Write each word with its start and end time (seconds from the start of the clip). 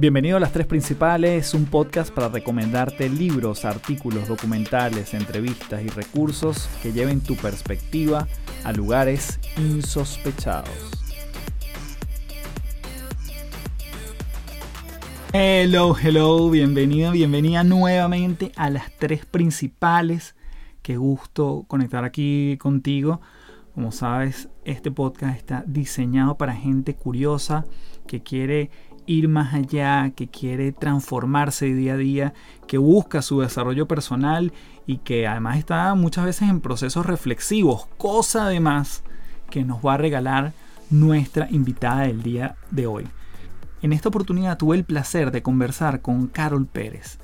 Bienvenido 0.00 0.38
a 0.38 0.40
Las 0.40 0.52
Tres 0.52 0.66
Principales, 0.66 1.52
un 1.52 1.66
podcast 1.66 2.10
para 2.10 2.30
recomendarte 2.30 3.10
libros, 3.10 3.66
artículos, 3.66 4.28
documentales, 4.28 5.12
entrevistas 5.12 5.82
y 5.82 5.88
recursos 5.88 6.70
que 6.82 6.94
lleven 6.94 7.20
tu 7.20 7.36
perspectiva 7.36 8.26
a 8.64 8.72
lugares 8.72 9.38
insospechados. 9.58 10.70
Hello, 15.34 15.94
hello, 16.02 16.48
bienvenido, 16.48 17.12
bienvenida 17.12 17.62
nuevamente 17.62 18.52
a 18.56 18.70
Las 18.70 18.90
Tres 18.96 19.26
Principales. 19.26 20.34
Qué 20.80 20.96
gusto 20.96 21.66
conectar 21.68 22.04
aquí 22.04 22.56
contigo. 22.56 23.20
Como 23.74 23.92
sabes, 23.92 24.48
este 24.64 24.90
podcast 24.90 25.36
está 25.36 25.62
diseñado 25.66 26.38
para 26.38 26.54
gente 26.54 26.94
curiosa 26.94 27.66
que 28.06 28.22
quiere 28.22 28.70
ir 29.10 29.28
más 29.28 29.54
allá, 29.54 30.12
que 30.14 30.28
quiere 30.28 30.70
transformarse 30.70 31.74
día 31.74 31.94
a 31.94 31.96
día, 31.96 32.34
que 32.68 32.78
busca 32.78 33.22
su 33.22 33.40
desarrollo 33.40 33.88
personal 33.88 34.52
y 34.86 34.98
que 34.98 35.26
además 35.26 35.58
está 35.58 35.92
muchas 35.96 36.24
veces 36.24 36.48
en 36.48 36.60
procesos 36.60 37.06
reflexivos, 37.06 37.86
cosa 37.98 38.46
además 38.46 39.02
que 39.50 39.64
nos 39.64 39.84
va 39.84 39.94
a 39.94 39.98
regalar 39.98 40.52
nuestra 40.90 41.48
invitada 41.50 42.02
del 42.02 42.22
día 42.22 42.54
de 42.70 42.86
hoy. 42.86 43.08
En 43.82 43.92
esta 43.92 44.10
oportunidad 44.10 44.58
tuve 44.58 44.76
el 44.76 44.84
placer 44.84 45.32
de 45.32 45.42
conversar 45.42 46.02
con 46.02 46.28
Carol 46.28 46.66
Pérez. 46.66 47.18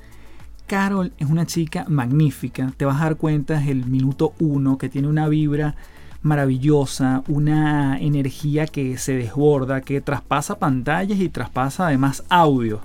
Carol 0.65 1.13
es 1.17 1.29
una 1.29 1.45
chica 1.45 1.85
magnífica, 1.87 2.73
te 2.75 2.83
vas 2.83 2.99
a 2.99 3.05
dar 3.05 3.15
cuenta 3.15 3.59
desde 3.59 3.71
el 3.71 3.85
minuto 3.85 4.33
uno 4.39 4.77
que 4.77 4.89
tiene 4.89 5.07
una 5.07 5.29
vibra 5.29 5.75
maravillosa, 6.21 7.23
una 7.27 7.99
energía 7.99 8.67
que 8.67 8.97
se 8.97 9.15
desborda, 9.15 9.81
que 9.81 10.01
traspasa 10.01 10.59
pantallas 10.59 11.19
y 11.19 11.29
traspasa 11.29 11.87
además 11.87 12.23
audio. 12.29 12.81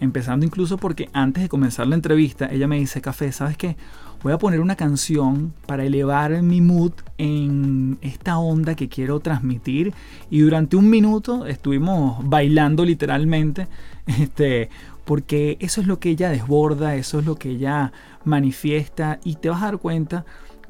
Empezando 0.00 0.44
incluso 0.44 0.76
porque 0.76 1.08
antes 1.12 1.42
de 1.42 1.48
comenzar 1.48 1.86
la 1.86 1.94
entrevista, 1.94 2.46
ella 2.50 2.66
me 2.66 2.78
dice, 2.78 3.00
Café, 3.00 3.32
¿sabes 3.32 3.56
qué? 3.56 3.76
Voy 4.22 4.32
a 4.32 4.38
poner 4.38 4.60
una 4.60 4.74
canción 4.74 5.52
para 5.66 5.84
elevar 5.84 6.40
mi 6.42 6.62
mood 6.62 6.92
en 7.18 7.98
esta 8.00 8.38
onda 8.38 8.74
que 8.74 8.88
quiero 8.88 9.20
transmitir. 9.20 9.92
Y 10.30 10.40
durante 10.40 10.76
un 10.76 10.88
minuto 10.88 11.46
estuvimos 11.46 12.26
bailando 12.26 12.86
literalmente, 12.86 13.68
este, 14.06 14.70
porque 15.04 15.58
eso 15.60 15.82
es 15.82 15.86
lo 15.86 15.98
que 15.98 16.10
ella 16.10 16.30
desborda, 16.30 16.96
eso 16.96 17.18
es 17.18 17.26
lo 17.26 17.36
que 17.36 17.50
ella 17.50 17.92
manifiesta 18.24 19.20
y 19.24 19.34
te 19.34 19.50
vas 19.50 19.62
a 19.62 19.66
dar 19.66 19.78
cuenta 19.78 20.24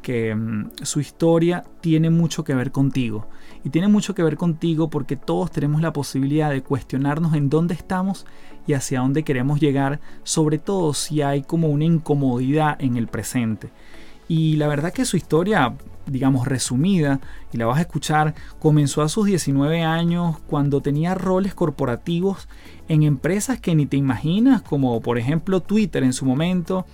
que 0.05 0.35
mm, 0.35 0.71
su 0.83 1.01
historia 1.01 1.65
tiene 1.81 2.11
mucho 2.11 2.45
que 2.45 2.55
ver 2.55 2.71
contigo. 2.71 3.27
Y 3.65 3.71
tiene 3.71 3.89
mucho 3.89 4.15
que 4.15 4.23
ver 4.23 4.37
contigo 4.37 4.91
porque 4.91 5.17
todos 5.17 5.51
tenemos 5.51 5.81
la 5.81 5.95
posibilidad 5.95 6.51
de 6.51 6.63
cuestionarnos 6.63 7.35
en 7.35 7.49
dónde 7.49 7.75
estamos 7.75 8.27
y 8.67 8.75
hacia 8.75 9.01
dónde 9.01 9.25
queremos 9.25 9.61
llegar, 9.61 10.01
sobre 10.23 10.59
todo 10.59 10.93
si 10.93 11.23
hay 11.23 11.43
como 11.43 11.69
una 11.69 11.87
incomodidad 11.87 12.77
en 12.81 12.97
el 12.97 13.09
presente. 13.09 13.71
Y 14.29 14.57
la 14.57 14.69
verdad 14.69 14.93
que 14.93 15.07
su 15.07 15.17
historia, 15.17 15.75
digamos 16.07 16.47
resumida, 16.47 17.21
y 17.51 17.57
la 17.57 17.65
vas 17.65 17.79
a 17.79 17.83
escuchar, 17.83 18.35
comenzó 18.59 19.01
a 19.01 19.09
sus 19.09 19.25
19 19.25 19.83
años 19.83 20.37
cuando 20.47 20.83
tenía 20.83 21.15
roles 21.15 21.55
corporativos 21.55 22.47
en 22.89 23.03
empresas 23.03 23.59
que 23.59 23.75
ni 23.75 23.87
te 23.87 23.97
imaginas, 23.97 24.61
como 24.61 25.01
por 25.01 25.17
ejemplo 25.17 25.61
Twitter 25.61 26.05
en 26.05 26.13
su 26.13 26.27
momento, 26.27 26.85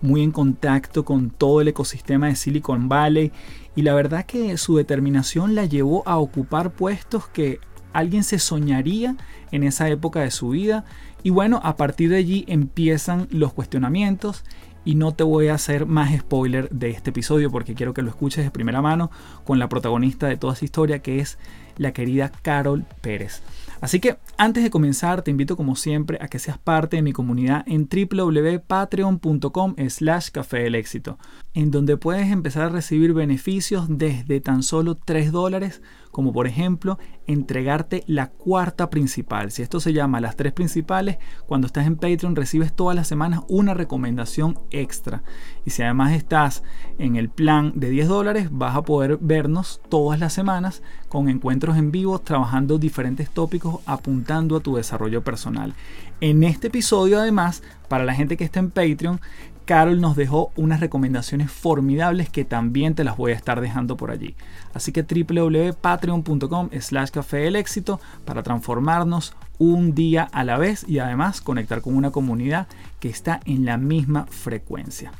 muy 0.00 0.22
en 0.22 0.30
contacto 0.30 1.04
con 1.04 1.30
todo 1.30 1.60
el 1.60 1.68
ecosistema 1.68 2.28
de 2.28 2.36
Silicon 2.36 2.88
Valley 2.88 3.32
y 3.74 3.82
la 3.82 3.94
verdad 3.94 4.26
que 4.26 4.56
su 4.56 4.76
determinación 4.76 5.54
la 5.54 5.64
llevó 5.64 6.02
a 6.06 6.18
ocupar 6.18 6.72
puestos 6.72 7.28
que 7.28 7.60
alguien 7.92 8.24
se 8.24 8.38
soñaría 8.38 9.16
en 9.50 9.62
esa 9.62 9.88
época 9.88 10.20
de 10.20 10.30
su 10.30 10.50
vida 10.50 10.84
y 11.22 11.30
bueno, 11.30 11.60
a 11.64 11.76
partir 11.76 12.10
de 12.10 12.16
allí 12.16 12.44
empiezan 12.48 13.28
los 13.30 13.52
cuestionamientos 13.52 14.44
y 14.84 14.94
no 14.94 15.12
te 15.12 15.24
voy 15.24 15.48
a 15.48 15.54
hacer 15.54 15.86
más 15.86 16.16
spoiler 16.16 16.70
de 16.70 16.90
este 16.90 17.10
episodio 17.10 17.50
porque 17.50 17.74
quiero 17.74 17.92
que 17.92 18.02
lo 18.02 18.08
escuches 18.08 18.44
de 18.44 18.50
primera 18.50 18.80
mano 18.80 19.10
con 19.44 19.58
la 19.58 19.68
protagonista 19.68 20.28
de 20.28 20.36
toda 20.36 20.54
esta 20.54 20.64
historia 20.64 21.00
que 21.00 21.18
es 21.18 21.38
la 21.76 21.92
querida 21.92 22.30
Carol 22.30 22.84
Pérez. 23.00 23.42
Así 23.80 24.00
que 24.00 24.18
antes 24.36 24.64
de 24.64 24.70
comenzar 24.70 25.22
te 25.22 25.30
invito 25.30 25.56
como 25.56 25.76
siempre 25.76 26.18
a 26.20 26.28
que 26.28 26.38
seas 26.38 26.58
parte 26.58 26.96
de 26.96 27.02
mi 27.02 27.12
comunidad 27.12 27.64
en 27.66 27.88
www.patreon.com 27.88 29.74
slash 29.88 30.30
café 30.30 30.58
del 30.60 30.74
éxito, 30.74 31.18
en 31.54 31.70
donde 31.70 31.96
puedes 31.96 32.30
empezar 32.30 32.64
a 32.64 32.70
recibir 32.70 33.12
beneficios 33.12 33.86
desde 33.88 34.40
tan 34.40 34.62
solo 34.62 34.96
3 34.96 35.30
dólares 35.30 35.80
como 36.10 36.32
por 36.32 36.46
ejemplo 36.46 36.98
entregarte 37.26 38.04
la 38.06 38.30
cuarta 38.30 38.90
principal. 38.90 39.50
Si 39.50 39.62
esto 39.62 39.80
se 39.80 39.92
llama 39.92 40.20
las 40.20 40.36
tres 40.36 40.52
principales, 40.52 41.18
cuando 41.46 41.66
estás 41.66 41.86
en 41.86 41.96
Patreon 41.96 42.36
recibes 42.36 42.72
todas 42.72 42.96
las 42.96 43.06
semanas 43.06 43.42
una 43.48 43.74
recomendación 43.74 44.58
extra. 44.70 45.22
Y 45.64 45.70
si 45.70 45.82
además 45.82 46.12
estás 46.12 46.62
en 46.98 47.16
el 47.16 47.28
plan 47.28 47.72
de 47.76 47.90
10 47.90 48.08
dólares, 48.08 48.48
vas 48.50 48.76
a 48.76 48.82
poder 48.82 49.18
vernos 49.20 49.80
todas 49.88 50.18
las 50.18 50.32
semanas 50.32 50.82
con 51.08 51.28
encuentros 51.28 51.76
en 51.76 51.90
vivo, 51.90 52.18
trabajando 52.18 52.78
diferentes 52.78 53.30
tópicos, 53.30 53.80
apuntando 53.86 54.56
a 54.56 54.60
tu 54.60 54.76
desarrollo 54.76 55.22
personal. 55.22 55.74
En 56.20 56.42
este 56.42 56.68
episodio 56.68 57.20
además, 57.20 57.62
para 57.88 58.04
la 58.04 58.14
gente 58.14 58.36
que 58.36 58.44
está 58.44 58.60
en 58.60 58.70
Patreon, 58.70 59.20
Carol 59.68 60.00
nos 60.00 60.16
dejó 60.16 60.50
unas 60.56 60.80
recomendaciones 60.80 61.52
formidables 61.52 62.30
que 62.30 62.46
también 62.46 62.94
te 62.94 63.04
las 63.04 63.18
voy 63.18 63.32
a 63.32 63.34
estar 63.34 63.60
dejando 63.60 63.98
por 63.98 64.10
allí. 64.10 64.34
Así 64.78 64.92
que 64.92 65.02
www.patreon.com 65.02 66.68
slash 66.78 67.10
café 67.10 67.38
del 67.38 67.56
éxito 67.56 68.00
para 68.24 68.44
transformarnos 68.44 69.34
un 69.58 69.92
día 69.92 70.28
a 70.30 70.44
la 70.44 70.56
vez 70.56 70.88
y 70.88 71.00
además 71.00 71.40
conectar 71.40 71.80
con 71.80 71.96
una 71.96 72.12
comunidad 72.12 72.68
que 73.00 73.08
está 73.08 73.40
en 73.44 73.64
la 73.64 73.76
misma 73.76 74.26
frecuencia. 74.26 75.10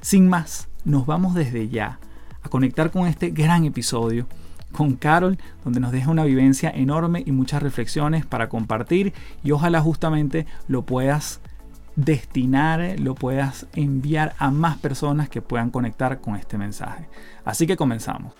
Sin 0.00 0.28
más, 0.28 0.68
nos 0.84 1.06
vamos 1.06 1.34
desde 1.34 1.68
ya 1.68 1.98
a 2.44 2.48
conectar 2.50 2.92
con 2.92 3.08
este 3.08 3.30
gran 3.30 3.64
episodio 3.64 4.28
con 4.70 4.94
Carol, 4.94 5.38
donde 5.64 5.80
nos 5.80 5.90
deja 5.90 6.08
una 6.08 6.22
vivencia 6.22 6.70
enorme 6.70 7.24
y 7.26 7.32
muchas 7.32 7.64
reflexiones 7.64 8.24
para 8.24 8.48
compartir 8.48 9.12
y 9.42 9.50
ojalá 9.50 9.80
justamente 9.80 10.46
lo 10.68 10.82
puedas 10.82 11.40
destinar, 11.96 12.94
lo 13.00 13.16
puedas 13.16 13.66
enviar 13.72 14.36
a 14.38 14.52
más 14.52 14.78
personas 14.78 15.28
que 15.28 15.42
puedan 15.42 15.70
conectar 15.70 16.20
con 16.20 16.36
este 16.36 16.58
mensaje. 16.58 17.08
Así 17.44 17.66
que 17.66 17.76
comenzamos. 17.76 18.34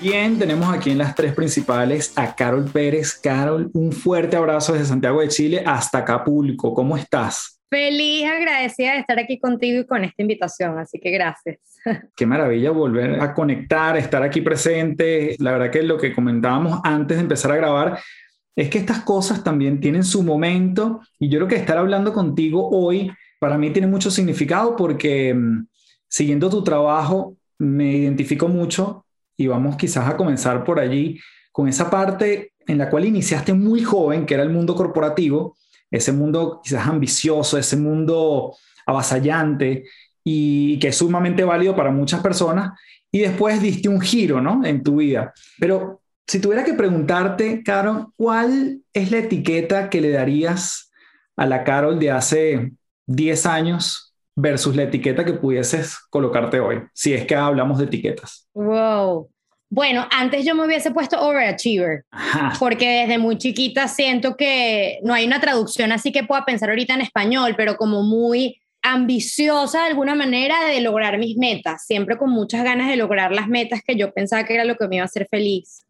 Bien, 0.00 0.38
tenemos 0.38 0.72
aquí 0.72 0.90
en 0.90 0.98
las 0.98 1.16
tres 1.16 1.34
principales 1.34 2.12
a 2.16 2.36
Carol 2.36 2.64
Pérez. 2.70 3.18
Carol, 3.20 3.68
un 3.74 3.90
fuerte 3.90 4.36
abrazo 4.36 4.72
desde 4.72 4.86
Santiago 4.86 5.20
de 5.20 5.26
Chile 5.26 5.64
hasta 5.66 5.98
Acapulco. 5.98 6.72
¿Cómo 6.72 6.96
estás? 6.96 7.60
Feliz, 7.68 8.24
agradecida 8.24 8.92
de 8.92 9.00
estar 9.00 9.18
aquí 9.18 9.40
contigo 9.40 9.80
y 9.80 9.86
con 9.86 10.04
esta 10.04 10.22
invitación, 10.22 10.78
así 10.78 11.00
que 11.00 11.10
gracias. 11.10 11.58
Qué 12.16 12.26
maravilla 12.26 12.70
volver 12.70 13.20
a 13.20 13.34
conectar, 13.34 13.96
estar 13.96 14.22
aquí 14.22 14.40
presente. 14.40 15.34
La 15.40 15.50
verdad 15.50 15.72
que 15.72 15.82
lo 15.82 15.98
que 15.98 16.14
comentábamos 16.14 16.80
antes 16.84 17.16
de 17.16 17.24
empezar 17.24 17.50
a 17.50 17.56
grabar 17.56 17.98
es 18.54 18.70
que 18.70 18.78
estas 18.78 19.00
cosas 19.00 19.42
también 19.42 19.80
tienen 19.80 20.04
su 20.04 20.22
momento 20.22 21.00
y 21.18 21.28
yo 21.28 21.40
creo 21.40 21.48
que 21.48 21.56
estar 21.56 21.76
hablando 21.76 22.12
contigo 22.12 22.68
hoy 22.70 23.10
para 23.40 23.58
mí 23.58 23.70
tiene 23.70 23.88
mucho 23.88 24.12
significado 24.12 24.76
porque 24.76 25.34
mm, 25.34 25.66
siguiendo 26.08 26.48
tu 26.48 26.62
trabajo 26.62 27.36
me 27.58 27.96
identifico 27.96 28.46
mucho 28.46 29.04
y 29.38 29.46
vamos 29.46 29.76
quizás 29.76 30.06
a 30.10 30.16
comenzar 30.16 30.64
por 30.64 30.78
allí 30.78 31.18
con 31.52 31.68
esa 31.68 31.88
parte 31.88 32.52
en 32.66 32.76
la 32.76 32.90
cual 32.90 33.06
iniciaste 33.06 33.54
muy 33.54 33.82
joven, 33.82 34.26
que 34.26 34.34
era 34.34 34.42
el 34.42 34.50
mundo 34.50 34.74
corporativo, 34.74 35.56
ese 35.90 36.12
mundo 36.12 36.60
quizás 36.62 36.86
ambicioso, 36.86 37.56
ese 37.56 37.76
mundo 37.76 38.54
avasallante 38.84 39.84
y 40.22 40.78
que 40.80 40.88
es 40.88 40.96
sumamente 40.96 41.44
válido 41.44 41.74
para 41.74 41.90
muchas 41.90 42.20
personas, 42.20 42.78
y 43.10 43.20
después 43.20 43.62
diste 43.62 43.88
un 43.88 44.00
giro, 44.00 44.42
¿no? 44.42 44.62
En 44.66 44.82
tu 44.82 44.96
vida. 44.96 45.32
Pero 45.58 46.02
si 46.26 46.40
tuviera 46.40 46.64
que 46.64 46.74
preguntarte, 46.74 47.62
Carol, 47.62 48.08
¿cuál 48.16 48.82
es 48.92 49.10
la 49.10 49.18
etiqueta 49.18 49.88
que 49.88 50.02
le 50.02 50.10
darías 50.10 50.90
a 51.36 51.46
la 51.46 51.64
Carol 51.64 51.98
de 51.98 52.10
hace 52.10 52.72
10 53.06 53.46
años 53.46 54.07
versus 54.40 54.76
la 54.76 54.84
etiqueta 54.84 55.24
que 55.24 55.32
pudieses 55.32 55.98
colocarte 56.10 56.60
hoy? 56.60 56.82
Si 56.92 57.12
es 57.12 57.26
que 57.26 57.34
hablamos 57.34 57.78
de 57.78 57.84
etiquetas. 57.84 58.48
Wow. 58.54 59.28
Bueno, 59.70 60.06
antes 60.10 60.46
yo 60.46 60.54
me 60.54 60.64
hubiese 60.64 60.92
puesto 60.92 61.20
overachiever, 61.20 62.04
porque 62.58 63.00
desde 63.00 63.18
muy 63.18 63.36
chiquita 63.36 63.86
siento 63.86 64.36
que 64.36 64.98
no 65.02 65.12
hay 65.12 65.26
una 65.26 65.40
traducción 65.40 65.92
así 65.92 66.10
que 66.10 66.24
pueda 66.24 66.44
pensar 66.46 66.70
ahorita 66.70 66.94
en 66.94 67.02
español, 67.02 67.54
pero 67.56 67.76
como 67.76 68.02
muy 68.02 68.58
ambiciosa 68.80 69.80
de 69.80 69.88
alguna 69.88 70.14
manera 70.14 70.64
de 70.64 70.80
lograr 70.80 71.18
mis 71.18 71.36
metas, 71.36 71.84
siempre 71.84 72.16
con 72.16 72.30
muchas 72.30 72.64
ganas 72.64 72.88
de 72.88 72.96
lograr 72.96 73.32
las 73.32 73.48
metas 73.48 73.82
que 73.86 73.96
yo 73.96 74.12
pensaba 74.14 74.44
que 74.44 74.54
era 74.54 74.64
lo 74.64 74.76
que 74.76 74.88
me 74.88 74.96
iba 74.96 75.02
a 75.02 75.06
hacer 75.06 75.26
feliz. 75.30 75.84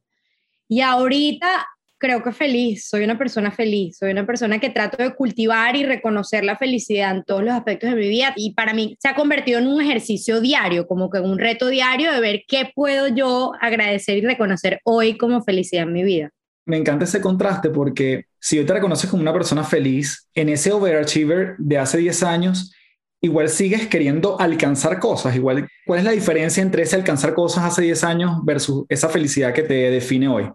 Y 0.68 0.80
ahorita 0.80 1.66
creo 1.98 2.22
que 2.22 2.32
feliz, 2.32 2.88
soy 2.88 3.04
una 3.04 3.18
persona 3.18 3.50
feliz, 3.50 3.98
soy 3.98 4.12
una 4.12 4.24
persona 4.24 4.58
que 4.58 4.70
trato 4.70 5.02
de 5.02 5.14
cultivar 5.14 5.76
y 5.76 5.84
reconocer 5.84 6.44
la 6.44 6.56
felicidad 6.56 7.14
en 7.16 7.24
todos 7.24 7.42
los 7.42 7.52
aspectos 7.52 7.90
de 7.90 7.96
mi 7.96 8.08
vida 8.08 8.32
y 8.36 8.54
para 8.54 8.72
mí 8.72 8.96
se 9.00 9.08
ha 9.08 9.14
convertido 9.14 9.58
en 9.58 9.66
un 9.66 9.80
ejercicio 9.80 10.40
diario, 10.40 10.86
como 10.86 11.10
que 11.10 11.20
un 11.20 11.38
reto 11.38 11.68
diario 11.68 12.12
de 12.12 12.20
ver 12.20 12.42
qué 12.46 12.70
puedo 12.74 13.08
yo 13.08 13.52
agradecer 13.60 14.18
y 14.18 14.20
reconocer 14.22 14.80
hoy 14.84 15.16
como 15.16 15.42
felicidad 15.42 15.82
en 15.84 15.92
mi 15.92 16.04
vida. 16.04 16.30
Me 16.66 16.76
encanta 16.76 17.04
ese 17.04 17.20
contraste 17.20 17.70
porque 17.70 18.26
si 18.38 18.58
hoy 18.58 18.66
te 18.66 18.74
reconoces 18.74 19.10
como 19.10 19.22
una 19.22 19.32
persona 19.32 19.64
feliz, 19.64 20.28
en 20.34 20.50
ese 20.50 20.70
overachiever 20.70 21.56
de 21.58 21.78
hace 21.78 21.98
10 21.98 22.22
años, 22.22 22.72
igual 23.20 23.48
sigues 23.48 23.88
queriendo 23.88 24.38
alcanzar 24.40 25.00
cosas. 25.00 25.34
Igual, 25.34 25.68
¿cuál 25.86 26.00
es 26.00 26.04
la 26.04 26.12
diferencia 26.12 26.62
entre 26.62 26.82
ese 26.82 26.96
alcanzar 26.96 27.34
cosas 27.34 27.64
hace 27.64 27.82
10 27.82 28.04
años 28.04 28.44
versus 28.44 28.84
esa 28.88 29.08
felicidad 29.08 29.52
que 29.52 29.62
te 29.62 29.90
define 29.90 30.28
hoy? 30.28 30.50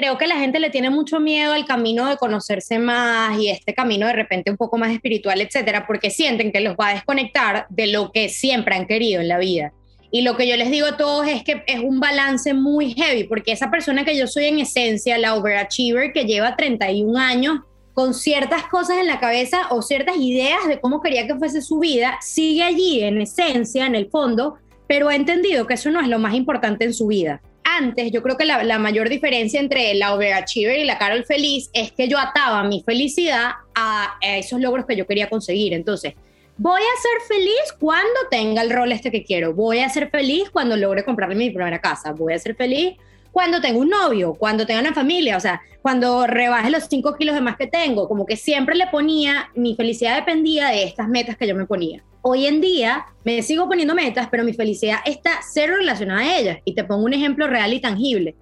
Creo 0.00 0.16
que 0.16 0.26
la 0.26 0.36
gente 0.36 0.60
le 0.60 0.70
tiene 0.70 0.88
mucho 0.88 1.20
miedo 1.20 1.52
al 1.52 1.66
camino 1.66 2.06
de 2.06 2.16
conocerse 2.16 2.78
más 2.78 3.38
y 3.38 3.50
este 3.50 3.74
camino 3.74 4.06
de 4.06 4.14
repente 4.14 4.50
un 4.50 4.56
poco 4.56 4.78
más 4.78 4.92
espiritual, 4.92 5.42
etcétera, 5.42 5.86
porque 5.86 6.08
sienten 6.08 6.52
que 6.52 6.60
los 6.60 6.74
va 6.74 6.88
a 6.88 6.94
desconectar 6.94 7.66
de 7.68 7.88
lo 7.88 8.10
que 8.10 8.30
siempre 8.30 8.74
han 8.74 8.86
querido 8.86 9.20
en 9.20 9.28
la 9.28 9.36
vida. 9.36 9.74
Y 10.10 10.22
lo 10.22 10.38
que 10.38 10.48
yo 10.48 10.56
les 10.56 10.70
digo 10.70 10.86
a 10.86 10.96
todos 10.96 11.28
es 11.28 11.44
que 11.44 11.64
es 11.66 11.80
un 11.80 12.00
balance 12.00 12.54
muy 12.54 12.94
heavy, 12.94 13.24
porque 13.24 13.52
esa 13.52 13.70
persona 13.70 14.06
que 14.06 14.16
yo 14.16 14.26
soy 14.26 14.46
en 14.46 14.60
esencia, 14.60 15.18
la 15.18 15.34
overachiever 15.34 16.14
que 16.14 16.24
lleva 16.24 16.56
31 16.56 17.18
años 17.18 17.58
con 17.92 18.14
ciertas 18.14 18.68
cosas 18.68 18.96
en 18.96 19.06
la 19.06 19.20
cabeza 19.20 19.66
o 19.68 19.82
ciertas 19.82 20.16
ideas 20.16 20.66
de 20.66 20.80
cómo 20.80 21.02
quería 21.02 21.26
que 21.26 21.34
fuese 21.34 21.60
su 21.60 21.78
vida, 21.78 22.16
sigue 22.22 22.62
allí 22.62 23.02
en 23.02 23.20
esencia, 23.20 23.84
en 23.84 23.94
el 23.94 24.08
fondo, 24.08 24.54
pero 24.88 25.10
ha 25.10 25.14
entendido 25.14 25.66
que 25.66 25.74
eso 25.74 25.90
no 25.90 26.00
es 26.00 26.08
lo 26.08 26.18
más 26.18 26.32
importante 26.32 26.86
en 26.86 26.94
su 26.94 27.08
vida. 27.08 27.42
Antes, 27.64 28.10
yo 28.10 28.22
creo 28.22 28.36
que 28.36 28.44
la, 28.44 28.78
mayor 28.78 29.08
diferencia 29.08 29.60
entre 29.60 29.94
la 29.94 30.14
overachiever 30.14 30.78
y 30.78 30.84
la 30.84 30.98
Carol 30.98 31.24
feliz 31.24 31.70
es 31.72 31.92
que 31.92 32.08
yo 32.08 32.18
ataba 32.18 32.64
mi 32.64 32.82
felicidad 32.82 33.52
a, 33.74 34.18
esos 34.22 34.60
logros 34.60 34.86
que 34.86 34.96
yo 34.96 35.06
quería 35.06 35.28
conseguir. 35.28 35.72
Entonces, 35.72 36.14
voy 36.56 36.80
a 36.80 37.00
ser 37.00 37.36
feliz 37.36 37.74
cuando 37.78 38.08
tenga 38.30 38.62
el 38.62 38.70
rol 38.70 38.92
este 38.92 39.10
que 39.10 39.24
quiero. 39.24 39.54
Voy 39.54 39.80
a 39.80 39.88
ser 39.88 40.10
feliz 40.10 40.50
cuando 40.50 40.76
logre 40.76 41.04
comprarme 41.04 41.34
mi 41.34 41.50
primera 41.50 41.80
casa. 41.80 42.12
Voy 42.12 42.32
a 42.32 42.38
ser 42.38 42.54
feliz 42.56 42.96
cuando 43.32 43.60
tengo 43.60 43.80
un 43.80 43.88
novio, 43.88 44.34
cuando 44.34 44.66
tenga 44.66 44.80
una 44.80 44.94
familia, 44.94 45.36
o 45.36 45.40
sea, 45.40 45.60
cuando 45.82 46.26
rebaje 46.26 46.70
los 46.70 46.84
5 46.84 47.16
kilos 47.16 47.34
de 47.34 47.40
más 47.40 47.56
que 47.56 47.66
tengo, 47.66 48.08
como 48.08 48.26
que 48.26 48.36
siempre 48.36 48.76
le 48.76 48.86
ponía, 48.88 49.50
mi 49.54 49.74
felicidad 49.74 50.16
dependía 50.16 50.68
de 50.68 50.84
estas 50.84 51.08
metas 51.08 51.36
que 51.36 51.46
yo 51.46 51.54
me 51.54 51.66
ponía. 51.66 52.02
Hoy 52.22 52.46
en 52.46 52.60
día 52.60 53.06
me 53.24 53.40
sigo 53.42 53.66
poniendo 53.66 53.94
metas, 53.94 54.28
pero 54.30 54.44
mi 54.44 54.52
felicidad 54.52 54.98
está 55.06 55.40
cero 55.42 55.76
relacionada 55.78 56.20
a 56.20 56.38
ellas. 56.38 56.58
Y 56.64 56.74
te 56.74 56.84
pongo 56.84 57.04
un 57.04 57.14
ejemplo 57.14 57.46
real 57.46 57.72
y 57.72 57.80
tangible. 57.80 58.34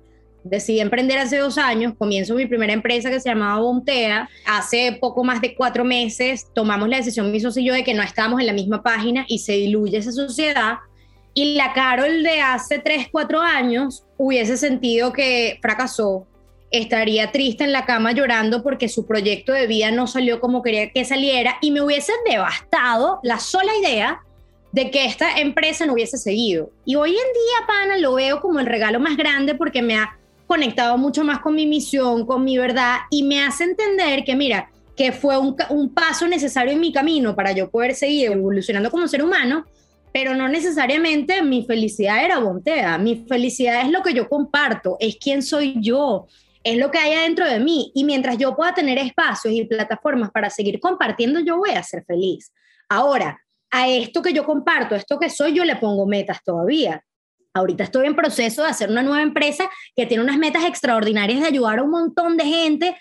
Decidí 0.42 0.80
emprender 0.80 1.18
hace 1.18 1.38
dos 1.38 1.58
años, 1.58 1.94
comienzo 1.96 2.34
mi 2.34 2.46
primera 2.46 2.72
empresa 2.72 3.10
que 3.10 3.20
se 3.20 3.28
llamaba 3.28 3.60
Bontea. 3.60 4.28
Hace 4.46 4.98
poco 5.00 5.22
más 5.22 5.40
de 5.40 5.54
cuatro 5.54 5.84
meses 5.84 6.48
tomamos 6.54 6.88
la 6.88 6.96
decisión, 6.96 7.30
mi 7.30 7.38
socio 7.38 7.62
y 7.62 7.66
yo, 7.66 7.74
de 7.74 7.84
que 7.84 7.94
no 7.94 8.02
estábamos 8.02 8.40
en 8.40 8.46
la 8.46 8.52
misma 8.52 8.82
página 8.82 9.24
y 9.28 9.40
se 9.40 9.52
diluye 9.52 9.98
esa 9.98 10.10
sociedad 10.10 10.78
y 11.38 11.54
la 11.54 11.72
Carol 11.72 12.24
de 12.24 12.40
hace 12.40 12.80
3, 12.80 13.10
4 13.12 13.40
años 13.40 14.02
hubiese 14.16 14.56
sentido 14.56 15.12
que 15.12 15.60
fracasó, 15.62 16.26
estaría 16.72 17.30
triste 17.30 17.62
en 17.62 17.70
la 17.70 17.86
cama 17.86 18.10
llorando 18.10 18.64
porque 18.64 18.88
su 18.88 19.06
proyecto 19.06 19.52
de 19.52 19.68
vida 19.68 19.92
no 19.92 20.08
salió 20.08 20.40
como 20.40 20.64
quería 20.64 20.90
que 20.90 21.04
saliera 21.04 21.56
y 21.60 21.70
me 21.70 21.80
hubiese 21.80 22.12
devastado 22.28 23.20
la 23.22 23.38
sola 23.38 23.70
idea 23.80 24.20
de 24.72 24.90
que 24.90 25.04
esta 25.04 25.38
empresa 25.38 25.86
no 25.86 25.92
hubiese 25.92 26.18
seguido. 26.18 26.72
Y 26.84 26.96
hoy 26.96 27.10
en 27.10 27.14
día, 27.14 27.66
pana, 27.68 27.98
lo 27.98 28.14
veo 28.14 28.40
como 28.40 28.58
el 28.58 28.66
regalo 28.66 28.98
más 28.98 29.16
grande 29.16 29.54
porque 29.54 29.80
me 29.80 29.94
ha 29.94 30.18
conectado 30.48 30.98
mucho 30.98 31.22
más 31.22 31.38
con 31.38 31.54
mi 31.54 31.68
misión, 31.68 32.26
con 32.26 32.42
mi 32.42 32.58
verdad 32.58 32.96
y 33.10 33.22
me 33.22 33.44
hace 33.44 33.62
entender 33.62 34.24
que, 34.24 34.34
mira, 34.34 34.72
que 34.96 35.12
fue 35.12 35.38
un, 35.38 35.54
un 35.68 35.94
paso 35.94 36.26
necesario 36.26 36.72
en 36.72 36.80
mi 36.80 36.92
camino 36.92 37.36
para 37.36 37.52
yo 37.52 37.70
poder 37.70 37.94
seguir 37.94 38.32
evolucionando 38.32 38.90
como 38.90 39.06
ser 39.06 39.22
humano, 39.22 39.66
pero 40.20 40.34
no 40.34 40.48
necesariamente 40.48 41.44
mi 41.44 41.64
felicidad 41.64 42.24
era 42.24 42.40
Bontea. 42.40 42.98
Mi 42.98 43.24
felicidad 43.28 43.82
es 43.82 43.92
lo 43.92 44.02
que 44.02 44.12
yo 44.12 44.28
comparto, 44.28 44.96
es 44.98 45.16
quién 45.16 45.42
soy 45.44 45.76
yo, 45.80 46.26
es 46.64 46.76
lo 46.76 46.90
que 46.90 46.98
hay 46.98 47.12
adentro 47.12 47.48
de 47.48 47.60
mí. 47.60 47.92
Y 47.94 48.02
mientras 48.02 48.36
yo 48.36 48.56
pueda 48.56 48.74
tener 48.74 48.98
espacios 48.98 49.54
y 49.54 49.64
plataformas 49.64 50.32
para 50.32 50.50
seguir 50.50 50.80
compartiendo, 50.80 51.38
yo 51.38 51.58
voy 51.58 51.70
a 51.70 51.84
ser 51.84 52.04
feliz. 52.04 52.52
Ahora, 52.88 53.40
a 53.70 53.88
esto 53.88 54.20
que 54.20 54.32
yo 54.32 54.44
comparto, 54.44 54.96
a 54.96 54.98
esto 54.98 55.20
que 55.20 55.30
soy, 55.30 55.52
yo 55.52 55.64
le 55.64 55.76
pongo 55.76 56.04
metas 56.04 56.42
todavía. 56.42 57.04
Ahorita 57.54 57.84
estoy 57.84 58.08
en 58.08 58.16
proceso 58.16 58.64
de 58.64 58.70
hacer 58.70 58.90
una 58.90 59.04
nueva 59.04 59.22
empresa 59.22 59.70
que 59.94 60.04
tiene 60.04 60.24
unas 60.24 60.36
metas 60.36 60.64
extraordinarias 60.64 61.42
de 61.42 61.46
ayudar 61.46 61.78
a 61.78 61.84
un 61.84 61.90
montón 61.90 62.36
de 62.36 62.44
gente 62.44 62.96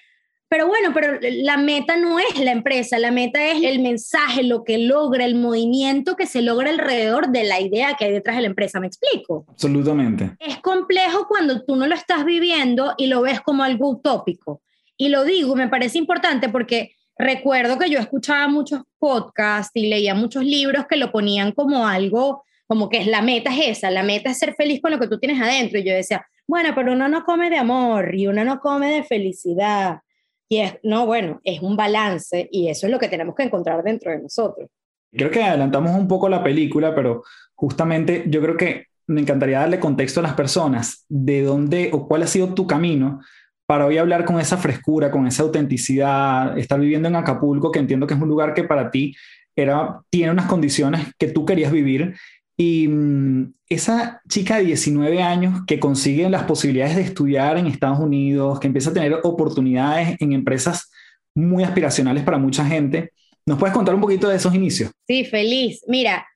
pero 0.50 0.68
bueno, 0.68 0.92
pero 0.94 1.20
la 1.22 1.58
meta 1.58 1.98
no 1.98 2.20
es 2.20 2.40
la 2.40 2.52
empresa, 2.52 2.98
la 3.00 3.12
meta 3.12 3.52
es 3.52 3.64
el 3.64 3.80
mensaje, 3.80 4.44
lo 4.44 4.64
que 4.64 4.78
logra, 4.78 5.26
el 5.26 5.36
movimiento 5.36 6.16
que 6.16 6.26
se 6.26 6.42
logra 6.42 6.70
alrededor 6.70 7.30
de 7.30 7.44
la 7.44 7.60
idea 7.60 7.96
que 7.96 8.06
hay 8.06 8.12
detrás 8.14 8.38
de 8.38 8.44
la 8.44 8.48
empresa. 8.48 8.80
¿Me 8.80 8.88
explico? 8.88 9.46
Absolutamente. 9.50 10.38
Es 10.40 10.60
complejo 10.60 11.28
cuando 11.28 11.64
tú 11.64 11.76
no 11.76 11.86
lo 11.86 11.96
estás 11.96 12.24
viviendo 12.24 12.94
y 12.98 13.08
lo 13.08 13.22
ves 13.22 13.42
como 13.42 13.64
algo 13.64 13.90
utópico. 13.90 14.62
Y 14.96 15.10
lo 15.10 15.26
digo, 15.26 15.54
me 15.56 15.68
parece 15.68 15.98
importante 15.98 16.48
porque 16.48 16.92
recuerdo 17.18 17.78
que 17.78 17.90
yo 17.90 18.00
escuchaba 18.00 18.48
muchos 18.48 18.84
podcasts 19.00 19.72
y 19.74 19.88
leía 19.90 20.16
muchos 20.16 20.46
libros 20.46 20.86
que 20.88 20.96
lo 20.96 21.12
ponían 21.12 21.52
como 21.52 21.88
algo, 21.88 22.44
como 22.68 22.88
que 22.88 23.00
es 23.00 23.08
la 23.08 23.22
meta 23.22 23.54
es 23.54 23.78
esa, 23.78 23.92
la 23.92 24.04
meta 24.04 24.30
es 24.30 24.40
ser 24.40 24.56
feliz 24.56 24.82
con 24.82 24.92
lo 24.92 25.00
que 25.00 25.08
tú 25.10 25.20
tienes 25.20 25.42
adentro. 25.42 25.78
Y 25.78 25.84
yo 25.84 25.94
decía, 25.94 26.26
bueno, 26.48 26.70
pero 26.74 26.94
uno 26.94 27.10
no 27.10 27.26
come 27.26 27.50
de 27.50 27.58
amor 27.58 28.16
y 28.16 28.28
uno 28.28 28.46
no 28.46 28.62
come 28.62 28.92
de 28.92 29.04
felicidad 29.04 30.00
y 30.50 30.60
es, 30.60 30.76
no, 30.84 31.06
bueno, 31.06 31.42
es 31.44 31.62
un 31.62 31.76
balance 31.76 32.48
y 32.52 32.70
eso 32.70 32.88
es 32.88 32.92
lo 32.92 33.00
que 33.00 33.10
tenemos 33.10 33.36
que 33.36 33.44
encontrar 33.44 33.84
dentro 33.84 34.12
de 34.12 34.20
nosotros. 34.20 34.70
Creo 35.12 35.32
que 35.32 35.44
adelantamos 35.44 35.96
un 35.96 36.08
poco 36.08 36.30
la 36.30 36.44
película, 36.44 36.94
pero 36.94 37.24
justamente 37.56 38.26
yo 38.28 38.42
creo 38.42 38.58
que 38.58 38.86
me 39.08 39.22
encantaría 39.22 39.60
darle 39.60 39.80
contexto 39.80 40.20
a 40.20 40.24
las 40.24 40.34
personas 40.34 41.06
de 41.08 41.42
dónde 41.44 41.90
o 41.94 42.08
cuál 42.08 42.24
ha 42.24 42.28
sido 42.28 42.54
tu 42.54 42.68
camino 42.68 43.22
para 43.66 43.86
hoy 43.86 43.98
hablar 43.98 44.26
con 44.26 44.40
esa 44.40 44.58
frescura, 44.58 45.12
con 45.12 45.28
esa 45.28 45.44
autenticidad, 45.44 46.58
estar 46.58 46.80
viviendo 46.80 47.08
en 47.08 47.16
Acapulco, 47.16 47.72
que 47.72 47.80
entiendo 47.80 48.08
que 48.08 48.14
es 48.14 48.22
un 48.22 48.30
lugar 48.30 48.54
que 48.54 48.64
para 48.64 48.92
ti 48.92 49.16
era, 49.56 50.02
tiene 50.10 50.32
unas 50.32 50.46
condiciones 50.46 51.08
que 51.18 51.28
tú 51.28 51.46
querías 51.46 51.72
vivir 51.72 52.16
y 52.58 52.88
mm, 52.88 53.54
esa 53.70 54.22
chica 54.28 54.58
de 54.58 54.66
19 54.66 55.22
años 55.22 55.62
que 55.68 55.80
consigue 55.80 56.28
las 56.30 56.44
posibilidades 56.44 56.96
de 56.96 57.04
estudiar 57.04 57.58
en 57.58 57.68
Estados 57.68 58.00
Unidos, 58.00 58.60
que 58.60 58.68
empieza 58.68 58.90
a 58.90 58.94
tener 58.94 59.20
oportunidades 59.24 60.20
en 60.20 60.34
empresas 60.34 60.92
muy 61.36 61.64
aspiracionales 61.64 62.24
para 62.24 62.40
mucha 62.40 62.66
gente, 62.66 63.12
¿nos 63.46 63.60
puedes 63.60 63.76
contar 63.76 63.94
un 63.94 64.02
poquito 64.02 64.28
de 64.28 64.38
esos 64.38 64.56
inicios? 64.56 64.92
Sí, 65.08 65.24
feliz. 65.24 65.84
Mira, 65.88 66.28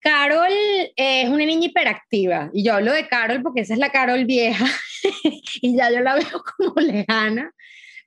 Carol 0.00 0.52
es 0.94 1.28
una 1.28 1.44
niña 1.44 1.66
hiperactiva 1.66 2.50
y 2.52 2.62
yo 2.62 2.74
hablo 2.74 2.92
de 2.92 3.08
Carol 3.08 3.42
porque 3.42 3.62
esa 3.62 3.74
es 3.74 3.80
la 3.80 3.90
Carol 3.90 4.24
vieja 4.24 4.66
y 5.62 5.76
ya 5.76 5.90
yo 5.90 6.00
la 6.00 6.14
veo 6.14 6.44
como 6.56 6.80
lejana, 6.80 7.50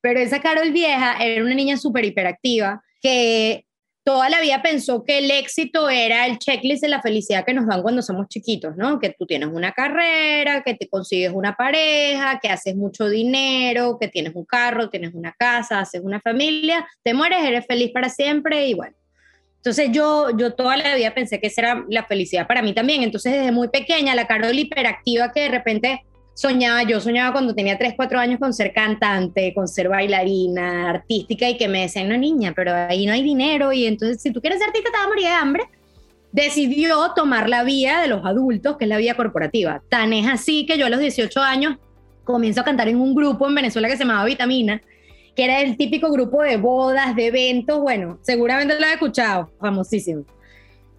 pero 0.02 0.22
esa 0.22 0.40
Carol 0.40 0.72
vieja 0.72 1.18
era 1.22 1.44
una 1.44 1.56
niña 1.56 1.76
súper 1.76 2.06
hiperactiva 2.06 2.82
que 3.02 3.66
toda 4.10 4.28
la 4.28 4.42
vida 4.42 4.60
pensó 4.64 5.04
que 5.04 5.20
el 5.20 5.30
éxito 5.30 5.88
era 5.88 6.26
el 6.26 6.40
checklist 6.40 6.82
de 6.82 6.88
la 6.88 7.00
felicidad 7.00 7.46
que 7.46 7.54
nos 7.54 7.68
dan 7.68 7.84
cuando 7.84 8.02
somos 8.02 8.28
chiquitos, 8.28 8.76
¿no? 8.76 9.00
Que 9.00 9.12
tú 9.12 9.28
tienes 9.28 9.50
una 9.50 9.72
carrera, 9.72 10.64
que 10.64 10.74
te 10.74 10.90
consigues 10.90 11.32
una 11.32 11.56
pareja, 11.56 12.40
que 12.42 12.50
haces 12.50 12.76
mucho 12.76 13.08
dinero, 13.08 14.00
que 14.02 14.08
tienes 14.08 14.34
un 14.34 14.46
carro, 14.46 14.90
tienes 14.90 15.14
una 15.14 15.32
casa, 15.38 15.82
haces 15.82 16.02
una 16.04 16.20
familia, 16.22 16.88
te 17.04 17.14
mueres, 17.14 17.38
eres 17.44 17.68
feliz 17.68 17.92
para 17.92 18.10
siempre 18.10 18.66
y 18.66 18.74
bueno. 18.74 18.96
Entonces 19.58 19.92
yo, 19.92 20.36
yo 20.36 20.56
toda 20.56 20.76
la 20.76 20.96
vida 20.96 21.14
pensé 21.14 21.40
que 21.40 21.46
esa 21.46 21.62
era 21.62 21.86
la 21.88 22.04
felicidad 22.04 22.48
para 22.48 22.64
mí 22.64 22.74
también. 22.74 23.04
Entonces 23.04 23.32
desde 23.32 23.52
muy 23.52 23.68
pequeña, 23.68 24.16
la 24.16 24.26
Carol 24.26 24.58
hiperactiva 24.58 25.32
que 25.32 25.42
de 25.42 25.50
repente 25.50 26.02
soñaba, 26.40 26.84
yo 26.84 27.02
soñaba 27.02 27.34
cuando 27.34 27.54
tenía 27.54 27.78
3, 27.78 27.96
4 27.98 28.18
años 28.18 28.40
con 28.40 28.54
ser 28.54 28.72
cantante, 28.72 29.54
con 29.54 29.68
ser 29.68 29.90
bailarina, 29.90 30.90
artística 30.90 31.50
y 31.50 31.58
que 31.58 31.68
me 31.68 31.82
decían, 31.82 32.08
no 32.08 32.16
niña, 32.16 32.54
pero 32.56 32.74
ahí 32.74 33.06
no 33.06 33.12
hay 33.12 33.24
dinero 33.24 33.74
y 33.74 33.86
entonces 33.86 34.22
si 34.22 34.32
tú 34.32 34.40
quieres 34.40 34.60
ser 34.60 34.70
artista 34.70 34.90
te 34.90 34.98
vas 34.98 35.06
a 35.06 35.10
morir 35.10 35.26
de 35.26 35.32
hambre. 35.32 35.64
Decidió 36.32 37.12
tomar 37.14 37.50
la 37.50 37.64
vía 37.66 38.00
de 38.00 38.08
los 38.08 38.26
adultos, 38.26 38.78
que 38.78 38.86
es 38.86 38.90
la 38.90 38.98
vía 38.98 39.16
corporativa. 39.16 39.82
Tan 39.90 40.14
es 40.14 40.28
así 40.28 40.66
que 40.66 40.78
yo 40.78 40.86
a 40.86 40.90
los 40.90 41.02
18 41.02 41.42
años 41.42 41.78
comienzo 42.24 42.62
a 42.62 42.64
cantar 42.64 42.88
en 42.88 43.02
un 43.02 43.14
grupo 43.14 43.46
en 43.46 43.56
Venezuela 43.56 43.90
que 43.90 43.98
se 43.98 44.06
llamaba 44.06 44.24
Vitamina, 44.24 44.82
que 45.36 45.44
era 45.44 45.60
el 45.60 45.76
típico 45.76 46.10
grupo 46.10 46.42
de 46.44 46.56
bodas, 46.56 47.18
de 47.18 47.28
eventos, 47.28 47.82
bueno, 47.82 48.18
seguramente 48.22 48.80
lo 48.80 48.86
he 48.86 48.94
escuchado, 48.94 49.52
famosísimo. 49.60 50.24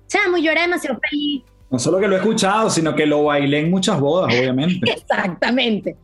Chamo, 0.06 0.36
yo 0.36 0.52
era 0.52 0.62
demasiado 0.62 1.00
feliz, 1.08 1.44
no 1.70 1.78
solo 1.78 2.00
que 2.00 2.08
lo 2.08 2.16
he 2.16 2.18
escuchado, 2.18 2.68
sino 2.68 2.94
que 2.94 3.06
lo 3.06 3.24
bailé 3.24 3.60
en 3.60 3.70
muchas 3.70 4.00
bodas, 4.00 4.34
obviamente. 4.34 4.90
Exactamente. 4.96 5.96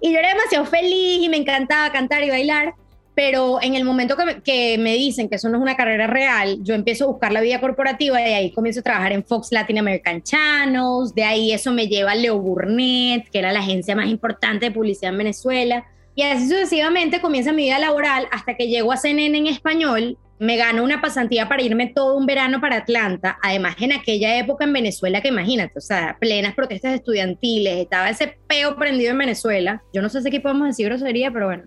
Y 0.00 0.12
yo 0.12 0.18
era 0.18 0.28
demasiado 0.28 0.66
feliz 0.66 1.22
y 1.22 1.28
me 1.30 1.38
encantaba 1.38 1.90
cantar 1.90 2.22
y 2.22 2.28
bailar, 2.28 2.74
pero 3.14 3.62
en 3.62 3.74
el 3.74 3.84
momento 3.84 4.16
que 4.16 4.24
me, 4.26 4.42
que 4.42 4.76
me, 4.76 4.94
dicen 4.94 5.30
que 5.30 5.36
eso 5.36 5.48
no 5.48 5.56
es 5.56 5.62
una 5.62 5.76
carrera 5.76 6.06
real, 6.06 6.58
yo 6.62 6.74
empiezo 6.74 7.04
a 7.04 7.08
buscar 7.08 7.32
la 7.32 7.40
vida 7.40 7.58
corporativa 7.58 8.20
y 8.20 8.32
ahí 8.32 8.50
comienzo 8.50 8.80
a 8.80 8.82
trabajar 8.82 9.12
en 9.12 9.24
Fox 9.24 9.50
Latin 9.50 9.78
American 9.78 10.22
Channels, 10.22 11.14
de 11.14 11.24
ahí 11.24 11.52
eso 11.52 11.72
me 11.72 11.86
lleva 11.86 12.12
a 12.12 12.16
Leo 12.16 12.38
Burnett, 12.38 13.30
que 13.30 13.38
era 13.38 13.52
la 13.52 13.60
agencia 13.60 13.96
más 13.96 14.08
importante 14.08 14.66
de 14.66 14.72
publicidad 14.72 15.12
en 15.12 15.18
Venezuela, 15.18 15.86
y 16.14 16.22
así 16.22 16.48
sucesivamente 16.48 17.20
comienza 17.20 17.52
mi 17.52 17.64
vida 17.64 17.78
laboral 17.78 18.28
hasta 18.30 18.56
que 18.56 18.68
llego 18.68 18.92
a 18.92 18.98
CNN 18.98 19.38
en 19.38 19.46
español 19.46 20.18
me 20.38 20.56
gano 20.56 20.82
una 20.82 21.00
pasantía 21.00 21.48
para 21.48 21.62
irme 21.62 21.92
todo 21.94 22.16
un 22.16 22.26
verano 22.26 22.60
para 22.60 22.76
Atlanta, 22.76 23.38
además 23.42 23.76
en 23.80 23.92
aquella 23.92 24.38
época 24.38 24.64
en 24.64 24.72
Venezuela, 24.72 25.20
que 25.20 25.28
imagínate, 25.28 25.78
o 25.78 25.80
sea, 25.80 26.16
plenas 26.20 26.54
protestas 26.54 26.94
estudiantiles, 26.94 27.78
estaba 27.78 28.10
ese 28.10 28.36
peo 28.46 28.76
prendido 28.76 29.12
en 29.12 29.18
Venezuela. 29.18 29.82
Yo 29.92 30.02
no 30.02 30.08
sé 30.08 30.22
si 30.22 30.28
aquí 30.28 30.40
podemos 30.40 30.68
decir 30.68 30.86
grosería, 30.86 31.30
pero 31.30 31.46
bueno, 31.46 31.64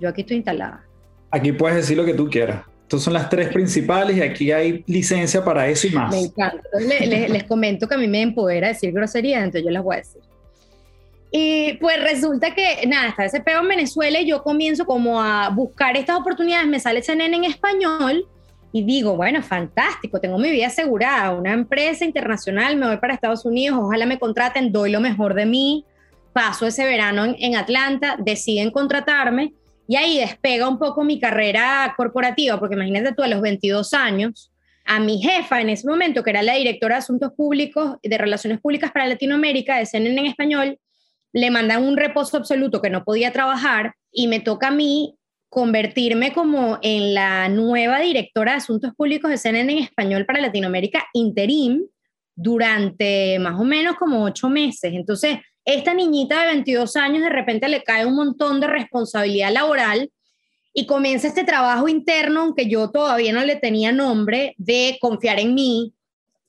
yo 0.00 0.08
aquí 0.08 0.22
estoy 0.22 0.36
instalada. 0.36 0.84
Aquí 1.30 1.52
puedes 1.52 1.76
decir 1.76 1.96
lo 1.96 2.04
que 2.04 2.14
tú 2.14 2.28
quieras. 2.28 2.62
Estas 2.82 3.02
son 3.02 3.12
las 3.12 3.28
tres 3.28 3.48
principales 3.50 4.16
y 4.16 4.22
aquí 4.22 4.50
hay 4.50 4.82
licencia 4.86 5.44
para 5.44 5.68
eso 5.68 5.86
y 5.86 5.90
más. 5.90 6.10
Me 6.10 6.20
encanta. 6.20 6.62
les, 6.80 7.30
les 7.30 7.44
comento 7.44 7.86
que 7.86 7.94
a 7.94 7.98
mí 7.98 8.08
me 8.08 8.22
empodera 8.22 8.68
decir 8.68 8.92
grosería, 8.92 9.38
entonces 9.38 9.62
yo 9.64 9.70
las 9.70 9.82
voy 9.82 9.96
a 9.96 9.98
decir. 9.98 10.22
Y 11.30 11.74
pues 11.74 12.02
resulta 12.02 12.54
que, 12.54 12.86
nada, 12.86 13.08
está 13.08 13.24
ese 13.26 13.40
peo 13.40 13.60
en 13.60 13.68
Venezuela 13.68 14.20
y 14.20 14.26
yo 14.26 14.42
comienzo 14.42 14.86
como 14.86 15.20
a 15.20 15.50
buscar 15.50 15.96
estas 15.96 16.16
oportunidades, 16.16 16.66
me 16.66 16.80
sale 16.80 17.02
CNN 17.02 17.36
en 17.36 17.44
español 17.44 18.26
y 18.72 18.82
digo, 18.84 19.16
bueno, 19.16 19.42
fantástico, 19.42 20.20
tengo 20.20 20.38
mi 20.38 20.50
vida 20.50 20.66
asegurada, 20.66 21.34
una 21.34 21.52
empresa 21.52 22.04
internacional, 22.04 22.76
me 22.76 22.86
voy 22.86 22.96
para 22.98 23.14
Estados 23.14 23.44
Unidos, 23.44 23.78
ojalá 23.80 24.06
me 24.06 24.18
contraten, 24.18 24.72
doy 24.72 24.90
lo 24.90 25.00
mejor 25.00 25.34
de 25.34 25.46
mí, 25.46 25.84
paso 26.32 26.66
ese 26.66 26.84
verano 26.84 27.24
en, 27.24 27.36
en 27.38 27.56
Atlanta, 27.56 28.16
deciden 28.18 28.70
contratarme 28.70 29.52
y 29.86 29.96
ahí 29.96 30.18
despega 30.18 30.68
un 30.68 30.78
poco 30.78 31.04
mi 31.04 31.18
carrera 31.18 31.94
corporativa, 31.96 32.58
porque 32.58 32.74
imagínate 32.74 33.14
tú 33.14 33.22
a 33.22 33.28
los 33.28 33.40
22 33.40 33.92
años, 33.94 34.50
a 34.84 35.00
mi 35.00 35.20
jefa 35.20 35.60
en 35.60 35.68
ese 35.68 35.86
momento, 35.86 36.22
que 36.22 36.30
era 36.30 36.42
la 36.42 36.54
directora 36.54 36.94
de 36.94 37.00
Asuntos 37.00 37.32
Públicos, 37.34 37.96
de 38.02 38.18
Relaciones 38.18 38.60
Públicas 38.60 38.90
para 38.92 39.06
Latinoamérica, 39.06 39.76
de 39.76 39.86
CNN 39.86 40.18
en 40.20 40.26
español, 40.26 40.78
le 41.32 41.50
mandan 41.50 41.84
un 41.84 41.96
reposo 41.96 42.36
absoluto 42.36 42.80
que 42.80 42.90
no 42.90 43.04
podía 43.04 43.32
trabajar 43.32 43.94
y 44.10 44.28
me 44.28 44.40
toca 44.40 44.68
a 44.68 44.72
mí 44.72 45.14
convertirme 45.48 46.32
como 46.32 46.78
en 46.82 47.14
la 47.14 47.48
nueva 47.48 48.00
directora 48.00 48.52
de 48.52 48.58
Asuntos 48.58 48.94
Públicos 48.94 49.30
de 49.30 49.38
CNN 49.38 49.72
en 49.72 49.78
español 49.78 50.26
para 50.26 50.40
Latinoamérica, 50.40 51.06
interim, 51.12 51.86
durante 52.34 53.38
más 53.40 53.58
o 53.58 53.64
menos 53.64 53.96
como 53.96 54.22
ocho 54.22 54.48
meses. 54.48 54.92
Entonces, 54.94 55.38
esta 55.64 55.92
niñita 55.92 56.40
de 56.40 56.46
22 56.46 56.96
años 56.96 57.22
de 57.22 57.30
repente 57.30 57.68
le 57.68 57.82
cae 57.82 58.06
un 58.06 58.14
montón 58.14 58.60
de 58.60 58.68
responsabilidad 58.68 59.52
laboral 59.52 60.10
y 60.72 60.86
comienza 60.86 61.26
este 61.26 61.44
trabajo 61.44 61.88
interno, 61.88 62.42
aunque 62.42 62.68
yo 62.68 62.90
todavía 62.90 63.32
no 63.32 63.44
le 63.44 63.56
tenía 63.56 63.90
nombre, 63.90 64.54
de 64.58 64.96
confiar 65.00 65.40
en 65.40 65.54
mí, 65.54 65.92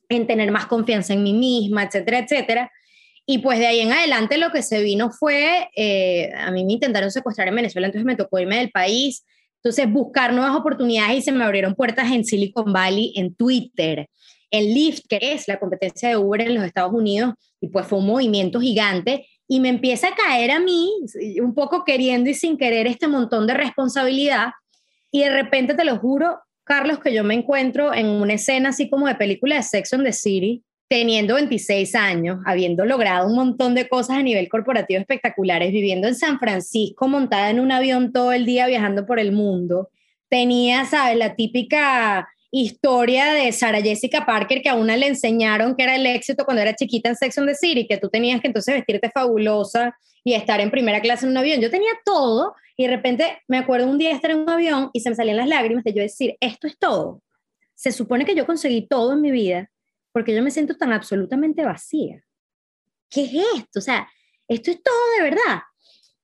en 0.10 0.28
tener 0.28 0.52
más 0.52 0.68
confianza 0.68 1.14
en 1.14 1.24
mí 1.24 1.34
misma, 1.34 1.84
etcétera, 1.84 2.20
etcétera. 2.20 2.72
Y 3.32 3.38
pues 3.38 3.60
de 3.60 3.68
ahí 3.68 3.82
en 3.82 3.92
adelante 3.92 4.40
lo 4.40 4.50
que 4.50 4.64
se 4.64 4.82
vino 4.82 5.12
fue, 5.12 5.70
eh, 5.76 6.32
a 6.36 6.50
mí 6.50 6.66
me 6.66 6.74
intentaron 6.74 7.12
secuestrar 7.12 7.48
en 7.48 7.54
Venezuela, 7.54 7.86
entonces 7.86 8.04
me 8.04 8.16
tocó 8.16 8.40
irme 8.40 8.58
del 8.58 8.72
país, 8.72 9.24
entonces 9.58 9.88
buscar 9.88 10.34
nuevas 10.34 10.56
oportunidades 10.56 11.20
y 11.20 11.22
se 11.22 11.32
me 11.32 11.44
abrieron 11.44 11.76
puertas 11.76 12.12
en 12.12 12.26
Silicon 12.26 12.74
Valley, 12.74 13.14
en 13.16 13.36
Twitter, 13.36 14.10
en 14.50 14.74
Lyft, 14.74 15.04
que 15.08 15.20
es 15.22 15.48
la 15.48 15.60
competencia 15.60 16.10
de 16.10 16.18
Uber 16.18 16.42
en 16.42 16.56
los 16.56 16.64
Estados 16.64 16.92
Unidos, 16.92 17.36
y 17.62 17.68
pues 17.68 17.86
fue 17.86 18.00
un 18.00 18.08
movimiento 18.08 18.60
gigante 18.60 19.28
y 19.48 19.60
me 19.60 19.70
empieza 19.70 20.08
a 20.08 20.16
caer 20.16 20.50
a 20.50 20.60
mí, 20.60 20.92
un 21.40 21.54
poco 21.54 21.86
queriendo 21.86 22.32
y 22.32 22.34
sin 22.34 22.58
querer, 22.58 22.88
este 22.88 23.08
montón 23.08 23.46
de 23.46 23.54
responsabilidad. 23.54 24.54
Y 25.12 25.20
de 25.20 25.30
repente 25.30 25.76
te 25.76 25.86
lo 25.86 26.00
juro, 26.00 26.40
Carlos, 26.64 26.98
que 26.98 27.14
yo 27.14 27.24
me 27.24 27.36
encuentro 27.36 27.94
en 27.94 28.08
una 28.08 28.34
escena 28.34 28.70
así 28.70 28.90
como 28.90 29.06
de 29.06 29.14
película 29.14 29.58
de 29.58 29.62
Sex 29.62 29.94
and 29.94 30.04
the 30.04 30.14
City, 30.14 30.64
teniendo 30.90 31.36
26 31.36 31.94
años, 31.94 32.40
habiendo 32.46 32.84
logrado 32.84 33.28
un 33.28 33.36
montón 33.36 33.76
de 33.76 33.88
cosas 33.88 34.18
a 34.18 34.24
nivel 34.24 34.50
corporativo 34.50 35.00
espectaculares, 35.00 35.72
viviendo 35.72 36.08
en 36.08 36.16
San 36.16 36.40
Francisco, 36.40 37.08
montada 37.08 37.52
en 37.52 37.60
un 37.60 37.72
avión 37.72 38.12
todo 38.12 38.34
el 38.34 38.46
día 38.46 38.66
viajando 38.66 39.06
por 39.06 39.20
el 39.20 39.32
mundo, 39.32 39.90
tenía, 40.30 40.86
¿sabes? 40.86 41.16
La 41.16 41.36
típica 41.36 42.28
historia 42.52 43.32
de 43.34 43.52
Sara 43.52 43.82
Jessica 43.82 44.26
Parker 44.26 44.64
que 44.64 44.70
a 44.70 44.74
una 44.74 44.98
le 44.98 45.08
enseñaron 45.08 45.76
que 45.76 45.84
era 45.84 45.96
el 45.96 46.08
éxito 46.08 46.44
cuando 46.44 46.64
era 46.64 46.76
chiquita 46.76 47.10
en 47.10 47.16
Sex 47.16 47.38
and 47.38 47.48
the 47.48 47.54
City, 47.54 47.88
que 47.88 47.98
tú 47.98 48.10
tenías 48.10 48.42
que 48.42 48.48
entonces 48.48 48.74
vestirte 48.74 49.12
fabulosa 49.12 49.96
y 50.24 50.34
estar 50.34 50.60
en 50.60 50.72
primera 50.72 51.02
clase 51.02 51.26
en 51.26 51.32
un 51.32 51.38
avión. 51.38 51.62
Yo 51.62 51.70
tenía 51.70 51.92
todo 52.04 52.56
y 52.76 52.88
de 52.88 52.96
repente 52.96 53.38
me 53.48 53.60
acuerdo 53.60 53.88
un 53.88 54.00
día 54.00 54.12
estar 54.12 54.32
en 54.32 54.40
un 54.40 54.50
avión 54.50 54.90
y 54.94 55.02
se 55.02 55.12
me 55.12 55.16
salían 55.16 55.38
las 55.38 55.48
lágrimas 55.48 55.84
de 55.84 55.94
yo 55.94 56.02
decir, 56.02 56.36
esto 56.40 56.66
es 56.66 56.80
todo. 56.80 57.22
Se 57.76 57.92
supone 57.92 58.26
que 58.26 58.34
yo 58.34 58.48
conseguí 58.48 58.88
todo 58.88 59.14
en 59.14 59.22
mi 59.22 59.30
vida 59.30 59.70
porque 60.12 60.36
yo 60.36 60.44
me 60.44 60.52
siento 60.52 60.76
tan 60.76 60.92
absolutamente 60.92 61.64
vacía. 61.64 62.24
¿Qué 63.10 63.24
es 63.24 63.32
esto? 63.58 63.80
O 63.80 63.82
sea, 63.82 64.08
esto 64.48 64.72
es 64.72 64.82
todo 64.82 64.96
de 65.18 65.24
verdad. 65.24 65.62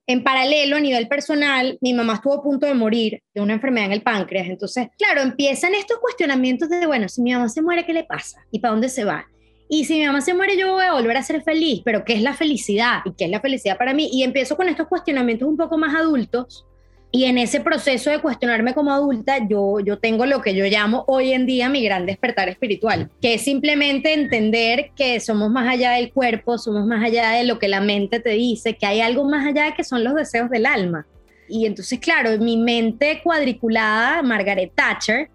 En 0.08 0.24
paralelo, 0.24 0.75
a 0.75 0.80
nivel 0.80 1.08
personal, 1.08 1.80
mi 1.82 1.94
mamá 1.94 2.15
estuvo 2.15 2.34
a 2.34 2.44
punto 2.44 2.68
de 2.68 2.75
morir 2.75 3.24
de 3.34 3.42
una 3.42 3.54
enfermedad 3.54 3.88
en 3.88 3.94
el 3.94 4.04
páncreas. 4.04 4.48
Entonces, 4.48 4.88
claro, 4.98 5.22
empiezan 5.22 5.74
estos 5.74 5.98
cuestionamientos 6.00 6.70
de, 6.70 6.86
bueno, 6.86 7.10
si 7.10 7.22
mi 7.22 7.34
mamá 7.34 7.50
se 7.50 7.63
muere, 7.63 7.86
¿qué 7.86 7.94
le 7.94 8.04
pasa? 8.04 8.46
¿Y 8.51 8.60
para 8.60 8.74
dónde 8.74 8.89
se 8.89 9.04
va? 9.04 9.27
Y 9.68 9.86
si 9.86 9.98
mi 9.98 10.06
mamá 10.06 10.22
se 10.22 10.36
muere, 10.36 10.58
yo 10.58 10.74
voy 10.74 10.86
a 10.86 10.94
volver 10.94 11.18
a 11.18 11.24
ser 11.24 11.42
feliz, 11.42 11.82
pero 11.84 12.06
¿qué 12.06 12.13
es 12.13 12.22
la 12.22 12.36
felicidad? 12.36 13.00
¿Y 13.04 13.13
qué 13.15 13.25
es 13.25 13.32
la 13.32 13.42
felicidad 13.42 13.77
para 13.77 13.96
mí? 13.96 14.10
Y 14.12 14.22
empiezo 14.22 14.56
con 14.56 14.70
estos 14.70 14.88
cuestionamientos 14.88 15.48
un 15.48 15.58
poco 15.58 15.77
más 15.77 15.96
adultos 15.96 16.68
y 17.16 17.24
en 17.24 17.38
ese 17.38 17.62
proceso 17.62 18.10
de 18.10 18.20
cuestionarme 18.20 18.74
como 18.74 18.92
adulta, 18.92 19.38
yo, 19.48 19.80
yo 19.80 20.00
tengo 20.00 20.26
lo 20.26 20.42
que 20.42 20.54
yo 20.54 20.66
llamo 20.66 21.06
hoy 21.08 21.32
en 21.32 21.46
día 21.46 21.70
mi 21.70 21.82
gran 21.82 22.06
despertar 22.06 22.50
espiritual, 22.50 23.10
que 23.22 23.36
es 23.36 23.42
simplemente 23.42 24.12
entender 24.12 24.92
que 24.98 25.22
somos 25.22 25.50
más 25.50 25.66
allá 25.66 25.92
del 25.92 26.12
cuerpo, 26.12 26.58
somos 26.58 26.86
más 26.86 27.02
allá 27.02 27.30
de 27.30 27.46
lo 27.46 27.58
que 27.58 27.70
la 27.70 27.80
mente 27.80 28.20
te 28.20 28.32
dice, 28.32 28.76
que 28.76 28.86
hay 28.86 29.00
algo 29.00 29.24
más 29.24 29.48
allá 29.48 29.74
que 29.74 29.86
son 29.86 30.04
los 30.04 30.14
deseos 30.14 30.50
del 30.50 30.66
alma. 30.66 31.08
Y 31.48 31.66
entonces, 31.66 32.00
claro, 32.00 32.38
mi 32.38 32.58
mente 32.58 33.22
cuadriculada, 33.24 34.22
Margaret 34.22 34.74
Thatcher, 34.76 35.30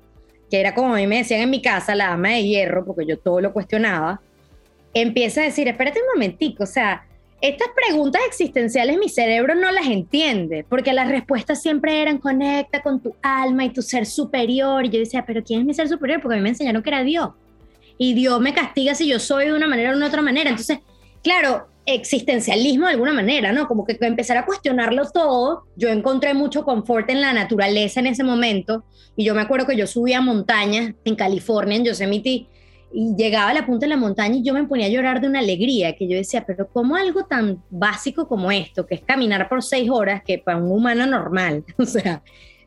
que 0.50 0.60
era 0.60 0.74
como 0.74 0.92
a 0.92 0.98
mí 0.98 1.06
me 1.06 1.16
decían 1.16 1.40
en 1.40 1.48
mi 1.48 1.62
casa, 1.62 1.94
la 1.94 2.08
dama 2.08 2.28
de 2.28 2.44
hierro, 2.44 2.84
porque 2.84 3.06
yo 3.06 3.18
todo 3.18 3.40
lo 3.40 3.54
cuestionaba, 3.54 4.20
empieza 4.92 5.40
a 5.40 5.44
decir, 5.44 5.66
espérate 5.66 5.98
un 5.98 6.08
momentico, 6.12 6.64
o 6.64 6.66
sea, 6.66 7.06
estas 7.40 7.68
preguntas 7.74 8.20
existenciales 8.26 8.98
mi 8.98 9.08
cerebro 9.08 9.54
no 9.54 9.70
las 9.70 9.86
entiende, 9.86 10.64
porque 10.68 10.92
las 10.92 11.08
respuestas 11.08 11.62
siempre 11.62 12.02
eran 12.02 12.18
conecta 12.18 12.82
con 12.82 13.00
tu 13.00 13.14
alma 13.22 13.64
y 13.64 13.70
tu 13.70 13.82
ser 13.82 14.04
superior. 14.06 14.84
Y 14.84 14.90
yo 14.90 14.98
decía, 14.98 15.24
pero 15.26 15.42
¿quién 15.42 15.60
es 15.60 15.66
mi 15.66 15.74
ser 15.74 15.88
superior? 15.88 16.20
Porque 16.20 16.34
a 16.34 16.38
mí 16.38 16.42
me 16.42 16.50
enseñaron 16.50 16.82
que 16.82 16.90
era 16.90 17.02
Dios. 17.02 17.30
Y 17.96 18.14
Dios 18.14 18.40
me 18.40 18.52
castiga 18.52 18.94
si 18.94 19.08
yo 19.08 19.18
soy 19.18 19.46
de 19.46 19.54
una 19.54 19.66
manera 19.66 19.92
o 19.92 19.98
de 19.98 20.04
otra 20.04 20.22
manera. 20.22 20.50
Entonces, 20.50 20.78
claro, 21.22 21.68
existencialismo 21.86 22.86
de 22.86 22.92
alguna 22.92 23.12
manera, 23.12 23.52
¿no? 23.52 23.66
Como 23.66 23.84
que 23.84 23.96
empezar 24.00 24.36
a 24.36 24.44
cuestionarlo 24.44 25.10
todo. 25.10 25.64
Yo 25.76 25.88
encontré 25.88 26.34
mucho 26.34 26.64
confort 26.64 27.10
en 27.10 27.20
la 27.20 27.32
naturaleza 27.32 28.00
en 28.00 28.06
ese 28.06 28.24
momento. 28.24 28.84
Y 29.16 29.24
yo 29.24 29.34
me 29.34 29.42
acuerdo 29.42 29.66
que 29.66 29.76
yo 29.76 29.86
subía 29.86 30.20
montañas 30.20 30.94
en 31.04 31.16
California, 31.16 31.76
en 31.76 31.84
Yosemite, 31.84 32.46
y 32.92 33.14
llegaba 33.16 33.50
a 33.50 33.54
la 33.54 33.66
punta 33.66 33.86
de 33.86 33.90
la 33.90 33.96
montaña 33.96 34.36
y 34.36 34.42
yo 34.42 34.52
me 34.52 34.64
ponía 34.64 34.86
a 34.86 34.90
llorar 34.90 35.20
de 35.20 35.28
una 35.28 35.38
alegría, 35.38 35.96
que 35.96 36.08
yo 36.08 36.16
decía, 36.16 36.44
pero 36.46 36.68
¿cómo 36.68 36.96
algo 36.96 37.24
tan 37.24 37.62
básico 37.70 38.26
como 38.26 38.50
esto, 38.50 38.86
que 38.86 38.96
es 38.96 39.02
caminar 39.02 39.48
por 39.48 39.62
seis 39.62 39.88
horas, 39.90 40.22
que 40.24 40.38
para 40.38 40.58
un 40.58 40.70
humano 40.70 41.06
normal, 41.06 41.64
o 41.78 41.84
sea, 41.84 42.22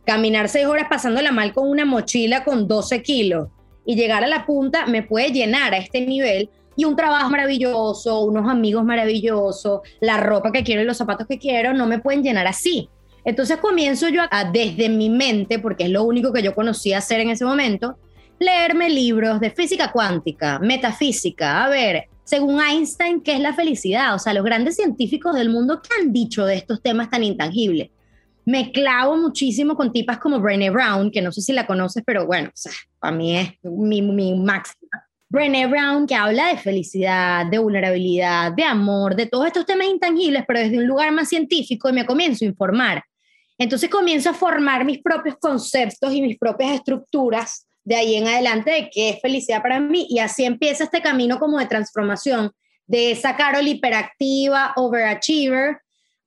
caminar 0.06 0.50
seis 0.50 0.66
horas 0.66 0.88
pasándola 0.90 1.32
mal 1.32 1.54
con 1.54 1.70
una 1.70 1.86
mochila 1.86 2.44
con 2.44 2.68
12 2.68 3.02
kilos 3.02 3.50
y 3.86 3.96
llegar 3.96 4.24
a 4.24 4.28
la 4.28 4.46
punta 4.46 4.86
me 4.86 5.04
puede 5.04 5.32
llenar 5.32 5.74
a 5.74 5.78
este 5.78 6.02
nivel 6.02 6.50
y 6.76 6.86
un 6.86 6.96
trabajo 6.96 7.30
maravilloso, 7.30 8.22
unos 8.22 8.50
amigos 8.50 8.84
maravillosos, 8.84 9.82
la 10.00 10.18
ropa 10.18 10.52
que 10.52 10.64
quiero 10.64 10.82
y 10.82 10.86
los 10.86 10.98
zapatos 10.98 11.28
que 11.28 11.38
quiero, 11.38 11.74
no 11.74 11.86
me 11.86 12.00
pueden 12.00 12.24
llenar 12.24 12.48
así. 12.48 12.90
Entonces 13.26 13.58
comienzo 13.58 14.10
yo 14.10 14.22
a, 14.30 14.46
desde 14.46 14.90
mi 14.90 15.10
mente, 15.10 15.60
porque 15.60 15.86
es 15.86 15.90
lo 15.90 16.04
único 16.04 16.34
que 16.34 16.42
yo 16.42 16.56
conocía 16.56 16.98
hacer 16.98 17.20
en 17.20 17.30
ese 17.30 17.46
momento, 17.46 17.98
leerme 18.44 18.90
libros 18.90 19.40
de 19.40 19.52
física 19.52 19.92
cuántica, 19.92 20.60
metafísica, 20.60 21.64
a 21.66 21.70
ver, 21.70 22.08
según 22.24 22.62
Einstein, 22.62 23.22
¿qué 23.22 23.34
es 23.34 23.40
la 23.40 23.54
felicidad? 23.54 24.16
O 24.16 24.20
sea, 24.20 24.34
los 24.34 24.44
grandes 24.44 24.76
científicos 24.76 25.36
del 25.36 25.50
mundo, 25.50 25.82
¿qué 25.82 25.90
han 26.02 26.14
dicho 26.14 26.46
de 26.46 26.56
estos 26.56 26.82
temas 26.82 27.10
tan 27.10 27.24
intangibles? 27.24 27.90
Me 28.46 28.72
clavo 28.72 29.18
muchísimo 29.18 29.76
con 29.76 29.92
tipas 29.92 30.20
como 30.20 30.40
Brené 30.40 30.70
Brown, 30.70 31.12
que 31.12 31.22
no 31.22 31.32
sé 31.32 31.42
si 31.42 31.54
la 31.54 31.66
conoces, 31.66 32.04
pero 32.06 32.26
bueno, 32.26 32.50
o 32.50 32.58
sea, 32.58 32.72
para 33.00 33.16
mí 33.16 33.38
es 33.38 33.52
mi, 33.64 34.02
mi 34.02 34.38
máxima. 34.38 35.04
Brené 35.30 35.68
Brown, 35.68 36.06
que 36.06 36.16
habla 36.16 36.48
de 36.48 36.58
felicidad, 36.58 37.46
de 37.46 37.58
vulnerabilidad, 37.58 38.52
de 38.52 38.64
amor, 38.64 39.16
de 39.16 39.26
todos 39.26 39.48
estos 39.48 39.66
temas 39.66 39.88
intangibles, 39.88 40.44
pero 40.48 40.60
desde 40.60 40.78
un 40.78 40.88
lugar 40.88 41.12
más 41.12 41.30
científico 41.30 41.90
y 41.90 41.94
me 41.94 42.06
comienzo 42.06 42.46
a 42.46 42.50
informar. 42.50 43.04
Entonces 43.58 43.90
comienzo 43.90 44.30
a 44.30 44.34
formar 44.34 44.86
mis 44.86 45.02
propios 45.02 45.36
conceptos 45.40 46.14
y 46.14 46.22
mis 46.22 46.38
propias 46.38 46.72
estructuras 46.72 47.66
de 47.84 47.96
ahí 47.96 48.16
en 48.16 48.28
adelante 48.28 48.72
de 48.72 48.90
qué 48.90 49.10
es 49.10 49.22
felicidad 49.22 49.62
para 49.62 49.80
mí. 49.80 50.08
Y 50.10 50.20
así 50.20 50.46
empieza 50.46 50.86
este 50.86 51.02
camino 51.02 51.40
como 51.40 51.60
de 51.60 51.68
transformación 51.68 52.52
de 52.88 53.12
esa 53.12 53.36
Carol 53.36 53.68
hiperactiva, 53.68 54.74
overachiever, 54.76 55.78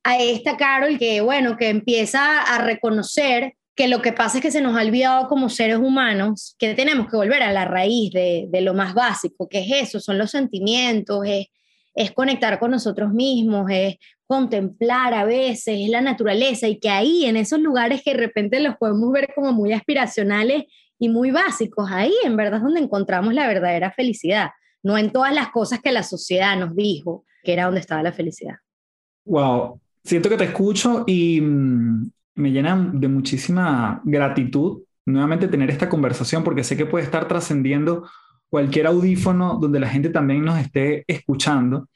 a 0.05 0.19
esta 0.19 0.57
Carol 0.57 0.99
que, 0.99 1.21
bueno, 1.21 1.57
que 1.57 1.69
empieza 1.69 2.41
a 2.41 2.59
reconocer 2.59 3.55
que 3.75 3.89
lo 3.89 4.01
que 4.01 4.13
pasa 4.13 4.39
es 4.39 4.43
que 4.43 4.53
se 4.53 4.61
nos 4.61 4.77
ha 4.77 4.83
olvidado 4.83 5.29
como 5.29 5.51
seres 5.51 5.79
humanos, 5.79 6.55
que 6.59 6.75
tenemos 6.75 7.09
que 7.11 7.17
volver 7.17 7.43
a 7.43 7.53
la 7.53 7.65
raíz 7.65 8.13
de, 8.13 8.47
de 8.49 8.61
lo 8.61 8.73
más 8.73 8.95
básico, 8.95 9.49
que 9.49 9.59
es 9.59 9.89
eso, 9.89 10.01
son 10.01 10.17
los 10.17 10.31
sentimientos, 10.31 11.27
es, 11.27 11.49
es 11.95 12.13
conectar 12.13 12.59
con 12.61 12.71
nosotros 12.71 13.13
mismos, 13.13 13.69
es 13.71 13.97
contemplar 14.27 15.13
a 15.13 15.25
veces, 15.25 15.79
es 15.81 15.89
la 15.89 16.01
naturaleza 16.01 16.69
y 16.69 16.79
que 16.79 16.89
ahí 16.89 17.25
en 17.25 17.37
esos 17.37 17.59
lugares 17.59 18.03
que 18.03 18.13
de 18.13 18.19
repente 18.19 18.61
los 18.61 18.77
podemos 18.77 19.13
ver 19.13 19.33
como 19.35 19.53
muy 19.53 19.73
aspiracionales 19.73 20.65
y 20.99 21.09
muy 21.09 21.31
básicos, 21.31 21.91
ahí 21.91 22.15
en 22.25 22.37
verdad 22.37 22.59
es 22.59 22.63
donde 22.63 22.81
encontramos 22.81 23.35
la 23.35 23.47
verdadera 23.47 23.91
felicidad, 23.93 24.51
no 24.83 24.97
en 24.97 25.11
todas 25.11 25.35
las 25.35 25.51
cosas 25.51 25.81
que 25.81 25.93
la 25.93 26.03
sociedad 26.03 26.59
nos 26.59 26.75
dijo 26.75 27.25
que 27.43 27.53
era 27.53 27.67
donde 27.67 27.81
estaba 27.81 28.03
la 28.03 28.13
felicidad. 28.13 28.57
Wow, 29.25 29.81
siento 30.05 30.29
que 30.29 30.37
te 30.37 30.45
escucho 30.45 31.05
y 31.07 31.41
mm, 31.41 32.11
me 32.37 32.51
llena 32.51 32.91
de 32.95 33.09
muchísima 33.09 34.01
gratitud 34.05 34.83
nuevamente 35.05 35.49
tener 35.49 35.71
esta 35.71 35.89
conversación 35.89 36.43
porque 36.43 36.65
sé 36.65 36.77
que 36.77 36.87
puede 36.87 37.05
estar 37.05 37.29
trascendiendo 37.29 38.09
cualquier 38.49 38.87
audífono 38.87 39.59
donde 39.61 39.81
la 39.81 39.89
gente 39.89 40.11
también 40.11 40.45
nos 40.45 40.59
esté 40.59 41.05
escuchando. 41.07 41.89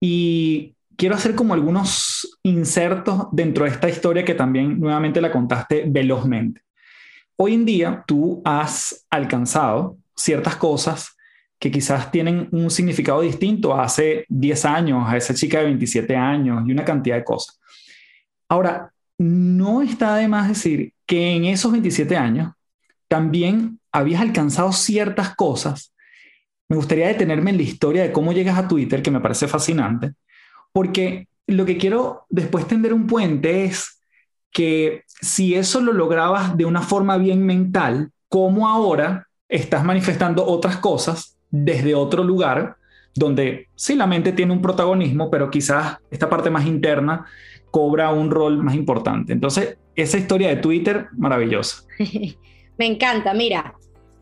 Y 0.00 0.74
quiero 0.96 1.14
hacer 1.14 1.34
como 1.34 1.54
algunos 1.54 2.38
insertos 2.42 3.26
dentro 3.32 3.64
de 3.64 3.70
esta 3.70 3.88
historia 3.88 4.24
que 4.24 4.34
también 4.34 4.80
nuevamente 4.80 5.20
la 5.20 5.30
contaste 5.30 5.84
velozmente. 5.86 6.62
Hoy 7.42 7.54
en 7.54 7.64
día 7.64 8.04
tú 8.06 8.42
has 8.44 9.06
alcanzado 9.08 9.96
ciertas 10.14 10.56
cosas 10.56 11.16
que 11.58 11.70
quizás 11.70 12.12
tienen 12.12 12.50
un 12.52 12.70
significado 12.70 13.22
distinto 13.22 13.72
a 13.72 13.84
hace 13.84 14.26
10 14.28 14.64
años, 14.66 15.08
a 15.08 15.16
esa 15.16 15.32
chica 15.32 15.60
de 15.60 15.64
27 15.64 16.14
años 16.14 16.62
y 16.66 16.72
una 16.72 16.84
cantidad 16.84 17.16
de 17.16 17.24
cosas. 17.24 17.58
Ahora, 18.46 18.92
no 19.16 19.80
está 19.80 20.16
de 20.16 20.28
más 20.28 20.48
decir 20.48 20.92
que 21.06 21.34
en 21.34 21.46
esos 21.46 21.72
27 21.72 22.14
años 22.14 22.52
también 23.08 23.80
habías 23.90 24.20
alcanzado 24.20 24.70
ciertas 24.72 25.34
cosas. 25.34 25.94
Me 26.68 26.76
gustaría 26.76 27.08
detenerme 27.08 27.52
en 27.52 27.56
la 27.56 27.62
historia 27.62 28.02
de 28.02 28.12
cómo 28.12 28.34
llegas 28.34 28.58
a 28.58 28.68
Twitter, 28.68 29.02
que 29.02 29.10
me 29.10 29.20
parece 29.20 29.48
fascinante, 29.48 30.12
porque 30.72 31.26
lo 31.46 31.64
que 31.64 31.78
quiero 31.78 32.26
después 32.28 32.68
tender 32.68 32.92
un 32.92 33.06
puente 33.06 33.64
es 33.64 33.98
que 34.52 35.04
si 35.20 35.54
eso 35.54 35.80
lo 35.80 35.92
lograbas 35.92 36.56
de 36.56 36.64
una 36.64 36.82
forma 36.82 37.16
bien 37.18 37.44
mental, 37.44 38.10
¿cómo 38.28 38.68
ahora 38.68 39.26
estás 39.48 39.84
manifestando 39.84 40.46
otras 40.46 40.76
cosas 40.76 41.36
desde 41.50 41.94
otro 41.94 42.22
lugar 42.22 42.76
donde 43.14 43.68
sí 43.74 43.96
la 43.96 44.06
mente 44.06 44.32
tiene 44.32 44.52
un 44.52 44.62
protagonismo, 44.62 45.30
pero 45.30 45.50
quizás 45.50 45.98
esta 46.10 46.28
parte 46.28 46.48
más 46.48 46.64
interna 46.66 47.26
cobra 47.70 48.10
un 48.10 48.30
rol 48.30 48.62
más 48.62 48.74
importante. 48.74 49.32
Entonces, 49.32 49.76
esa 49.94 50.18
historia 50.18 50.48
de 50.48 50.56
Twitter, 50.56 51.06
maravillosa. 51.16 51.84
Me 52.78 52.86
encanta, 52.86 53.34
mira, 53.34 53.74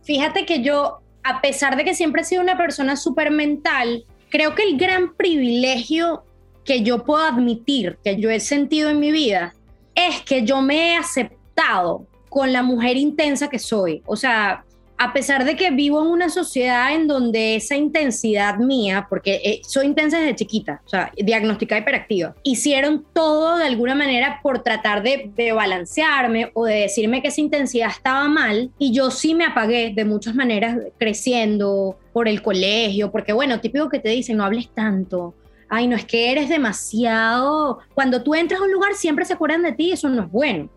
fíjate 0.03 0.45
que 0.45 0.63
yo, 0.63 1.01
a 1.23 1.41
pesar 1.41 1.77
de 1.77 1.85
que 1.85 1.95
siempre 1.95 2.23
he 2.23 2.25
sido 2.25 2.43
una 2.43 2.57
persona 2.57 2.97
súper 2.97 3.31
mental, 3.31 4.05
creo 4.31 4.55
que 4.55 4.65
el 4.65 4.77
gran 4.79 5.15
privilegio 5.15 6.25
que 6.65 6.83
yo 6.83 7.05
puedo 7.05 7.25
admitir, 7.25 7.99
que 8.03 8.21
yo 8.21 8.31
he 8.31 8.41
sentido 8.41 8.91
en 8.91 9.01
mi 9.01 9.13
vida, 9.13 9.55
es 9.99 10.23
que 10.23 10.45
yo 10.45 10.63
me 10.63 10.93
he 10.93 10.97
aceptado 10.97 12.07
con 12.29 12.53
la 12.53 12.63
mujer 12.63 12.97
intensa 12.97 13.49
que 13.49 13.59
soy. 13.59 14.03
O 14.07 14.17
sea, 14.17 14.65
a 15.01 15.13
pesar 15.13 15.45
de 15.45 15.55
que 15.55 15.71
vivo 15.71 16.03
en 16.03 16.09
una 16.09 16.29
sociedad 16.29 16.93
en 16.93 17.07
donde 17.07 17.55
esa 17.55 17.77
intensidad 17.77 18.59
mía, 18.59 19.07
porque 19.09 19.41
eh, 19.45 19.61
soy 19.65 19.87
intensa 19.87 20.19
desde 20.19 20.35
chiquita, 20.35 20.83
o 20.85 20.89
sea, 20.89 21.13
diagnosticada 21.17 21.81
hiperactiva, 21.81 22.35
hicieron 22.43 23.07
todo 23.13 23.59
de 23.59 23.65
alguna 23.65 23.95
manera 23.95 24.41
por 24.43 24.63
tratar 24.65 25.05
de, 25.05 25.31
de, 25.37 25.53
balancearme 25.53 26.51
o 26.55 26.65
de 26.65 26.81
decirme 26.81 27.23
que 27.23 27.29
esa 27.29 27.41
intensidad 27.41 27.91
estaba 27.91 28.27
mal 28.29 28.71
y 28.79 28.93
yo 28.93 29.13
sí 29.13 29.35
me 29.35 29.45
apagué 29.45 29.93
de 29.95 30.05
muchas 30.05 30.35
maneras 30.35 30.79
creciendo 30.99 31.97
por 32.13 32.27
el 32.27 32.43
colegio, 32.43 33.13
porque 33.13 33.33
bueno, 33.33 33.61
típico 33.61 33.89
que 33.89 34.01
te 34.01 34.09
dicen, 34.09 34.37
no 34.37 34.45
hables 34.45 34.69
tanto. 34.71 35.35
Ay, 35.69 35.87
no 35.87 35.97
es 35.97 36.05
que 36.05 36.31
eres 36.33 36.49
demasiado. 36.49 37.79
Cuando 37.95 38.23
tú 38.23 38.35
entras 38.35 38.61
a 38.61 38.65
un 38.65 38.73
lugar 38.73 38.95
siempre 38.95 39.25
se 39.25 39.35
acuerdan 39.35 39.63
de 39.63 39.73
ti, 39.73 39.93
eso 39.93 40.09
no 40.09 40.23
es 40.23 40.31
bueno. 40.31 40.71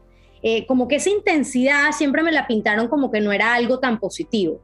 Eh, 0.44 0.66
como 0.66 0.88
que 0.88 0.96
esa 0.96 1.10
intensidad 1.10 1.92
siempre 1.92 2.24
me 2.24 2.32
la 2.32 2.48
pintaron 2.48 2.88
como 2.88 3.12
que 3.12 3.22
no 3.22 3.32
era 3.32 3.54
algo 3.54 3.80
tan 3.80 4.00
positivo. 4.00 4.60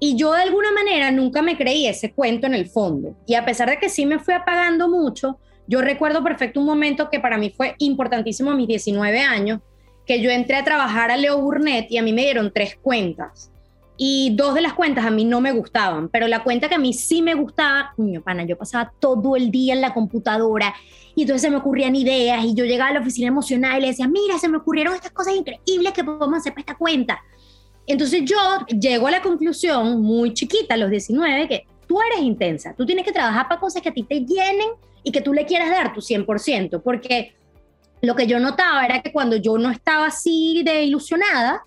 Y 0.00 0.16
yo 0.16 0.32
de 0.32 0.42
alguna 0.42 0.72
manera 0.72 1.10
nunca 1.10 1.42
me 1.42 1.56
creí 1.56 1.86
ese 1.86 2.12
cuento 2.12 2.46
en 2.46 2.54
el 2.54 2.68
fondo. 2.68 3.16
Y 3.26 3.34
a 3.34 3.44
pesar 3.44 3.68
de 3.68 3.78
que 3.78 3.88
sí 3.88 4.06
me 4.06 4.18
fui 4.18 4.34
apagando 4.34 4.88
mucho, 4.88 5.38
yo 5.66 5.82
recuerdo 5.82 6.22
perfecto 6.22 6.60
un 6.60 6.66
momento 6.66 7.10
que 7.10 7.20
para 7.20 7.36
mí 7.36 7.50
fue 7.50 7.74
importantísimo 7.78 8.50
a 8.50 8.54
mis 8.54 8.68
19 8.68 9.20
años, 9.20 9.60
que 10.06 10.22
yo 10.22 10.30
entré 10.30 10.56
a 10.56 10.64
trabajar 10.64 11.10
a 11.10 11.16
Leo 11.16 11.40
Burnett 11.40 11.90
y 11.90 11.98
a 11.98 12.02
mí 12.02 12.12
me 12.12 12.22
dieron 12.22 12.52
tres 12.54 12.76
cuentas. 12.80 13.52
Y 14.00 14.30
dos 14.36 14.54
de 14.54 14.60
las 14.60 14.74
cuentas 14.74 15.04
a 15.04 15.10
mí 15.10 15.24
no 15.24 15.40
me 15.40 15.50
gustaban, 15.50 16.08
pero 16.08 16.28
la 16.28 16.44
cuenta 16.44 16.68
que 16.68 16.76
a 16.76 16.78
mí 16.78 16.92
sí 16.92 17.20
me 17.20 17.34
gustaba, 17.34 17.92
coño, 17.96 18.22
pana, 18.22 18.44
yo 18.44 18.56
pasaba 18.56 18.92
todo 19.00 19.34
el 19.34 19.50
día 19.50 19.74
en 19.74 19.80
la 19.80 19.92
computadora 19.92 20.72
y 21.16 21.22
entonces 21.22 21.42
se 21.42 21.50
me 21.50 21.56
ocurrían 21.56 21.96
ideas 21.96 22.44
y 22.44 22.54
yo 22.54 22.64
llegaba 22.64 22.90
a 22.90 22.92
la 22.92 23.00
oficina 23.00 23.26
emocional 23.26 23.76
y 23.76 23.80
le 23.80 23.86
decía, 23.88 24.06
mira, 24.06 24.38
se 24.38 24.48
me 24.48 24.58
ocurrieron 24.58 24.94
estas 24.94 25.10
cosas 25.10 25.34
increíbles 25.34 25.92
que 25.92 26.04
podemos 26.04 26.38
hacer 26.38 26.52
para 26.52 26.60
esta 26.60 26.74
cuenta. 26.76 27.20
Entonces 27.88 28.22
yo 28.24 28.36
llego 28.68 29.08
a 29.08 29.10
la 29.10 29.20
conclusión, 29.20 30.00
muy 30.00 30.32
chiquita, 30.32 30.74
a 30.74 30.76
los 30.76 30.90
19, 30.90 31.48
que 31.48 31.66
tú 31.88 32.00
eres 32.00 32.20
intensa, 32.20 32.74
tú 32.76 32.86
tienes 32.86 33.04
que 33.04 33.10
trabajar 33.10 33.48
para 33.48 33.60
cosas 33.60 33.82
que 33.82 33.88
a 33.88 33.92
ti 33.92 34.04
te 34.04 34.20
llenen 34.20 34.68
y 35.02 35.10
que 35.10 35.22
tú 35.22 35.32
le 35.32 35.44
quieras 35.44 35.70
dar 35.70 35.92
tu 35.92 36.00
100%, 36.00 36.82
porque 36.82 37.34
lo 38.00 38.14
que 38.14 38.28
yo 38.28 38.38
notaba 38.38 38.84
era 38.84 39.02
que 39.02 39.10
cuando 39.10 39.34
yo 39.36 39.58
no 39.58 39.70
estaba 39.70 40.06
así 40.06 40.62
de 40.64 40.84
ilusionada, 40.84 41.64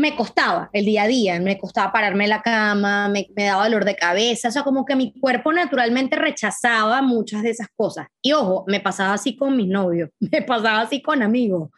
me 0.00 0.16
costaba 0.16 0.70
el 0.72 0.84
día 0.84 1.04
a 1.04 1.06
día, 1.06 1.38
me 1.40 1.58
costaba 1.58 1.92
pararme 1.92 2.24
en 2.24 2.30
la 2.30 2.42
cama, 2.42 3.08
me, 3.08 3.28
daba 3.36 3.64
dolor 3.64 3.84
de 3.84 3.94
cabeza, 3.94 4.48
o 4.48 4.50
sea, 4.50 4.62
como 4.64 4.84
que 4.84 4.96
mi 4.96 5.12
cuerpo 5.12 5.52
naturalmente 5.52 6.16
rechazaba 6.16 7.02
muchas 7.02 7.42
de 7.42 7.50
esas 7.50 7.68
cosas. 7.76 8.08
Y 8.22 8.32
ojo, 8.32 8.64
me 8.66 8.80
pasaba 8.80 9.12
así 9.12 9.36
con 9.36 9.56
mis 9.56 9.68
novios, 9.68 10.10
me 10.20 10.42
pasaba 10.42 10.80
así 10.80 11.02
con 11.02 11.22
amigos, 11.22 11.70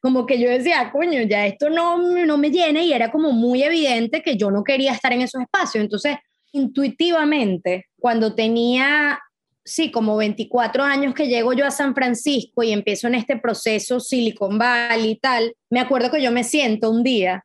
como 0.00 0.26
que 0.26 0.38
yo 0.38 0.48
decía, 0.50 0.90
coño, 0.92 1.22
ya 1.22 1.46
esto 1.46 1.70
no, 1.70 1.98
no 1.98 2.38
me 2.38 2.50
llena 2.50 2.82
y 2.82 2.92
era 2.92 3.10
como 3.10 3.32
muy 3.32 3.62
evidente 3.62 4.22
que 4.22 4.36
yo 4.36 4.50
no 4.50 4.62
quería 4.62 4.92
estar 4.92 5.12
en 5.12 5.22
esos 5.22 5.40
espacios. 5.40 5.82
Entonces, 5.82 6.18
intuitivamente, 6.52 7.86
cuando 7.98 8.34
tenía 8.34 9.18
sí, 9.64 9.90
como 9.90 10.16
24 10.16 10.82
años 10.82 11.14
que 11.14 11.28
llego 11.28 11.52
yo 11.52 11.66
a 11.66 11.70
San 11.70 11.94
Francisco 11.94 12.62
y 12.62 12.72
empiezo 12.72 13.06
en 13.06 13.16
este 13.16 13.36
proceso 13.36 14.00
Silicon 14.00 14.58
Valley 14.58 15.10
y 15.10 15.16
tal, 15.16 15.54
me 15.68 15.80
acuerdo 15.80 16.10
que 16.10 16.22
yo 16.22 16.32
me 16.32 16.42
siento 16.42 16.90
un 16.90 17.02
día 17.02 17.44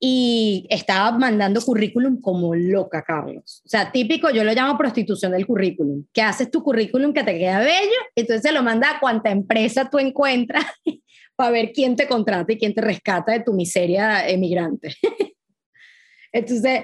y 0.00 0.66
estaba 0.70 1.16
mandando 1.16 1.60
currículum 1.60 2.20
como 2.20 2.54
loca, 2.54 3.02
Carlos. 3.02 3.62
O 3.64 3.68
sea, 3.68 3.90
típico, 3.90 4.30
yo 4.30 4.44
lo 4.44 4.52
llamo 4.52 4.76
prostitución 4.76 5.32
del 5.32 5.46
currículum, 5.46 6.04
que 6.12 6.22
haces 6.22 6.50
tu 6.50 6.62
currículum 6.62 7.12
que 7.12 7.24
te 7.24 7.38
queda 7.38 7.60
bello, 7.60 7.96
entonces 8.14 8.42
se 8.42 8.52
lo 8.52 8.62
manda 8.62 8.90
a 8.90 9.00
cuanta 9.00 9.30
empresa 9.30 9.88
tú 9.88 9.98
encuentras 9.98 10.64
para 11.36 11.50
ver 11.50 11.72
quién 11.72 11.96
te 11.96 12.06
contrata 12.06 12.52
y 12.52 12.58
quién 12.58 12.74
te 12.74 12.80
rescata 12.80 13.32
de 13.32 13.40
tu 13.40 13.52
miseria 13.52 14.28
emigrante. 14.28 14.94
entonces, 16.32 16.82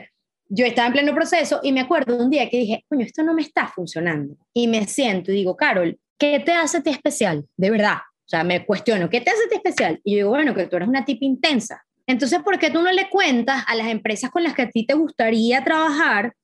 yo 0.49 0.67
estaba 0.67 0.89
en 0.89 0.93
pleno 0.95 1.15
proceso 1.15 1.61
y 1.63 1.73
me 1.73 1.81
acuerdo 1.81 2.17
un 2.17 2.31
día 2.31 2.49
que 2.49 2.59
dije, 2.59 2.85
coño, 2.89 3.05
esto 3.05 3.23
no 3.23 3.35
me 3.35 3.43
está 3.43 3.69
funcionando. 3.69 4.35
Y 4.53 4.67
me 4.67 4.87
siento 4.87 5.31
y 5.31 5.37
digo, 5.37 5.57
Carol, 5.57 5.99
¿qué 6.19 6.41
te 6.41 6.53
hace 6.53 6.81
ti 6.81 6.91
especial? 6.91 7.47
De 7.57 7.71
verdad. 7.71 7.99
O 8.25 8.31
sea, 8.31 8.45
me 8.45 8.65
cuestiono, 8.65 9.11
¿qué 9.11 9.21
te 9.21 9.31
hace 9.31 9.47
ti 9.49 9.57
especial? 9.57 10.01
Y 10.03 10.13
yo 10.13 10.17
digo, 10.17 10.31
bueno, 10.31 10.55
que 10.55 10.67
tú 10.67 10.77
eres 10.77 10.89
una 10.89 11.05
tipa 11.05 11.25
intensa 11.25 11.85
entonces, 12.11 12.41
¿por 12.43 12.59
qué 12.59 12.71
tú 12.71 12.83
no 12.83 12.91
le 12.93 13.09
cuentas 13.09 13.65
a 13.67 13.75
las 13.75 13.89
empresas 13.89 14.31
con 14.31 14.43
las 14.43 14.55
que 14.55 14.63
a 14.63 14.71
ti 14.71 14.87
te 14.87 14.95
gustaría 14.95 15.63
trabajar 15.65 16.35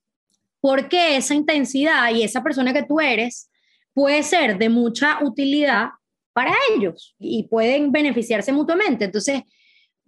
por 0.59 0.89
qué 0.89 1.17
esa 1.17 1.33
intensidad 1.33 2.11
y 2.11 2.23
esa 2.23 2.43
persona 2.43 2.73
que 2.73 2.83
tú 2.83 2.99
eres 2.99 3.49
puede 3.93 4.23
ser 4.23 4.57
de 4.57 4.69
mucha 4.69 5.19
utilidad 5.23 5.89
para 6.33 6.53
ellos 6.75 7.15
y 7.19 7.47
pueden 7.47 7.91
beneficiarse 7.91 8.51
mutuamente? 8.51 9.05
Entonces, 9.05 9.41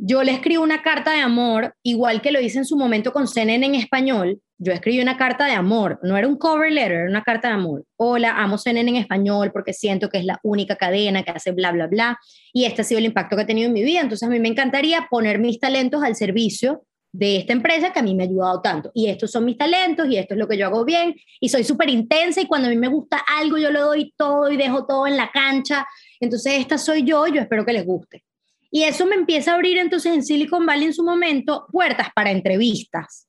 yo 0.02 0.24
le 0.24 0.32
escribo 0.32 0.64
una 0.64 0.82
carta 0.82 1.12
de 1.12 1.20
amor, 1.20 1.76
igual 1.84 2.22
que 2.22 2.32
lo 2.32 2.40
hice 2.40 2.58
en 2.58 2.66
su 2.66 2.78
momento 2.78 3.12
con 3.12 3.28
CNN 3.28 3.66
en 3.66 3.76
español. 3.76 4.40
Yo 4.58 4.72
escribí 4.72 5.02
una 5.02 5.18
carta 5.18 5.46
de 5.46 5.52
amor, 5.52 6.00
no 6.04 6.16
era 6.16 6.26
un 6.26 6.38
cover 6.38 6.72
letter, 6.72 6.92
era 6.94 7.10
una 7.10 7.24
carta 7.24 7.50
de 7.50 7.56
amor. 7.56 7.84
Hola, 7.98 8.42
amo 8.42 8.58
CNN 8.58 8.90
en 8.90 8.96
español 8.96 9.52
porque 9.52 9.74
siento 9.74 10.08
que 10.10 10.20
es 10.20 10.24
la 10.24 10.40
única 10.42 10.78
cadena 10.78 11.24
que 11.24 11.32
hace 11.32 11.52
bla, 11.52 11.74
bla, 11.74 11.88
bla. 11.88 12.18
Y 12.54 12.64
este 12.64 12.82
ha 12.82 12.86
sido 12.86 13.00
el 13.00 13.06
impacto 13.06 13.36
que 13.36 13.42
ha 13.42 13.46
tenido 13.46 13.68
en 13.68 13.74
mi 13.74 13.84
vida. 13.84 14.00
Entonces 14.00 14.26
a 14.26 14.32
mí 14.32 14.40
me 14.40 14.48
encantaría 14.48 15.06
poner 15.10 15.38
mis 15.38 15.60
talentos 15.60 16.02
al 16.02 16.16
servicio 16.16 16.86
de 17.12 17.38
esta 17.38 17.52
empresa 17.52 17.92
que 17.92 18.00
a 18.00 18.04
mí 18.04 18.16
me 18.16 18.24
ha 18.24 18.28
ayudado 18.28 18.62
tanto. 18.62 18.92
Y 18.94 19.08
estos 19.08 19.32
son 19.32 19.44
mis 19.44 19.58
talentos 19.58 20.08
y 20.10 20.16
esto 20.16 20.34
es 20.34 20.38
lo 20.38 20.48
que 20.48 20.58
yo 20.58 20.68
hago 20.68 20.86
bien. 20.86 21.14
Y 21.42 21.50
soy 21.50 21.66
súper 21.66 21.90
intensa 21.90 22.40
y 22.40 22.46
cuando 22.46 22.70
a 22.70 22.72
mí 22.72 22.78
me 22.78 22.88
gusta 22.88 23.22
algo 23.38 23.58
yo 23.58 23.70
lo 23.70 23.82
doy 23.88 24.14
todo 24.16 24.50
y 24.50 24.56
dejo 24.56 24.86
todo 24.86 25.08
en 25.08 25.18
la 25.18 25.30
cancha. 25.30 25.86
Entonces 26.22 26.54
esta 26.54 26.78
soy 26.78 27.04
yo, 27.04 27.28
yo 27.28 27.42
espero 27.42 27.66
que 27.66 27.74
les 27.74 27.86
guste. 27.86 28.24
Y 28.72 28.84
eso 28.84 29.06
me 29.06 29.16
empieza 29.16 29.52
a 29.52 29.56
abrir 29.56 29.78
entonces 29.78 30.14
en 30.14 30.24
Silicon 30.24 30.66
Valley 30.66 30.86
en 30.86 30.94
su 30.94 31.04
momento 31.04 31.66
puertas 31.72 32.10
para 32.14 32.32
entrevistas. 32.32 33.28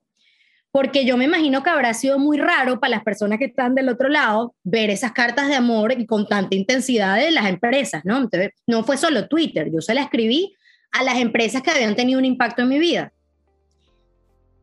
Porque 0.73 1.05
yo 1.05 1.17
me 1.17 1.25
imagino 1.25 1.63
que 1.63 1.71
habrá 1.71 1.95
sido 1.95 2.19
muy 2.19 2.39
raro 2.39 2.79
para 2.79 2.93
las 2.97 3.03
personas 3.03 3.39
que 3.39 3.47
están 3.47 3.75
del 3.75 3.89
otro 3.89 4.09
lado 4.09 4.55
ver 4.63 4.91
esas 4.91 5.13
cartas 5.13 5.49
de 5.49 5.57
amor 5.57 5.99
y 5.99 6.07
con 6.07 6.27
tanta 6.27 6.55
intensidad 6.55 7.17
de 7.17 7.31
las 7.33 7.47
empresas, 7.47 8.03
¿no? 8.05 8.19
Entonces, 8.19 8.51
no 8.67 8.85
fue 8.85 8.97
solo 8.97 9.27
Twitter, 9.27 9.69
yo 9.73 9.81
se 9.81 9.95
la 9.95 10.03
escribí 10.03 10.55
a 10.93 11.03
las 11.03 11.19
empresas 11.19 11.63
que 11.63 11.71
habían 11.71 11.97
tenido 11.97 12.19
un 12.19 12.25
impacto 12.25 12.63
en 12.63 12.69
mi 12.69 12.79
vida. 12.79 13.13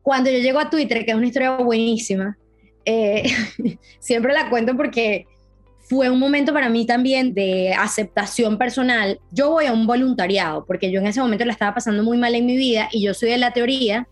Cuando 0.02 0.30
yo 0.30 0.38
llego 0.38 0.58
a 0.60 0.70
Twitter, 0.70 1.04
que 1.04 1.10
es 1.10 1.16
una 1.16 1.26
historia 1.26 1.56
buenísima, 1.56 2.38
eh, 2.84 3.24
siempre 4.00 4.32
la 4.32 4.48
cuento 4.48 4.74
porque 4.76 5.26
fue 5.88 6.10
un 6.10 6.18
momento 6.18 6.52
para 6.52 6.68
mí 6.68 6.84
también 6.84 7.32
de 7.32 7.72
aceptación 7.72 8.58
personal. 8.58 9.20
Yo 9.30 9.50
voy 9.50 9.66
a 9.66 9.72
un 9.72 9.86
voluntariado 9.86 10.66
porque 10.66 10.90
yo 10.90 11.00
en 11.00 11.06
ese 11.06 11.20
momento 11.20 11.46
la 11.46 11.52
estaba 11.52 11.74
pasando 11.74 12.02
muy 12.02 12.18
mal 12.18 12.34
en 12.34 12.44
mi 12.44 12.56
vida 12.56 12.88
y 12.92 13.02
yo 13.02 13.14
soy 13.14 13.30
de 13.30 13.38
la 13.38 13.52
teoría 13.52 14.06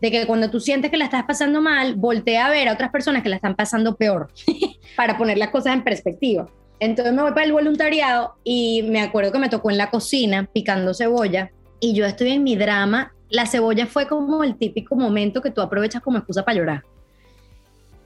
de 0.00 0.10
que 0.10 0.26
cuando 0.26 0.50
tú 0.50 0.58
sientes 0.60 0.90
que 0.90 0.96
la 0.96 1.04
estás 1.04 1.24
pasando 1.24 1.60
mal, 1.60 1.96
voltea 1.96 2.46
a 2.46 2.50
ver 2.50 2.68
a 2.68 2.72
otras 2.72 2.90
personas 2.90 3.22
que 3.22 3.28
la 3.28 3.36
están 3.36 3.56
pasando 3.56 3.96
peor, 3.96 4.28
para 4.96 5.18
poner 5.18 5.36
las 5.36 5.50
cosas 5.50 5.74
en 5.74 5.84
perspectiva. 5.84 6.46
Entonces 6.80 7.12
me 7.12 7.22
voy 7.22 7.32
para 7.32 7.44
el 7.44 7.52
voluntariado 7.52 8.36
y 8.44 8.84
me 8.84 9.00
acuerdo 9.00 9.32
que 9.32 9.38
me 9.38 9.48
tocó 9.48 9.70
en 9.70 9.76
la 9.76 9.90
cocina 9.90 10.48
picando 10.52 10.94
cebolla 10.94 11.50
y 11.80 11.94
yo 11.94 12.06
estoy 12.06 12.30
en 12.30 12.44
mi 12.44 12.56
drama. 12.56 13.12
La 13.28 13.44
cebolla 13.46 13.86
fue 13.86 14.06
como 14.06 14.44
el 14.44 14.56
típico 14.56 14.94
momento 14.94 15.42
que 15.42 15.50
tú 15.50 15.60
aprovechas 15.60 16.00
como 16.00 16.18
excusa 16.18 16.44
para 16.44 16.56
llorar. 16.56 16.84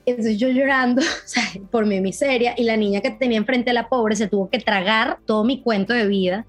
Entonces 0.04 0.38
yo 0.38 0.48
llorando 0.48 1.02
por 1.70 1.86
mi 1.86 2.00
miseria 2.00 2.54
y 2.56 2.64
la 2.64 2.76
niña 2.76 3.00
que 3.00 3.10
tenía 3.10 3.38
enfrente 3.38 3.70
a 3.70 3.74
la 3.74 3.88
pobre 3.88 4.16
se 4.16 4.28
tuvo 4.28 4.50
que 4.50 4.58
tragar 4.58 5.18
todo 5.26 5.44
mi 5.44 5.62
cuento 5.62 5.92
de 5.92 6.06
vida 6.06 6.46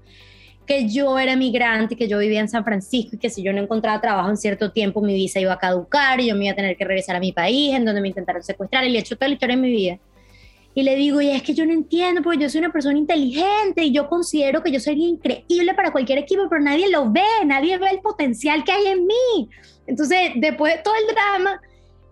que 0.66 0.88
yo 0.88 1.18
era 1.18 1.36
migrante, 1.36 1.96
que 1.96 2.08
yo 2.08 2.18
vivía 2.18 2.40
en 2.40 2.48
San 2.48 2.64
Francisco 2.64 3.16
y 3.16 3.18
que 3.18 3.30
si 3.30 3.42
yo 3.42 3.52
no 3.52 3.60
encontraba 3.60 4.00
trabajo 4.00 4.30
en 4.30 4.36
cierto 4.36 4.72
tiempo 4.72 5.00
mi 5.00 5.14
visa 5.14 5.40
iba 5.40 5.52
a 5.52 5.58
caducar 5.58 6.20
y 6.20 6.28
yo 6.28 6.36
me 6.36 6.46
iba 6.46 6.52
a 6.52 6.56
tener 6.56 6.76
que 6.76 6.84
regresar 6.84 7.16
a 7.16 7.20
mi 7.20 7.32
país, 7.32 7.74
en 7.74 7.84
donde 7.84 8.00
me 8.00 8.08
intentaron 8.08 8.42
secuestrar 8.42 8.84
y 8.84 8.90
le 8.90 8.98
he 8.98 9.00
hecho 9.00 9.16
toda 9.16 9.28
la 9.28 9.34
historia 9.34 9.56
de 9.56 9.62
mi 9.62 9.70
vida. 9.70 9.98
Y 10.76 10.82
le 10.82 10.96
digo, 10.96 11.20
y 11.20 11.30
es 11.30 11.42
que 11.42 11.54
yo 11.54 11.64
no 11.66 11.72
entiendo, 11.72 12.20
porque 12.22 12.40
yo 12.40 12.50
soy 12.50 12.58
una 12.60 12.72
persona 12.72 12.98
inteligente 12.98 13.84
y 13.84 13.92
yo 13.92 14.08
considero 14.08 14.60
que 14.62 14.72
yo 14.72 14.80
sería 14.80 15.06
increíble 15.06 15.72
para 15.74 15.92
cualquier 15.92 16.18
equipo, 16.18 16.48
pero 16.48 16.60
nadie 16.60 16.90
lo 16.90 17.12
ve, 17.12 17.22
nadie 17.46 17.78
ve 17.78 17.90
el 17.92 18.00
potencial 18.00 18.64
que 18.64 18.72
hay 18.72 18.86
en 18.88 19.06
mí. 19.06 19.48
Entonces, 19.86 20.32
después 20.34 20.74
de 20.74 20.82
todo 20.82 20.94
el 20.96 21.14
drama, 21.14 21.60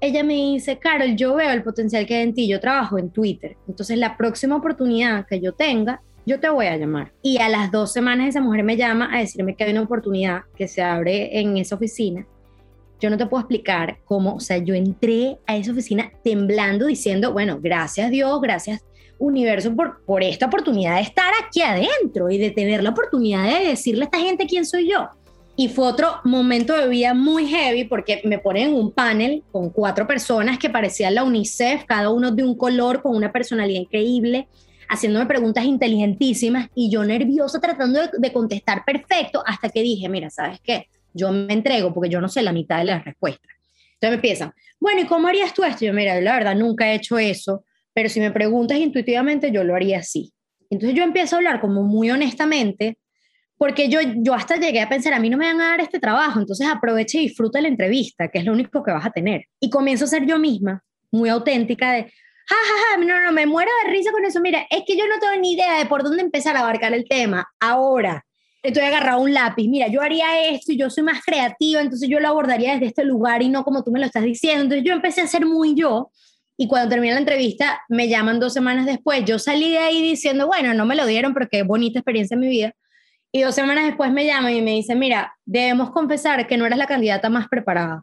ella 0.03 0.25
me 0.25 0.35
dice, 0.35 0.79
Carol, 0.79 1.15
yo 1.15 1.37
veo 1.37 1.53
el 1.53 1.63
potencial 1.63 2.05
que 2.07 2.17
hay 2.17 2.23
en 2.25 2.35
ti, 2.35 2.49
yo 2.49 2.59
trabajo 2.59 2.99
en 2.99 3.11
Twitter. 3.11 3.57
Entonces, 3.69 3.97
la 3.97 4.17
próxima 4.17 4.57
oportunidad 4.57 5.27
que 5.29 5.39
yo 5.39 5.53
tenga, 5.53 6.03
yo 6.27 6.41
te 6.41 6.49
voy 6.49 6.67
a 6.67 6.77
llamar. 6.77 7.13
Y 7.23 7.39
a 7.39 7.49
las 7.49 7.71
dos 7.71 7.93
semanas 7.93 8.29
esa 8.29 8.41
mujer 8.41 8.65
me 8.65 8.77
llama 8.77 9.09
a 9.15 9.21
decirme 9.21 9.55
que 9.55 9.63
hay 9.63 9.71
una 9.71 9.83
oportunidad 9.83 10.43
que 10.57 10.67
se 10.67 10.83
abre 10.83 11.39
en 11.39 11.57
esa 11.57 11.77
oficina. 11.77 12.27
Yo 12.99 13.11
no 13.11 13.17
te 13.17 13.27
puedo 13.27 13.43
explicar 13.43 13.99
cómo, 14.05 14.35
o 14.35 14.41
sea, 14.41 14.59
yo 14.59 14.75
entré 14.75 15.39
a 15.47 15.57
esa 15.57 15.71
oficina 15.71 16.11
temblando 16.25 16.87
diciendo, 16.87 17.33
bueno, 17.33 17.61
gracias 17.61 18.11
Dios, 18.11 18.41
gracias 18.41 18.85
universo 19.19 19.73
por, 19.77 20.05
por 20.05 20.25
esta 20.25 20.47
oportunidad 20.47 20.97
de 20.97 21.03
estar 21.03 21.33
aquí 21.45 21.63
adentro 21.63 22.29
y 22.29 22.39
de 22.39 22.51
tener 22.51 22.83
la 22.83 22.91
oportunidad 22.91 23.45
de 23.45 23.69
decirle 23.69 24.03
a 24.03 24.05
esta 24.07 24.19
gente 24.19 24.47
quién 24.47 24.67
soy 24.67 24.91
yo. 24.91 25.09
Y 25.63 25.69
fue 25.69 25.87
otro 25.87 26.17
momento 26.25 26.77
de 26.77 26.89
vida 26.89 27.15
muy 27.15 27.47
heavy 27.47 27.85
porque 27.85 28.21
me 28.25 28.41
ponen 28.41 28.71
en 28.71 28.75
un 28.75 28.91
panel 28.91 29.45
con 29.53 29.71
cuatro 29.71 30.09
personas 30.09 30.59
que 30.59 30.69
parecían 30.69 31.15
la 31.15 31.23
UNICEF, 31.23 31.85
cada 31.85 32.11
uno 32.11 32.33
de 32.33 32.43
un 32.43 32.57
color, 32.57 33.01
con 33.01 33.15
una 33.15 33.31
personalidad 33.31 33.83
increíble 33.83 34.49
haciéndome 34.89 35.27
preguntas 35.27 35.65
inteligentísimas 35.65 36.69
y 36.75 36.91
yo 36.91 37.05
nerviosa 37.05 37.61
tratando 37.61 38.01
de, 38.19 38.33
contestar 38.33 38.85
perfecto 38.85 39.41
hasta 39.47 39.69
que 39.69 39.83
dije, 39.83 40.09
mira, 40.09 40.31
¿sabes 40.31 40.59
qué? 40.65 40.89
Yo 41.15 41.31
me 41.31 41.53
entrego 41.53 41.95
porque 41.95 42.11
yo 42.11 42.21
no 42.21 42.29
sé 42.29 42.43
la 42.43 42.53
mitad 42.53 42.79
de 42.79 42.87
las 42.87 43.05
respuestas. 43.05 43.53
Entonces 43.93 44.11
me 44.11 44.15
empiezan, 44.17 44.53
bueno, 44.81 45.03
¿y 45.03 45.05
cómo 45.05 45.29
harías 45.29 45.55
tú 45.55 45.63
esto? 45.63 45.85
Yo, 45.85 45.93
mira, 45.93 46.21
la 46.21 46.35
verdad 46.35 46.57
nunca 46.57 46.91
he 46.91 46.97
hecho 46.97 47.21
eso, 47.21 47.65
pero 47.95 48.09
si 48.09 48.19
me 48.19 48.33
preguntas 48.33 48.79
intuitivamente, 48.79 49.53
yo 49.53 49.63
lo 49.63 49.77
haría 49.77 50.01
así. 50.01 50.33
Entonces 50.71 50.99
yo 50.99 51.05
empiezo 51.05 51.37
a 51.37 51.39
hablar 51.39 51.61
como 51.61 51.85
muy 51.85 52.11
honestamente, 52.11 52.99
porque 53.63 53.89
yo, 53.89 54.01
yo 54.17 54.35
hasta 54.35 54.57
llegué 54.57 54.81
a 54.81 54.89
pensar, 54.89 55.15
a 55.15 55.21
mí 55.21 55.31
no 55.31 55.37
me 55.37 55.47
van 55.47 55.61
a 55.61 55.69
dar 55.69 55.81
este 55.81 56.01
trabajo, 56.01 56.41
entonces 56.41 56.67
aproveche 56.67 57.19
y 57.19 57.29
disfruta 57.29 57.61
la 57.61 57.69
entrevista, 57.69 58.27
que 58.27 58.41
es 58.41 58.45
lo 58.45 58.51
único 58.51 58.83
que 58.83 58.91
vas 58.91 59.07
a 59.07 59.13
tener. 59.13 59.45
Y 59.61 59.71
comienzo 59.71 60.05
a 60.05 60.09
ser 60.09 60.27
yo 60.27 60.37
misma, 60.41 60.83
muy 61.13 61.29
auténtica 61.29 61.93
de, 61.93 62.03
ja, 62.03 62.57
ja, 62.57 62.97
ja, 62.99 63.05
no, 63.05 63.25
no, 63.25 63.31
me 63.31 63.47
muero 63.47 63.71
de 63.85 63.93
risa 63.93 64.11
con 64.11 64.25
eso. 64.25 64.41
Mira, 64.41 64.67
es 64.69 64.83
que 64.85 64.97
yo 64.97 65.07
no 65.07 65.17
tengo 65.21 65.41
ni 65.41 65.53
idea 65.53 65.79
de 65.79 65.87
por 65.87 66.03
dónde 66.03 66.23
empezar 66.23 66.57
a 66.57 66.63
abarcar 66.63 66.93
el 66.93 67.07
tema. 67.09 67.47
Ahora, 67.61 68.27
estoy 68.65 68.83
agarrado 68.83 69.21
un 69.21 69.33
lápiz. 69.33 69.69
Mira, 69.69 69.87
yo 69.87 70.03
haría 70.03 70.49
esto 70.49 70.73
y 70.73 70.77
yo 70.77 70.91
soy 70.91 71.05
más 71.05 71.23
creativa, 71.25 71.81
entonces 71.81 72.09
yo 72.09 72.19
lo 72.19 72.27
abordaría 72.27 72.73
desde 72.73 72.87
este 72.87 73.05
lugar 73.05 73.45
y 73.45 73.49
no 73.49 73.63
como 73.63 73.85
tú 73.85 73.93
me 73.93 74.01
lo 74.01 74.07
estás 74.07 74.25
diciendo. 74.25 74.65
Entonces 74.65 74.85
yo 74.85 74.93
empecé 74.93 75.21
a 75.21 75.29
ser 75.29 75.47
muy 75.47 75.77
yo. 75.77 76.11
Y 76.57 76.67
cuando 76.67 76.91
terminé 76.91 77.13
la 77.13 77.21
entrevista, 77.21 77.81
me 77.89 78.09
llaman 78.09 78.41
dos 78.41 78.55
semanas 78.55 78.87
después. 78.87 79.25
Yo 79.25 79.39
salí 79.39 79.71
de 79.71 79.79
ahí 79.79 80.03
diciendo, 80.03 80.49
bueno, 80.49 80.75
no 80.75 80.85
me 80.85 80.97
lo 80.97 81.07
dieron 81.07 81.33
porque 81.33 81.59
qué 81.59 81.63
bonita 81.63 82.01
experiencia 82.01 82.35
en 82.35 82.41
mi 82.41 82.49
vida. 82.49 82.75
Y 83.33 83.41
dos 83.41 83.55
semanas 83.55 83.87
después 83.87 84.13
me 84.13 84.27
llaman 84.27 84.55
y 84.55 84.61
me 84.61 84.73
dicen, 84.73 84.99
mira, 84.99 85.35
debemos 85.47 85.91
confesar 85.91 86.47
que 86.47 86.57
no 86.57 86.67
eras 86.67 86.79
la 86.79 86.87
candidata 86.87 87.31
más 87.31 87.49
preparada 87.49 88.03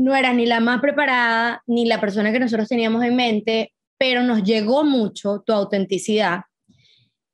no 0.00 0.16
eras 0.16 0.34
ni 0.34 0.46
la 0.46 0.60
más 0.60 0.80
preparada, 0.80 1.62
ni 1.66 1.84
la 1.84 2.00
persona 2.00 2.32
que 2.32 2.40
nosotros 2.40 2.68
teníamos 2.68 3.04
en 3.04 3.16
mente, 3.16 3.72
pero 3.98 4.22
nos 4.22 4.42
llegó 4.42 4.84
mucho 4.84 5.42
tu 5.44 5.52
autenticidad 5.52 6.42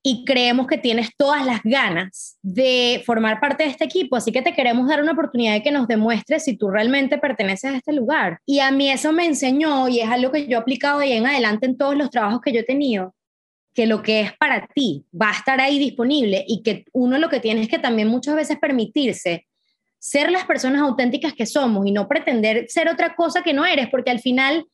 y 0.02 0.24
creemos 0.24 0.68
que 0.68 0.78
tienes 0.78 1.10
todas 1.16 1.44
las 1.44 1.60
ganas 1.64 2.38
de 2.40 3.02
formar 3.04 3.40
parte 3.40 3.64
de 3.64 3.70
este 3.70 3.84
equipo, 3.84 4.14
así 4.14 4.30
que 4.30 4.42
te 4.42 4.52
queremos 4.52 4.88
dar 4.88 5.02
una 5.02 5.12
oportunidad 5.12 5.54
de 5.54 5.64
que 5.64 5.72
nos 5.72 5.88
demuestres 5.88 6.44
si 6.44 6.56
tú 6.56 6.70
realmente 6.70 7.18
perteneces 7.18 7.72
a 7.72 7.76
este 7.76 7.92
lugar. 7.92 8.38
Y 8.46 8.60
a 8.60 8.70
mí 8.70 8.88
eso 8.88 9.12
me 9.12 9.26
enseñó 9.26 9.88
y 9.88 10.00
es 10.00 10.08
algo 10.08 10.30
que 10.30 10.46
yo 10.46 10.58
he 10.58 10.60
aplicado 10.60 11.00
de 11.00 11.06
ahí 11.06 11.12
en 11.14 11.26
adelante 11.26 11.66
en 11.66 11.76
todos 11.76 11.96
los 11.96 12.10
trabajos 12.10 12.40
que 12.40 12.52
yo 12.52 12.60
he 12.60 12.64
tenido, 12.64 13.15
que 13.76 13.86
lo 13.86 14.02
que 14.02 14.20
es 14.20 14.32
para 14.38 14.66
ti 14.68 15.04
va 15.12 15.28
a 15.28 15.34
estar 15.34 15.60
ahí 15.60 15.78
disponible 15.78 16.42
y 16.48 16.62
que 16.62 16.86
uno 16.92 17.18
lo 17.18 17.28
que 17.28 17.40
tiene 17.40 17.60
es 17.60 17.68
que 17.68 17.78
también 17.78 18.08
muchas 18.08 18.34
veces 18.34 18.58
permitirse 18.58 19.46
ser 19.98 20.30
las 20.30 20.46
personas 20.46 20.80
auténticas 20.80 21.34
que 21.34 21.44
somos 21.44 21.86
y 21.86 21.92
no 21.92 22.08
pretender 22.08 22.64
ser 22.68 22.88
otra 22.88 23.14
cosa 23.14 23.42
que 23.42 23.52
no 23.52 23.66
eres, 23.66 23.88
porque 23.90 24.10
al 24.10 24.20
final 24.20 24.64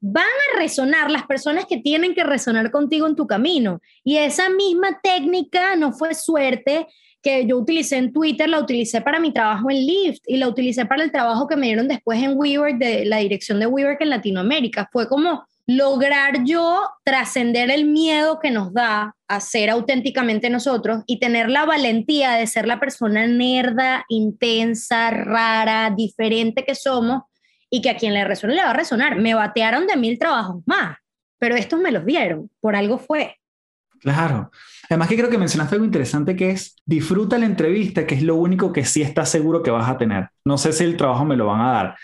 van 0.00 0.24
a 0.24 0.58
resonar 0.58 1.10
las 1.10 1.24
personas 1.24 1.64
que 1.64 1.78
tienen 1.78 2.14
que 2.14 2.22
resonar 2.22 2.70
contigo 2.70 3.06
en 3.06 3.16
tu 3.16 3.26
camino. 3.26 3.80
Y 4.04 4.18
esa 4.18 4.50
misma 4.50 5.00
técnica 5.02 5.74
no 5.76 5.92
fue 5.92 6.12
suerte 6.14 6.86
que 7.22 7.46
yo 7.46 7.56
utilicé 7.56 7.96
en 7.96 8.12
Twitter, 8.12 8.48
la 8.48 8.60
utilicé 8.60 9.00
para 9.00 9.20
mi 9.20 9.32
trabajo 9.32 9.70
en 9.70 9.86
Lyft 9.86 10.22
y 10.26 10.36
la 10.36 10.48
utilicé 10.48 10.84
para 10.84 11.02
el 11.02 11.12
trabajo 11.12 11.46
que 11.46 11.56
me 11.56 11.66
dieron 11.66 11.88
después 11.88 12.22
en 12.22 12.36
WeWork, 12.36 12.76
de 12.76 13.06
la 13.06 13.18
dirección 13.18 13.58
de 13.58 13.66
WeWork 13.66 14.02
en 14.02 14.10
Latinoamérica. 14.10 14.88
Fue 14.92 15.08
como 15.08 15.46
lograr 15.76 16.42
yo 16.44 16.82
trascender 17.04 17.70
el 17.70 17.84
miedo 17.84 18.40
que 18.40 18.50
nos 18.50 18.72
da 18.72 19.14
a 19.28 19.40
ser 19.40 19.70
auténticamente 19.70 20.50
nosotros 20.50 21.04
y 21.06 21.20
tener 21.20 21.48
la 21.48 21.64
valentía 21.64 22.32
de 22.32 22.48
ser 22.48 22.66
la 22.66 22.80
persona 22.80 23.28
nerda, 23.28 24.04
intensa, 24.08 25.10
rara, 25.10 25.94
diferente 25.96 26.64
que 26.64 26.74
somos 26.74 27.22
y 27.70 27.82
que 27.82 27.90
a 27.90 27.96
quien 27.96 28.14
le 28.14 28.24
resuene 28.24 28.56
le 28.56 28.64
va 28.64 28.70
a 28.70 28.74
resonar. 28.74 29.16
Me 29.16 29.34
batearon 29.34 29.86
de 29.86 29.96
mil 29.96 30.18
trabajos 30.18 30.60
más, 30.66 30.96
pero 31.38 31.54
estos 31.54 31.78
me 31.78 31.92
los 31.92 32.04
dieron, 32.04 32.50
por 32.60 32.74
algo 32.74 32.98
fue. 32.98 33.36
Claro. 34.00 34.50
Además 34.88 35.08
que 35.08 35.16
creo 35.16 35.30
que 35.30 35.38
mencionaste 35.38 35.76
algo 35.76 35.84
interesante 35.84 36.34
que 36.34 36.50
es 36.50 36.74
disfruta 36.84 37.38
la 37.38 37.46
entrevista, 37.46 38.08
que 38.08 38.16
es 38.16 38.22
lo 38.22 38.34
único 38.34 38.72
que 38.72 38.84
sí 38.84 39.02
estás 39.02 39.28
seguro 39.28 39.62
que 39.62 39.70
vas 39.70 39.88
a 39.88 39.98
tener. 39.98 40.30
No 40.44 40.58
sé 40.58 40.72
si 40.72 40.82
el 40.82 40.96
trabajo 40.96 41.24
me 41.24 41.36
lo 41.36 41.46
van 41.46 41.60
a 41.60 41.72
dar 41.72 41.96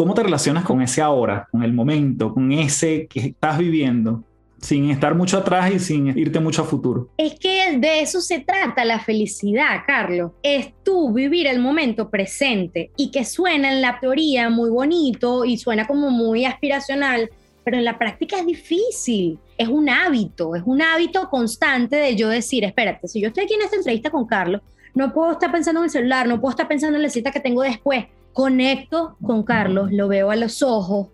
¿Cómo 0.00 0.14
te 0.14 0.22
relacionas 0.22 0.64
con 0.64 0.80
ese 0.80 1.02
ahora, 1.02 1.46
con 1.52 1.62
el 1.62 1.74
momento, 1.74 2.32
con 2.32 2.50
ese 2.52 3.06
que 3.06 3.20
estás 3.20 3.58
viviendo? 3.58 4.24
sin 4.58 4.90
estar 4.90 5.14
mucho 5.14 5.38
atrás 5.38 5.72
y 5.74 5.78
sin 5.78 6.06
irte 6.18 6.40
mucho 6.40 6.62
a 6.62 6.64
futuro. 6.64 7.08
Es 7.18 7.38
que 7.38 7.78
de 7.78 8.00
eso 8.00 8.20
se 8.22 8.40
trata 8.40 8.84
la 8.84 9.00
felicidad, 9.00 9.82
Carlos. 9.86 10.32
Es 10.42 10.72
tú 10.82 11.12
vivir 11.12 11.46
el 11.46 11.60
momento 11.60 12.08
presente 12.08 12.90
y 12.96 13.10
que 13.10 13.26
suena 13.26 13.72
en 13.72 13.82
la 13.82 14.00
teoría 14.00 14.48
muy 14.48 14.70
bonito 14.70 15.46
y 15.46 15.58
suena 15.58 15.86
como 15.86 16.10
muy 16.10 16.46
aspiracional, 16.46 17.30
pero 17.64 17.76
en 17.76 17.84
la 17.84 17.98
práctica 17.98 18.38
es 18.38 18.46
difícil. 18.46 19.38
Es 19.58 19.68
un 19.68 19.88
hábito, 19.88 20.54
es 20.54 20.62
un 20.64 20.80
hábito 20.80 21.28
constante 21.28 21.96
de 21.96 22.16
yo 22.16 22.28
decir, 22.28 22.64
espérate, 22.64 23.06
si 23.06 23.20
yo 23.20 23.28
estoy 23.28 23.44
aquí 23.44 23.54
en 23.54 23.62
esta 23.62 23.76
entrevista 23.76 24.10
con 24.10 24.26
Carlos, 24.26 24.62
no 24.94 25.12
puedo 25.12 25.32
estar 25.32 25.52
pensando 25.52 25.80
en 25.80 25.84
el 25.84 25.90
celular, 25.90 26.26
no 26.26 26.40
puedo 26.40 26.50
estar 26.50 26.68
pensando 26.68 26.96
en 26.96 27.02
la 27.02 27.10
cita 27.10 27.30
que 27.30 27.40
tengo 27.40 27.62
después 27.62 28.06
conecto 28.32 29.16
con 29.22 29.42
Carlos, 29.42 29.92
lo 29.92 30.08
veo 30.08 30.30
a 30.30 30.36
los 30.36 30.62
ojos, 30.62 31.08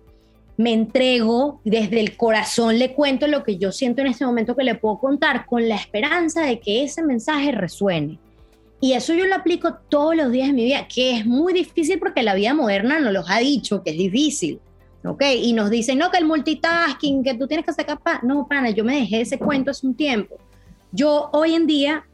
me 0.57 0.73
entrego, 0.73 1.61
desde 1.65 2.01
el 2.01 2.17
corazón 2.17 2.79
le 2.79 2.95
cuento 2.95 3.27
lo 3.27 3.45
que 3.45 3.59
yo 3.59 3.73
siento 3.73 4.01
en 4.01 4.07
este 4.09 4.25
momento 4.25 4.57
que 4.57 4.65
le 4.65 4.75
puedo 4.75 4.99
contar, 4.99 5.45
con 5.47 5.69
la 5.69 5.77
esperanza 5.77 6.43
de 6.43 6.61
que 6.61 6.83
ese 6.83 7.03
mensaje 7.03 7.53
resuene. 7.53 8.19
Y 8.81 8.93
eso 8.93 9.15
yo 9.15 9.27
lo 9.27 9.35
aplico 9.35 9.75
todos 9.89 10.17
los 10.17 10.31
días 10.31 10.49
de 10.49 10.53
mi 10.55 10.65
vida, 10.65 10.87
que 10.89 11.17
es 11.17 11.27
muy 11.27 11.53
difícil 11.53 11.99
porque 11.99 12.23
la 12.23 12.35
vida 12.35 12.55
moderna 12.55 13.01
nos 13.01 13.13
los 13.13 13.31
ha 13.31 13.39
dicho 13.39 13.83
que 13.83 13.91
es 13.91 13.99
difícil. 13.99 14.61
¿ok? 15.07 15.23
Y 15.41 15.53
nos 15.53 15.71
dicen, 15.71 15.99
no, 15.99 16.11
que 16.11 16.19
el 16.19 16.27
multitasking, 16.27 17.23
que 17.23 17.35
tú 17.35 17.47
tienes 17.47 17.65
que 17.65 17.73
ser 17.73 17.87
capaz. 17.87 18.23
No, 18.23 18.47
pana, 18.47 18.71
yo 18.71 18.85
me 18.85 18.97
dejé 18.97 19.23
ese 19.23 19.39
cuento 19.39 19.71
hace 19.71 19.87
un 19.87 19.95
tiempo. 19.95 20.37
Yo 20.93 21.31
hoy 21.33 21.55
en 21.55 21.67
día, 21.67 22.07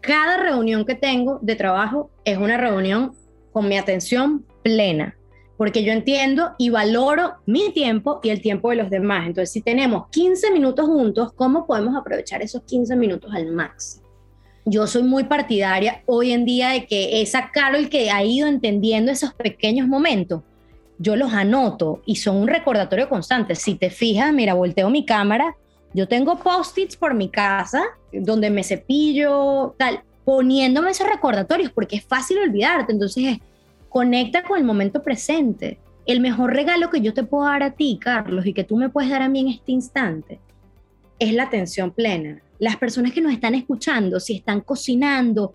cada 0.00 0.36
reunión 0.36 0.84
que 0.84 0.94
tengo 0.94 1.38
de 1.42 1.56
trabajo 1.56 2.10
es 2.24 2.38
una 2.38 2.56
reunión 2.56 3.12
con 3.52 3.68
mi 3.68 3.76
atención 3.76 4.44
plena, 4.62 5.16
porque 5.56 5.82
yo 5.82 5.92
entiendo 5.92 6.52
y 6.58 6.70
valoro 6.70 7.34
mi 7.46 7.72
tiempo 7.72 8.20
y 8.22 8.30
el 8.30 8.40
tiempo 8.40 8.70
de 8.70 8.76
los 8.76 8.90
demás. 8.90 9.26
Entonces, 9.26 9.52
si 9.52 9.60
tenemos 9.60 10.08
15 10.10 10.50
minutos 10.52 10.86
juntos, 10.86 11.32
¿cómo 11.34 11.66
podemos 11.66 11.96
aprovechar 11.96 12.42
esos 12.42 12.62
15 12.62 12.96
minutos 12.96 13.32
al 13.34 13.46
máximo? 13.52 14.06
Yo 14.64 14.86
soy 14.86 15.02
muy 15.02 15.24
partidaria 15.24 16.02
hoy 16.06 16.32
en 16.32 16.44
día 16.44 16.70
de 16.70 16.86
que 16.86 17.22
esa 17.22 17.50
Carol 17.52 17.88
que 17.88 18.10
ha 18.10 18.22
ido 18.22 18.46
entendiendo 18.46 19.10
esos 19.10 19.32
pequeños 19.32 19.88
momentos, 19.88 20.42
yo 20.98 21.16
los 21.16 21.32
anoto 21.32 22.02
y 22.04 22.16
son 22.16 22.36
un 22.36 22.48
recordatorio 22.48 23.08
constante. 23.08 23.54
Si 23.54 23.76
te 23.76 23.88
fijas, 23.88 24.32
mira, 24.32 24.54
volteo 24.54 24.90
mi 24.90 25.06
cámara, 25.06 25.56
yo 25.94 26.06
tengo 26.06 26.38
post-its 26.38 26.96
por 26.96 27.14
mi 27.14 27.30
casa 27.30 27.82
donde 28.12 28.50
me 28.50 28.62
cepillo, 28.62 29.74
tal, 29.78 30.02
poniéndome 30.28 30.90
esos 30.90 31.08
recordatorios 31.08 31.72
porque 31.72 31.96
es 31.96 32.04
fácil 32.04 32.36
olvidarte. 32.36 32.92
Entonces, 32.92 33.38
conecta 33.88 34.42
con 34.42 34.58
el 34.58 34.64
momento 34.64 35.02
presente. 35.02 35.78
El 36.04 36.20
mejor 36.20 36.52
regalo 36.52 36.90
que 36.90 37.00
yo 37.00 37.14
te 37.14 37.22
puedo 37.22 37.46
dar 37.46 37.62
a 37.62 37.70
ti, 37.70 37.98
Carlos, 37.98 38.44
y 38.44 38.52
que 38.52 38.62
tú 38.62 38.76
me 38.76 38.90
puedes 38.90 39.08
dar 39.08 39.22
a 39.22 39.28
mí 39.30 39.40
en 39.40 39.48
este 39.48 39.72
instante, 39.72 40.38
es 41.18 41.32
la 41.32 41.44
atención 41.44 41.92
plena. 41.92 42.42
Las 42.58 42.76
personas 42.76 43.12
que 43.12 43.22
nos 43.22 43.32
están 43.32 43.54
escuchando, 43.54 44.20
si 44.20 44.36
están 44.36 44.60
cocinando, 44.60 45.54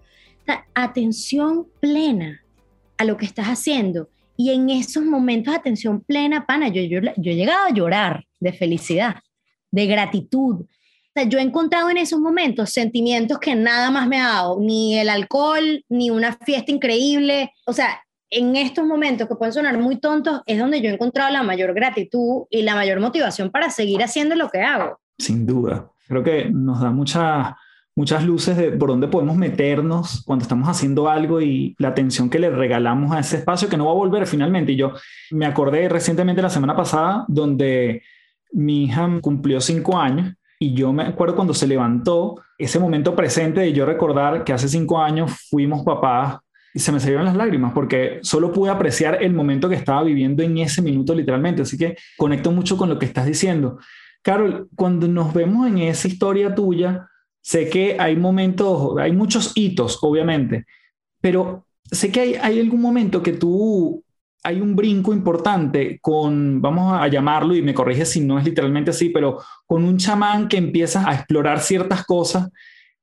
atención 0.74 1.68
plena 1.80 2.42
a 2.98 3.06
lo 3.06 3.16
que 3.16 3.28
estás 3.28 3.46
haciendo. 3.46 4.10
Y 4.36 4.54
en 4.54 4.72
esos 4.72 5.06
momentos 5.06 5.54
de 5.54 5.60
atención 5.60 6.02
plena, 6.02 6.48
pana, 6.48 6.70
yo, 6.70 6.82
yo, 6.82 7.00
yo 7.16 7.32
he 7.32 7.36
llegado 7.36 7.68
a 7.68 7.74
llorar 7.76 8.26
de 8.40 8.54
felicidad, 8.54 9.18
de 9.70 9.86
gratitud. 9.86 10.66
Yo 11.28 11.40
he 11.40 11.42
encontrado 11.42 11.90
en 11.90 11.98
esos 11.98 12.20
momentos 12.20 12.72
sentimientos 12.72 13.40
que 13.40 13.56
nada 13.56 13.92
más 13.92 14.08
me 14.08 14.20
ha 14.20 14.28
dado, 14.28 14.60
ni 14.60 14.98
el 14.98 15.10
alcohol, 15.10 15.84
ni 15.90 16.10
una 16.10 16.34
fiesta 16.34 16.72
increíble. 16.72 17.54
O 17.66 17.74
sea, 17.74 18.02
en 18.30 18.56
estos 18.56 18.86
momentos 18.86 19.28
que 19.28 19.36
pueden 19.36 19.54
sonar 19.54 19.78
muy 19.78 19.98
tontos, 19.98 20.42
es 20.46 20.58
donde 20.58 20.82
yo 20.82 20.90
he 20.90 20.94
encontrado 20.94 21.32
la 21.32 21.44
mayor 21.44 21.74
gratitud 21.74 22.44
y 22.50 22.64
la 22.64 22.76
mayor 22.76 23.00
motivación 23.00 23.52
para 23.52 23.70
seguir 23.70 24.02
haciendo 24.04 24.36
lo 24.36 24.50
que 24.50 24.62
hago. 24.62 25.00
Sin 25.20 25.46
duda. 25.46 25.90
Creo 26.08 26.24
que 26.24 26.50
nos 26.50 26.82
da 26.82 26.92
mucha 26.92 27.56
muchas 27.96 28.24
luces 28.26 28.58
de 28.58 28.72
por 28.72 28.90
dónde 28.90 29.08
podemos 29.08 29.36
meternos 29.36 30.24
cuando 30.26 30.42
estamos 30.42 30.68
haciendo 30.68 31.10
algo 31.10 31.42
y 31.42 31.76
la 31.78 31.90
atención 31.90 32.28
que 32.28 32.40
le 32.40 32.50
regalamos 32.50 33.12
a 33.12 33.20
ese 33.20 33.38
espacio 33.38 33.70
que 33.70 33.78
no 33.78 33.86
va 33.86 33.92
a 33.92 33.96
volver 33.96 34.26
finalmente. 34.26 34.72
Y 34.72 34.78
yo 34.78 34.94
me 35.30 35.46
acordé 35.46 35.88
recientemente 35.90 36.42
la 36.42 36.50
semana 36.50 36.76
pasada 36.76 37.24
donde 37.28 38.02
mi 38.52 38.86
hija 38.86 39.08
cumplió 39.22 39.62
cinco 39.62 39.98
años 39.98 40.34
y 40.64 40.74
yo 40.74 40.94
me 40.94 41.04
acuerdo 41.04 41.36
cuando 41.36 41.54
se 41.54 41.68
levantó 41.68 42.42
ese 42.58 42.80
momento 42.80 43.16
presente 43.16 43.62
de 43.62 43.74
yo 43.74 43.86
recordar 43.86 44.44
que 44.44 44.54
hace 44.54 44.68
cinco 44.68 45.00
años 45.02 45.32
fuimos 45.50 45.84
papás 45.84 46.38
y 46.74 46.80
se 46.80 46.92
me 46.92 47.00
salieron 47.00 47.26
las 47.26 47.36
lágrimas 47.36 47.74
porque 47.74 48.20
solo 48.24 48.52
pude 48.52 48.72
apreciar 48.72 49.22
el 49.22 49.34
momento 49.34 49.70
que 49.70 49.76
estaba 49.76 50.04
viviendo 50.04 50.42
en 50.42 50.58
ese 50.58 50.82
minuto 50.82 51.14
literalmente. 51.14 51.62
Así 51.62 51.78
que 51.78 51.96
conecto 52.18 52.52
mucho 52.52 52.78
con 52.78 52.90
lo 52.90 52.98
que 52.98 53.06
estás 53.06 53.26
diciendo. 53.26 53.78
Carol, 54.22 54.70
cuando 54.76 55.08
nos 55.08 55.34
vemos 55.34 55.68
en 55.68 55.80
esa 55.80 56.08
historia 56.08 56.56
tuya, 56.56 57.08
Sé 57.44 57.70
que 57.70 57.98
hay 58.00 58.16
momentos, 58.16 58.98
hay 58.98 59.12
muchos 59.12 59.52
hitos, 59.56 60.00
obviamente, 60.02 60.66
pero 61.20 61.68
sé 61.84 62.10
que 62.10 62.22
hay, 62.22 62.36
hay 62.36 62.60
algún 62.62 62.82
momento 62.82 63.22
que 63.22 63.34
tú, 63.34 64.02
hay 64.44 64.60
un 64.60 64.76
brinco 64.76 65.14
importante 65.14 66.00
con, 66.02 66.62
vamos 66.62 67.00
a 67.00 67.08
llamarlo, 67.08 67.56
y 67.56 67.62
me 67.62 67.74
corrige 67.74 68.06
si 68.06 68.20
no 68.20 68.38
es 68.38 68.46
literalmente 68.46 68.92
así, 68.92 69.10
pero 69.10 69.40
con 69.66 69.86
un 69.86 69.98
chamán 69.98 70.48
que 70.48 70.58
empieza 70.58 71.10
a 71.10 71.16
explorar 71.16 71.62
ciertas 71.62 72.06
cosas 72.06 72.50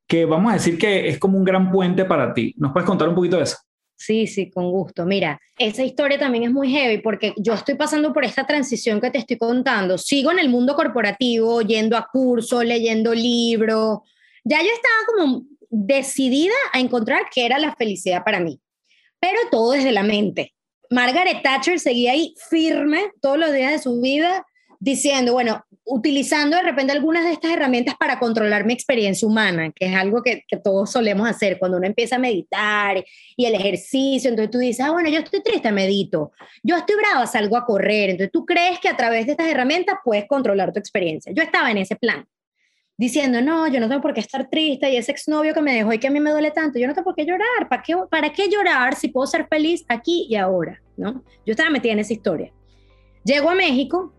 que 0.07 0.25
vamos 0.27 0.51
a 0.51 0.55
decir 0.55 0.77
que 0.77 1.09
es 1.09 1.19
como 1.19 1.39
un 1.39 1.45
gran 1.45 1.71
puente 1.71 2.05
para 2.05 2.35
ti. 2.35 2.55
¿Nos 2.59 2.73
puedes 2.73 2.87
contar 2.87 3.09
un 3.09 3.15
poquito 3.15 3.37
de 3.37 3.45
eso? 3.45 3.57
Sí, 3.97 4.27
sí, 4.27 4.51
con 4.51 4.71
gusto. 4.71 5.05
Mira, 5.05 5.39
esa 5.59 5.85
historia 5.85 6.19
también 6.19 6.45
es 6.45 6.51
muy 6.51 6.71
heavy 6.71 6.99
porque 7.03 7.35
yo 7.37 7.55
estoy 7.55 7.75
pasando 7.75 8.13
por 8.13 8.25
esta 8.25 8.47
transición 8.47 9.01
que 9.01 9.11
te 9.11 9.19
estoy 9.19 9.37
contando. 9.39 9.99
Sigo 9.99 10.31
en 10.33 10.39
el 10.39 10.49
mundo 10.49 10.75
corporativo, 10.75 11.61
yendo 11.63 11.97
a 11.97 12.09
cursos, 12.11 12.65
leyendo 12.65 13.15
libros, 13.15 14.01
ya 14.45 14.59
yo 14.63 14.69
estaba 14.73 14.95
como 15.07 15.45
decidida 15.69 16.55
a 16.73 16.81
encontrar 16.81 17.23
qué 17.33 17.47
era 17.47 17.59
la 17.59 17.75
felicidad 17.77 18.25
para 18.25 18.41
mí, 18.41 18.61
pero 19.21 19.39
todo 19.51 19.73
desde 19.73 19.93
la 19.93 20.03
mente. 20.03 20.55
Margaret 20.91 21.43
Thatcher 21.43 21.79
seguía 21.79 22.13
ahí 22.13 22.35
firme 22.49 23.13
todos 23.21 23.39
los 23.39 23.53
días 23.53 23.71
de 23.71 23.79
su 23.79 24.01
vida 24.01 24.45
diciendo, 24.81 25.35
bueno, 25.35 25.65
utilizando 25.85 26.57
de 26.57 26.63
repente 26.63 26.93
algunas 26.93 27.25
de 27.25 27.33
estas 27.33 27.53
herramientas 27.53 27.95
para 27.97 28.19
controlar 28.19 28.65
mi 28.65 28.73
experiencia 28.73 29.29
humana, 29.29 29.71
que 29.73 29.87
es 29.87 29.95
algo 29.95 30.23
que, 30.23 30.45
que, 30.49 30.57
todos 30.57 30.91
solemos 30.91 31.29
hacer 31.29 31.59
cuando 31.59 31.77
uno 31.77 31.87
empieza 31.87 32.17
a 32.17 32.19
meditar 32.19 33.05
y 33.37 33.45
el 33.45 33.55
ejercicio, 33.55 34.31
entonces 34.31 34.51
tú 34.51 34.59
dices, 34.59 34.85
ah, 34.85 34.91
bueno, 34.91 35.11
yo 35.11 35.19
estoy 35.19 35.43
triste, 35.43 35.71
medito, 35.71 36.33
yo 36.63 36.77
estoy 36.77 36.97
brava, 36.97 37.27
salgo 37.27 37.57
a 37.57 37.67
correr, 37.67 38.11
entonces 38.11 38.33
tú 38.33 38.47
crees 38.47 38.81
que 38.81 38.89
a 38.89 38.97
través 38.97 39.27
de 39.27 39.33
estas 39.33 39.49
herramientas 39.49 39.97
puedes 40.03 40.27
controlar 40.27 40.73
tu 40.73 40.79
experiencia. 40.81 41.33
Yo 41.33 41.43
estaba 41.43 41.71
en 41.71 41.79
ese 41.79 41.97
plan 41.97 42.27
diciendo, 43.01 43.41
no, 43.41 43.67
yo 43.67 43.81
no 43.81 43.89
tengo 43.89 44.03
por 44.03 44.13
qué 44.13 44.21
estar 44.21 44.51
triste 44.51 44.91
y 44.91 44.97
ese 44.99 45.11
exnovio 45.11 45.55
que 45.55 45.63
me 45.63 45.73
dejó 45.73 45.91
y 45.91 45.99
que 45.99 46.09
a 46.09 46.11
mí 46.11 46.21
me 46.21 46.33
duele 46.33 46.51
tanto, 46.51 46.79
yo 46.79 46.87
no 46.87 46.93
tengo 46.93 47.07
por 47.07 47.15
qué 47.15 47.25
llorar, 47.25 47.67
¿para 47.67 47.83
qué, 47.83 47.97
¿para 48.11 48.31
qué 48.31 48.51
llorar 48.51 48.95
si 48.95 49.09
puedo 49.09 49.27
ser 49.27 49.47
feliz 49.49 49.87
aquí 49.89 50.27
y 50.29 50.37
ahora? 50.37 50.83
¿no? 50.99 51.25
Yo 51.47 51.53
estaba 51.53 51.71
metida 51.71 51.95
en 51.95 52.01
esa 52.01 52.13
historia. 52.13 52.53
Llego 53.25 53.49
a 53.49 53.55
México 53.55 54.13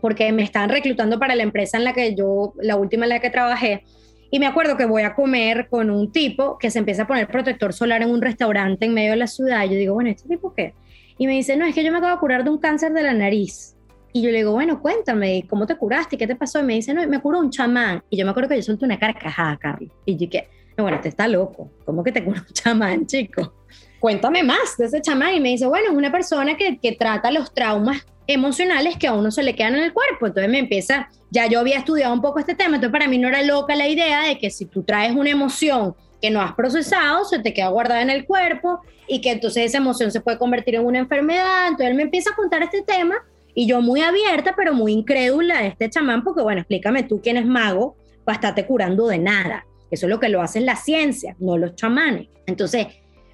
porque 0.00 0.32
me 0.32 0.42
estaban 0.42 0.68
reclutando 0.68 1.20
para 1.20 1.36
la 1.36 1.44
empresa 1.44 1.78
en 1.78 1.84
la 1.84 1.92
que 1.92 2.16
yo, 2.16 2.54
la 2.60 2.74
última 2.74 3.04
en 3.04 3.10
la 3.10 3.20
que 3.20 3.30
trabajé, 3.30 3.84
y 4.32 4.40
me 4.40 4.48
acuerdo 4.48 4.76
que 4.76 4.84
voy 4.84 5.02
a 5.02 5.14
comer 5.14 5.68
con 5.68 5.88
un 5.88 6.10
tipo 6.10 6.58
que 6.58 6.72
se 6.72 6.80
empieza 6.80 7.04
a 7.04 7.06
poner 7.06 7.28
protector 7.28 7.72
solar 7.72 8.02
en 8.02 8.10
un 8.10 8.20
restaurante 8.20 8.84
en 8.84 8.94
medio 8.94 9.12
de 9.12 9.18
la 9.18 9.28
ciudad. 9.28 9.64
Y 9.64 9.68
yo 9.68 9.74
digo, 9.76 9.94
bueno, 9.94 10.10
¿este 10.10 10.28
tipo 10.28 10.52
qué? 10.54 10.74
Y 11.18 11.28
me 11.28 11.34
dice, 11.34 11.56
no, 11.56 11.66
es 11.66 11.74
que 11.74 11.84
yo 11.84 11.92
me 11.92 11.98
acabo 11.98 12.14
de 12.14 12.18
curar 12.18 12.42
de 12.42 12.50
un 12.50 12.58
cáncer 12.58 12.92
de 12.92 13.04
la 13.04 13.14
nariz. 13.14 13.76
Y 14.12 14.22
yo 14.22 14.30
le 14.30 14.38
digo, 14.38 14.52
bueno, 14.52 14.80
cuéntame, 14.80 15.44
¿cómo 15.48 15.66
te 15.66 15.76
curaste? 15.76 16.16
¿Qué 16.16 16.26
te 16.26 16.36
pasó? 16.36 16.60
Y 16.60 16.62
me 16.62 16.74
dice, 16.74 16.94
no, 16.94 17.06
me 17.06 17.20
curó 17.20 17.38
un 17.38 17.50
chamán. 17.50 18.02
Y 18.10 18.16
yo 18.16 18.24
me 18.24 18.30
acuerdo 18.30 18.48
que 18.48 18.56
yo 18.56 18.62
solté 18.62 18.84
una 18.84 18.98
carcajada, 18.98 19.56
Carlos. 19.56 19.90
Y 20.04 20.16
yo 20.16 20.30
que, 20.30 20.48
no, 20.76 20.84
bueno, 20.84 20.96
este 20.96 21.08
está 21.08 21.28
loco. 21.28 21.70
¿Cómo 21.84 22.02
que 22.02 22.12
te 22.12 22.24
curó 22.24 22.40
un 22.40 22.54
chamán, 22.54 23.06
chico? 23.06 23.54
Cuéntame 24.00 24.42
más 24.42 24.76
de 24.78 24.86
ese 24.86 25.00
chamán. 25.00 25.34
Y 25.34 25.40
me 25.40 25.50
dice, 25.50 25.66
bueno, 25.66 25.90
es 25.90 25.96
una 25.96 26.10
persona 26.10 26.56
que, 26.56 26.78
que 26.78 26.92
trata 26.92 27.30
los 27.30 27.52
traumas 27.52 28.06
emocionales 28.28 28.96
que 28.96 29.08
a 29.08 29.14
uno 29.14 29.30
se 29.30 29.42
le 29.42 29.56
quedan 29.56 29.74
en 29.74 29.84
el 29.84 29.92
cuerpo. 29.92 30.26
Entonces 30.26 30.50
me 30.50 30.58
empieza, 30.58 31.08
ya 31.30 31.46
yo 31.46 31.58
había 31.58 31.78
estudiado 31.78 32.12
un 32.12 32.20
poco 32.20 32.38
este 32.38 32.54
tema, 32.54 32.76
entonces 32.76 32.92
para 32.92 33.08
mí 33.08 33.18
no 33.18 33.26
era 33.26 33.42
loca 33.42 33.74
la 33.74 33.88
idea 33.88 34.24
de 34.24 34.38
que 34.38 34.50
si 34.50 34.66
tú 34.66 34.82
traes 34.82 35.16
una 35.16 35.30
emoción 35.30 35.96
que 36.20 36.30
no 36.30 36.42
has 36.42 36.52
procesado, 36.52 37.24
se 37.24 37.38
te 37.38 37.54
queda 37.54 37.68
guardada 37.68 38.02
en 38.02 38.10
el 38.10 38.26
cuerpo 38.26 38.80
y 39.06 39.20
que 39.20 39.32
entonces 39.32 39.64
esa 39.64 39.78
emoción 39.78 40.10
se 40.10 40.20
puede 40.20 40.36
convertir 40.36 40.74
en 40.74 40.84
una 40.84 40.98
enfermedad. 40.98 41.68
Entonces 41.68 41.88
él 41.88 41.94
me 41.94 42.02
empieza 42.02 42.30
a 42.30 42.36
contar 42.36 42.62
este 42.62 42.82
tema 42.82 43.16
y 43.58 43.66
yo 43.66 43.80
muy 43.80 44.02
abierta, 44.02 44.54
pero 44.56 44.72
muy 44.72 44.92
incrédula 44.92 45.60
de 45.60 45.66
este 45.66 45.90
chamán, 45.90 46.22
porque 46.22 46.42
bueno, 46.42 46.60
explícame 46.60 47.02
tú 47.02 47.20
quién 47.20 47.36
es 47.36 47.44
mago 47.44 47.96
para 48.24 48.36
estarte 48.36 48.64
curando 48.64 49.08
de 49.08 49.18
nada. 49.18 49.66
Eso 49.90 50.06
es 50.06 50.10
lo 50.10 50.20
que 50.20 50.28
lo 50.28 50.40
hacen 50.40 50.64
la 50.64 50.76
ciencia, 50.76 51.34
no 51.40 51.58
los 51.58 51.74
chamanes. 51.74 52.28
Entonces, 52.46 52.86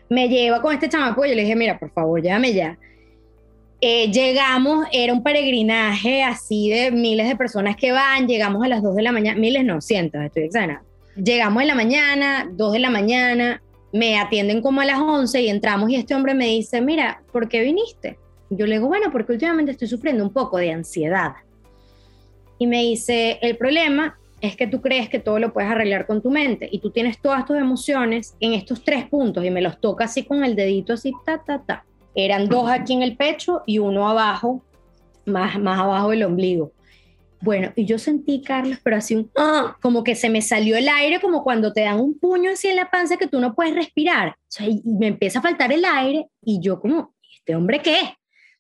me 0.08 0.30
lleva 0.30 0.62
con 0.62 0.72
este 0.72 0.88
chamán, 0.88 1.14
pues 1.14 1.28
yo 1.28 1.36
le 1.36 1.42
dije, 1.42 1.54
mira, 1.54 1.78
por 1.78 1.90
favor, 1.92 2.22
llévame 2.22 2.54
ya. 2.54 2.78
Eh, 3.82 4.10
llegamos, 4.10 4.86
era 4.92 5.12
un 5.12 5.22
peregrinaje 5.22 6.22
así 6.22 6.70
de 6.70 6.90
miles 6.90 7.28
de 7.28 7.36
personas 7.36 7.76
que 7.76 7.92
van, 7.92 8.26
llegamos 8.26 8.64
a 8.64 8.68
las 8.68 8.82
2 8.82 8.96
de 8.96 9.02
la 9.02 9.12
mañana, 9.12 9.38
miles 9.38 9.62
no, 9.62 9.82
cientos, 9.82 10.22
estoy 10.22 10.44
exagerando. 10.44 10.88
Llegamos 11.22 11.60
en 11.60 11.68
la 11.68 11.74
mañana, 11.74 12.48
2 12.50 12.72
de 12.72 12.78
la 12.78 12.88
mañana, 12.88 13.62
me 13.92 14.18
atienden 14.18 14.62
como 14.62 14.80
a 14.80 14.86
las 14.86 15.00
11 15.00 15.42
y 15.42 15.50
entramos 15.50 15.90
y 15.90 15.96
este 15.96 16.14
hombre 16.14 16.32
me 16.32 16.46
dice, 16.46 16.80
mira, 16.80 17.22
¿por 17.30 17.46
qué 17.46 17.60
viniste? 17.60 18.16
Yo 18.50 18.66
le 18.66 18.76
digo, 18.76 18.88
bueno, 18.88 19.10
porque 19.10 19.32
últimamente 19.32 19.72
estoy 19.72 19.88
sufriendo 19.88 20.22
un 20.24 20.32
poco 20.32 20.58
de 20.58 20.72
ansiedad. 20.72 21.34
Y 22.58 22.66
me 22.66 22.82
dice, 22.82 23.38
el 23.42 23.56
problema 23.56 24.16
es 24.40 24.56
que 24.56 24.66
tú 24.66 24.80
crees 24.80 25.08
que 25.08 25.18
todo 25.18 25.38
lo 25.38 25.52
puedes 25.52 25.70
arreglar 25.70 26.06
con 26.06 26.20
tu 26.20 26.30
mente 26.30 26.68
y 26.70 26.78
tú 26.78 26.90
tienes 26.90 27.20
todas 27.20 27.46
tus 27.46 27.56
emociones 27.56 28.36
en 28.40 28.52
estos 28.52 28.84
tres 28.84 29.08
puntos 29.08 29.44
y 29.44 29.50
me 29.50 29.62
los 29.62 29.80
toca 29.80 30.04
así 30.04 30.24
con 30.24 30.44
el 30.44 30.54
dedito 30.54 30.92
así, 30.92 31.12
ta, 31.24 31.42
ta, 31.42 31.62
ta. 31.64 31.84
Eran 32.14 32.48
dos 32.48 32.70
aquí 32.70 32.92
en 32.92 33.02
el 33.02 33.16
pecho 33.16 33.62
y 33.66 33.78
uno 33.78 34.08
abajo, 34.08 34.62
más, 35.24 35.58
más 35.58 35.80
abajo 35.80 36.10
del 36.10 36.24
ombligo. 36.24 36.72
Bueno, 37.40 37.72
y 37.76 37.84
yo 37.84 37.98
sentí, 37.98 38.40
Carlos, 38.40 38.78
pero 38.82 38.96
así 38.96 39.16
un, 39.16 39.30
¡ah! 39.36 39.76
como 39.82 40.02
que 40.02 40.14
se 40.14 40.30
me 40.30 40.40
salió 40.40 40.76
el 40.76 40.88
aire, 40.88 41.20
como 41.20 41.44
cuando 41.44 41.72
te 41.72 41.82
dan 41.82 42.00
un 42.00 42.18
puño 42.18 42.52
así 42.52 42.68
en 42.68 42.76
la 42.76 42.90
panza 42.90 43.18
que 43.18 43.26
tú 43.26 43.40
no 43.40 43.54
puedes 43.54 43.74
respirar. 43.74 44.30
O 44.30 44.48
sea, 44.48 44.66
y 44.66 44.80
me 44.84 45.08
empieza 45.08 45.40
a 45.40 45.42
faltar 45.42 45.72
el 45.72 45.84
aire 45.84 46.26
y 46.42 46.60
yo 46.60 46.80
como, 46.80 47.14
¿este 47.36 47.54
hombre 47.54 47.80
qué 47.80 48.00
es? 48.00 48.08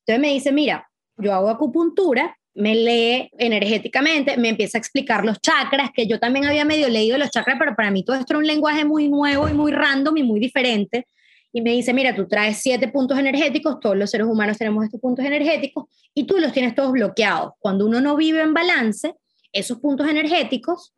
Entonces 0.06 0.20
me 0.20 0.34
dice, 0.34 0.52
mira, 0.52 0.88
yo 1.16 1.32
hago 1.32 1.48
acupuntura, 1.48 2.36
me 2.54 2.74
lee 2.74 3.30
energéticamente, 3.38 4.36
me 4.36 4.50
empieza 4.50 4.78
a 4.78 4.80
explicar 4.80 5.24
los 5.24 5.40
chakras, 5.40 5.90
que 5.92 6.06
yo 6.06 6.20
también 6.20 6.44
había 6.44 6.64
medio 6.64 6.88
leído 6.88 7.18
los 7.18 7.30
chakras, 7.30 7.56
pero 7.58 7.74
para 7.74 7.90
mí 7.90 8.04
todo 8.04 8.16
esto 8.16 8.34
era 8.34 8.38
un 8.38 8.46
lenguaje 8.46 8.84
muy 8.84 9.08
nuevo 9.08 9.48
y 9.48 9.54
muy 9.54 9.72
random 9.72 10.16
y 10.18 10.22
muy 10.22 10.40
diferente. 10.40 11.06
Y 11.52 11.62
me 11.62 11.70
dice, 11.70 11.94
mira, 11.94 12.14
tú 12.14 12.26
traes 12.28 12.58
siete 12.58 12.88
puntos 12.88 13.18
energéticos, 13.18 13.80
todos 13.80 13.96
los 13.96 14.10
seres 14.10 14.26
humanos 14.26 14.58
tenemos 14.58 14.84
estos 14.84 15.00
puntos 15.00 15.24
energéticos 15.24 15.84
y 16.12 16.24
tú 16.24 16.38
los 16.38 16.52
tienes 16.52 16.74
todos 16.74 16.92
bloqueados. 16.92 17.52
Cuando 17.58 17.86
uno 17.86 18.00
no 18.00 18.16
vive 18.16 18.42
en 18.42 18.52
balance, 18.54 19.14
esos 19.52 19.78
puntos 19.78 20.08
energéticos 20.08 20.94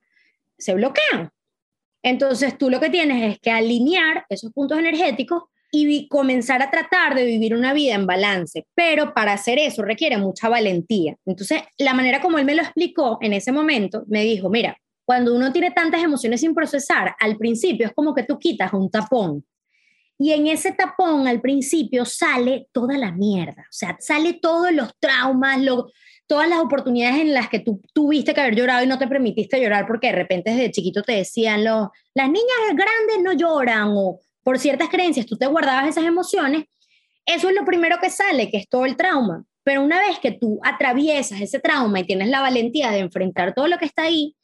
se 0.59 0.75
bloquean. 0.75 1.31
Entonces 2.03 2.57
tú 2.57 2.71
lo 2.71 2.81
que 2.81 2.89
tienes 2.89 3.35
es 3.35 3.39
que 3.39 3.51
alinear 3.51 4.25
esos 4.29 4.53
puntos 4.53 4.79
energéticos 4.79 5.45
y 5.73 6.09
comenzar 6.09 6.63
a 6.63 6.71
tratar 6.71 7.15
de 7.15 7.25
vivir 7.25 7.55
una 7.55 7.73
vida 7.73 7.95
en 7.95 8.07
balance. 8.07 8.67
Pero 8.75 9.15
para 9.15 9.33
hacer 9.33 9.59
eso 9.59 9.83
requiere 9.83 10.17
mucha 10.19 10.49
valentía. 10.49 11.17
Entonces, 11.27 11.63
la 11.79 11.95
manera 11.95 12.21
como 12.21 12.39
él 12.39 12.45
me 12.45 12.55
lo 12.55 12.63
explicó 12.63 13.19
en 13.21 13.33
ese 13.33 13.53
momento, 13.53 14.05
me 14.09 14.23
dijo, 14.25 14.49
mira, 14.49 14.79
cuando 15.05 15.35
uno 15.35 15.53
tiene 15.53 15.71
tantas 15.71 16.03
emociones 16.03 16.41
sin 16.41 16.55
procesar, 16.55 17.15
al 17.21 17.37
principio 17.37 17.87
es 17.87 17.95
como 17.95 18.15
que 18.15 18.25
tú 18.25 18.39
quitas 18.39 18.73
un 18.73 18.91
tapón. 18.91 19.45
Y 20.19 20.33
en 20.33 20.47
ese 20.47 20.73
tapón 20.73 21.29
al 21.29 21.41
principio 21.41 22.05
sale 22.05 22.69
toda 22.73 22.97
la 22.97 23.13
mierda, 23.13 23.63
o 23.63 23.73
sea, 23.73 23.97
sale 24.01 24.33
todos 24.35 24.73
los 24.73 24.99
traumas, 24.99 25.59
todas 26.27 26.49
las 26.49 26.59
oportunidades 26.59 27.21
en 27.21 27.35
las 27.35 27.49
que 27.49 27.61
tú 27.61 27.83
tuviste 27.93 28.33
que 28.33 28.41
haber 28.41 28.57
llorado 28.57 28.83
y 28.83 28.87
no 28.87 28.99
te 28.99 29.07
permitiste 29.07 29.61
llorar 29.61 29.87
porque 29.87 30.09
de 30.09 30.15
repente 30.15 30.51
desde 30.51 30.71
chiquito 30.71 31.03
te 31.03 31.13
decían, 31.13 31.65
los, 31.65 31.89
las 32.15 32.29
niñas 32.29 32.57
grandes 32.71 33.23
no 33.23 33.35
lloran 33.35 33.93
o 33.95 34.21
por 34.47 34.61
ciertas 34.61 34.89
creencias 34.89 35.27
tú 35.27 35.37
te 35.37 35.47
guardabas 35.47 35.89
esas 35.89 36.05
emociones 36.05 36.67
eso 37.27 37.49
es 37.49 37.57
lo 37.57 37.65
primero 37.65 37.99
que 38.01 38.09
sale, 38.09 38.51
que 38.51 38.57
es 38.57 38.69
todo 38.69 38.87
el 38.87 38.97
trauma. 38.97 39.45
Pero 39.65 39.83
una 39.83 39.99
vez 39.99 40.21
que 40.21 40.31
tú 40.31 40.61
atraviesas 40.63 41.41
ese 41.41 41.59
trauma 41.59 41.99
y 41.99 42.05
tienes 42.05 42.29
la 42.29 42.41
valentía 42.41 42.93
de 42.93 43.01
enfrentar 43.01 43.53
todo 43.53 43.67
lo 43.67 43.79
que 43.79 43.85
está 43.85 44.05
ahí, 44.05 44.37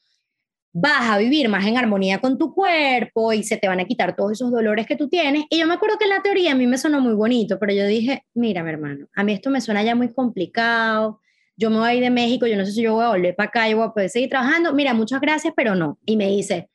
vas 0.74 1.08
a 1.10 1.18
vivir 1.18 1.48
más 1.48 1.64
en 1.64 1.78
armonía 1.78 2.18
con 2.18 2.38
tu 2.38 2.52
cuerpo 2.52 3.32
y 3.32 3.44
se 3.44 3.56
te 3.56 3.68
van 3.68 3.78
a 3.78 3.84
quitar 3.84 4.16
todos 4.16 4.32
esos 4.32 4.50
dolores 4.50 4.86
que 4.86 4.96
tú 4.96 5.08
tienes. 5.08 5.44
Y 5.48 5.60
yo 5.60 5.66
me 5.68 5.74
acuerdo 5.74 5.96
que 5.96 6.06
en 6.06 6.10
la 6.10 6.22
teoría 6.22 6.52
a 6.52 6.54
mí 6.56 6.66
me 6.66 6.76
sonó 6.76 7.00
muy 7.00 7.14
bonito, 7.14 7.58
pero 7.60 7.72
yo 7.72 7.86
dije, 7.86 8.24
mira, 8.34 8.64
mi 8.64 8.70
hermano, 8.70 9.06
a 9.14 9.22
mí 9.22 9.32
esto 9.32 9.48
me 9.48 9.60
suena 9.60 9.84
ya 9.84 9.94
muy 9.94 10.12
complicado. 10.12 11.20
Yo 11.56 11.70
me 11.70 11.78
voy 11.78 12.00
de 12.00 12.10
México, 12.10 12.48
yo 12.48 12.56
no 12.56 12.66
sé 12.66 12.72
si 12.72 12.82
yo 12.82 12.94
voy 12.94 13.04
a 13.04 13.10
volver 13.10 13.36
para 13.36 13.48
acá, 13.48 13.74
voy 13.76 13.84
a 13.84 13.90
poder 13.90 14.10
seguir 14.10 14.30
trabajando. 14.30 14.72
Mira, 14.72 14.92
muchas 14.92 15.20
gracias, 15.20 15.52
pero 15.56 15.76
no. 15.76 16.00
Y 16.04 16.16
me 16.16 16.26
dice, 16.26 16.68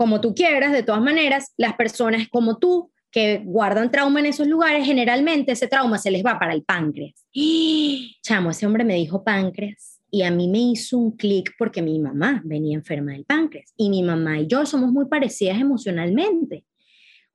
como 0.00 0.22
tú 0.22 0.34
quieras, 0.34 0.72
de 0.72 0.82
todas 0.82 1.02
maneras, 1.02 1.52
las 1.58 1.74
personas 1.74 2.26
como 2.30 2.56
tú 2.56 2.90
que 3.10 3.42
guardan 3.44 3.90
trauma 3.90 4.20
en 4.20 4.24
esos 4.24 4.46
lugares, 4.46 4.86
generalmente 4.86 5.52
ese 5.52 5.68
trauma 5.68 5.98
se 5.98 6.10
les 6.10 6.24
va 6.24 6.38
para 6.38 6.54
el 6.54 6.62
páncreas. 6.62 7.26
Y, 7.34 8.16
chamo, 8.22 8.48
ese 8.48 8.64
hombre 8.64 8.82
me 8.82 8.94
dijo 8.94 9.22
páncreas 9.22 10.00
y 10.10 10.22
a 10.22 10.30
mí 10.30 10.48
me 10.48 10.58
hizo 10.58 10.96
un 10.96 11.18
clic 11.18 11.52
porque 11.58 11.82
mi 11.82 11.98
mamá 11.98 12.40
venía 12.46 12.78
enferma 12.78 13.12
del 13.12 13.26
páncreas 13.26 13.74
y 13.76 13.90
mi 13.90 14.02
mamá 14.02 14.40
y 14.40 14.46
yo 14.46 14.64
somos 14.64 14.90
muy 14.90 15.04
parecidas 15.04 15.60
emocionalmente. 15.60 16.64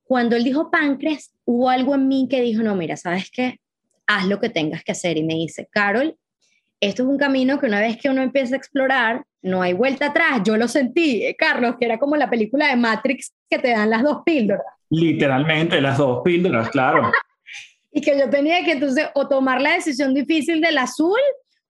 Cuando 0.02 0.34
él 0.34 0.42
dijo 0.42 0.68
páncreas, 0.68 1.32
hubo 1.44 1.70
algo 1.70 1.94
en 1.94 2.08
mí 2.08 2.26
que 2.28 2.42
dijo, 2.42 2.64
no, 2.64 2.74
mira, 2.74 2.96
¿sabes 2.96 3.30
qué? 3.30 3.60
Haz 4.08 4.26
lo 4.26 4.40
que 4.40 4.48
tengas 4.48 4.82
que 4.82 4.90
hacer. 4.90 5.16
Y 5.16 5.22
me 5.22 5.34
dice, 5.34 5.68
Carol, 5.70 6.16
esto 6.80 7.04
es 7.04 7.08
un 7.08 7.16
camino 7.16 7.60
que 7.60 7.66
una 7.66 7.78
vez 7.78 7.96
que 7.96 8.10
uno 8.10 8.22
empieza 8.22 8.56
a 8.56 8.58
explorar, 8.58 9.24
no 9.46 9.62
hay 9.62 9.72
vuelta 9.72 10.06
atrás. 10.06 10.42
Yo 10.44 10.56
lo 10.56 10.68
sentí, 10.68 11.24
eh, 11.24 11.36
Carlos, 11.38 11.76
que 11.78 11.86
era 11.86 11.98
como 11.98 12.16
la 12.16 12.28
película 12.28 12.68
de 12.68 12.76
Matrix 12.76 13.32
que 13.48 13.58
te 13.58 13.70
dan 13.70 13.90
las 13.90 14.02
dos 14.02 14.18
píldoras. 14.26 14.66
Literalmente, 14.90 15.80
las 15.80 15.98
dos 15.98 16.22
píldoras, 16.24 16.68
claro. 16.70 17.10
y 17.92 18.00
que 18.00 18.18
yo 18.18 18.28
tenía 18.28 18.64
que 18.64 18.72
entonces 18.72 19.06
o 19.14 19.28
tomar 19.28 19.62
la 19.62 19.72
decisión 19.74 20.12
difícil 20.14 20.60
del 20.60 20.78
azul 20.78 21.20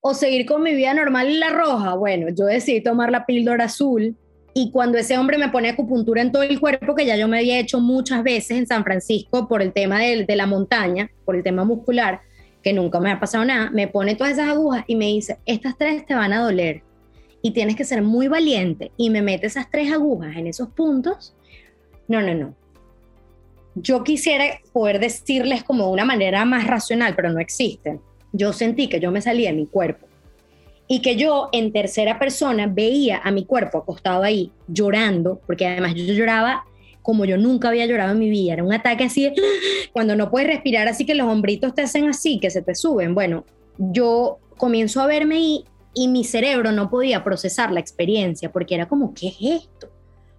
o 0.01 0.15
seguir 0.15 0.47
con 0.47 0.63
mi 0.63 0.75
vida 0.75 0.95
normal 0.95 1.29
en 1.29 1.41
la 1.41 1.51
roja. 1.51 1.95
Bueno, 1.95 2.29
yo 2.37 2.47
decidí 2.47 2.83
tomar 2.83 3.11
la 3.11 3.27
píldora 3.27 3.65
azul 3.65 4.17
y 4.55 4.71
cuando 4.71 4.97
ese 4.97 5.19
hombre 5.19 5.37
me 5.37 5.51
pone 5.51 5.69
acupuntura 5.69 6.23
en 6.23 6.33
todo 6.33 6.43
el 6.43 6.59
cuerpo, 6.59 6.95
que 6.95 7.05
ya 7.05 7.17
yo 7.17 7.29
me 7.29 7.39
había 7.39 7.59
hecho 7.59 7.79
muchas 7.79 8.23
veces 8.23 8.53
en 8.53 8.67
San 8.67 8.85
Francisco 8.85 9.47
por 9.49 9.61
el 9.61 9.73
tema 9.73 10.01
de, 10.01 10.25
de 10.25 10.37
la 10.37 10.47
montaña, 10.47 11.11
por 11.27 11.37
el 11.37 11.43
tema 11.43 11.65
muscular, 11.65 12.23
que 12.63 12.73
nunca 12.73 12.99
me 12.99 13.11
ha 13.11 13.21
pasado 13.21 13.45
nada, 13.45 13.71
me 13.71 13.87
pone 13.87 14.15
todas 14.15 14.33
esas 14.33 14.49
agujas 14.49 14.85
y 14.87 14.97
me 14.97 15.07
dice, 15.07 15.39
estas 15.45 15.77
tres 15.77 16.07
te 16.07 16.15
van 16.15 16.33
a 16.33 16.41
doler 16.41 16.86
y 17.47 17.53
tienes 17.53 17.77
que 17.77 17.85
ser 17.85 18.03
muy 18.03 18.29
valiente 18.29 18.91
y 18.97 19.11
me 19.11 19.23
mete 19.23 19.47
esas 19.47 19.71
tres 19.71 19.93
agujas 19.93 20.37
en 20.37 20.47
esos 20.47 20.69
puntos. 20.71 21.35
No, 22.09 22.21
no, 22.21 22.35
no 22.35 22.55
yo 23.77 24.03
quisiera 24.03 24.61
poder 24.73 24.99
decirles 24.99 25.63
como 25.63 25.85
de 25.87 25.93
una 25.93 26.05
manera 26.05 26.45
más 26.45 26.67
racional, 26.67 27.15
pero 27.15 27.31
no 27.31 27.41
existe. 27.41 28.01
Yo 28.33 28.53
sentí 28.53 28.89
que 28.89 29.01
yo 29.01 29.11
me 29.11 29.21
salía 29.21 29.51
de 29.51 29.57
mi 29.57 29.67
cuerpo 29.67 30.07
y 30.89 31.03
que 31.03 31.17
yo 31.17 31.51
en 31.53 31.73
tercera 31.73 32.19
persona 32.19 32.67
veía 32.67 33.21
a 33.23 33.31
mi 33.31 33.45
cuerpo 33.45 33.79
acostado 33.79 34.23
ahí 34.23 34.51
llorando, 34.67 35.41
porque 35.47 35.67
además 35.67 35.95
yo 35.95 36.15
lloraba 36.15 36.65
como 37.03 37.25
yo 37.25 37.37
nunca 37.37 37.69
había 37.69 37.87
llorado 37.87 38.13
en 38.13 38.19
mi 38.19 38.31
vida. 38.31 38.55
Era 38.55 38.65
un 38.65 38.73
ataque 38.73 39.05
así, 39.05 39.31
cuando 39.93 40.17
no 40.17 40.31
puedes 40.31 40.49
respirar, 40.49 40.89
así 40.89 41.05
que 41.05 41.15
los 41.15 41.29
hombritos 41.29 41.75
te 41.75 41.83
hacen 41.83 42.09
así, 42.09 42.41
que 42.41 42.51
se 42.51 42.63
te 42.63 42.75
suben. 42.75 43.15
Bueno, 43.15 43.45
yo 43.79 44.39
comienzo 44.57 45.03
a 45.03 45.07
verme 45.07 45.39
y, 45.41 45.65
y 45.99 46.09
mi 46.09 46.25
cerebro 46.25 46.73
no 46.73 46.91
podía 46.91 47.25
procesar 47.25 47.73
la 47.73 47.81
experiencia, 47.81 48.53
porque 48.53 48.75
era 48.75 48.87
como, 48.87 49.15
¿qué 49.15 49.29
es 49.29 49.37
esto? 49.41 49.89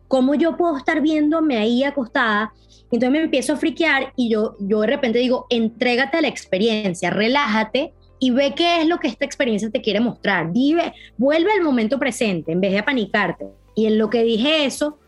¿Cómo 0.07 0.35
yo 0.35 0.55
puedo 0.55 0.77
estar 0.77 1.01
viéndome 1.01 1.57
ahí 1.57 1.83
acostada? 1.83 2.53
Entonces 2.91 3.09
me 3.09 3.21
empiezo 3.21 3.53
a 3.53 3.57
friquear 3.57 4.13
y 4.15 4.29
yo, 4.29 4.55
yo 4.59 4.81
de 4.81 4.87
repente 4.87 5.17
digo, 5.17 5.47
entrégate 5.49 6.17
a 6.17 6.21
la 6.21 6.27
experiencia, 6.27 7.09
relájate 7.09 7.91
y 8.19 8.29
ve 8.29 8.53
qué 8.55 8.81
es 8.81 8.87
lo 8.87 8.99
que 8.99 9.07
esta 9.07 9.25
experiencia 9.25 9.71
te 9.71 9.81
quiere 9.81 9.99
mostrar. 9.99 10.51
Vive, 10.53 10.93
vuelve 11.17 11.51
al 11.51 11.63
momento 11.63 11.97
presente 11.97 12.51
en 12.51 12.61
vez 12.61 12.71
de 12.71 12.79
apanicarte. 12.79 13.47
Y 13.73 13.87
en 13.87 13.97
lo 13.97 14.11
que 14.11 14.21
dije 14.21 14.63
eso, 14.65 14.99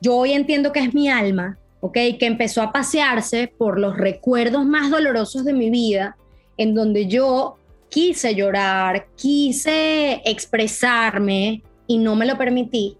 yo 0.00 0.16
hoy 0.16 0.32
entiendo 0.32 0.72
que 0.72 0.80
es 0.80 0.94
mi 0.94 1.10
alma, 1.10 1.58
¿ok? 1.80 1.98
Que 2.18 2.26
empezó 2.26 2.62
a 2.62 2.72
pasearse 2.72 3.52
por 3.58 3.78
los 3.78 3.94
recuerdos 3.94 4.64
más 4.64 4.90
dolorosos 4.90 5.44
de 5.44 5.52
mi 5.52 5.68
vida, 5.68 6.16
en 6.56 6.74
donde 6.74 7.08
yo 7.08 7.58
quise 7.88 8.34
llorar, 8.34 9.06
quise 9.16 10.20
expresarme 10.24 11.62
y 11.86 11.98
no 11.98 12.16
me 12.16 12.26
lo 12.26 12.36
permití. 12.36 12.96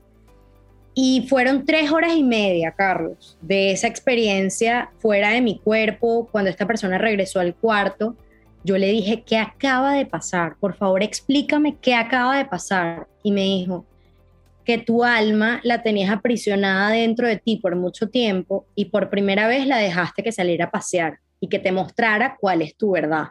Y 0.95 1.27
fueron 1.29 1.67
tres 1.67 1.91
horas 1.91 2.15
y 2.17 2.25
media, 2.25 2.73
Carlos, 2.73 3.37
de 3.43 3.71
esa 3.71 3.87
experiencia 3.87 4.91
fuera 4.99 5.31
de 5.31 5.43
mi 5.43 5.59
cuerpo. 5.59 6.29
Cuando 6.33 6.51
esta 6.51 6.67
persona 6.67 6.97
regresó 6.97 7.41
al 7.41 7.55
cuarto, 7.55 8.17
yo 8.65 8.79
le 8.79 8.89
dije, 8.89 9.23
¿qué 9.27 9.37
acaba 9.37 9.93
de 9.93 10.07
pasar? 10.07 10.57
Por 10.59 10.75
favor, 10.75 11.03
explícame 11.03 11.77
qué 11.77 11.95
acaba 11.95 12.39
de 12.39 12.47
pasar. 12.47 13.07
Y 13.23 13.31
me 13.31 13.43
dijo, 13.43 13.85
que 14.67 14.79
tu 14.79 15.05
alma 15.05 15.61
la 15.63 15.83
tenías 15.83 16.11
aprisionada 16.11 16.91
dentro 16.91 17.29
de 17.29 17.37
ti 17.37 17.57
por 17.57 17.77
mucho 17.77 18.09
tiempo 18.09 18.67
y 18.75 18.87
por 18.87 19.09
primera 19.09 19.47
vez 19.47 19.65
la 19.67 19.79
dejaste 19.79 20.25
que 20.25 20.33
saliera 20.33 20.67
a 20.67 20.71
pasear 20.73 21.21
y 21.39 21.49
que 21.49 21.61
te 21.61 21.71
mostrara 21.71 22.37
cuál 22.39 22.63
es 22.63 22.77
tu 22.77 22.91
verdad. 22.91 23.29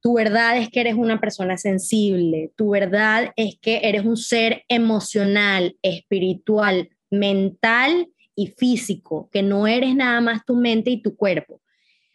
Tu 0.00 0.14
verdad 0.14 0.58
es 0.58 0.68
que 0.68 0.80
eres 0.80 0.94
una 0.94 1.20
persona 1.20 1.56
sensible, 1.56 2.52
tu 2.56 2.70
verdad 2.70 3.32
es 3.36 3.58
que 3.60 3.80
eres 3.82 4.04
un 4.04 4.16
ser 4.16 4.64
emocional, 4.68 5.76
espiritual, 5.82 6.90
mental 7.10 8.08
y 8.34 8.48
físico, 8.48 9.28
que 9.32 9.42
no 9.42 9.66
eres 9.66 9.94
nada 9.96 10.20
más 10.20 10.44
tu 10.44 10.54
mente 10.54 10.90
y 10.90 11.02
tu 11.02 11.16
cuerpo. 11.16 11.60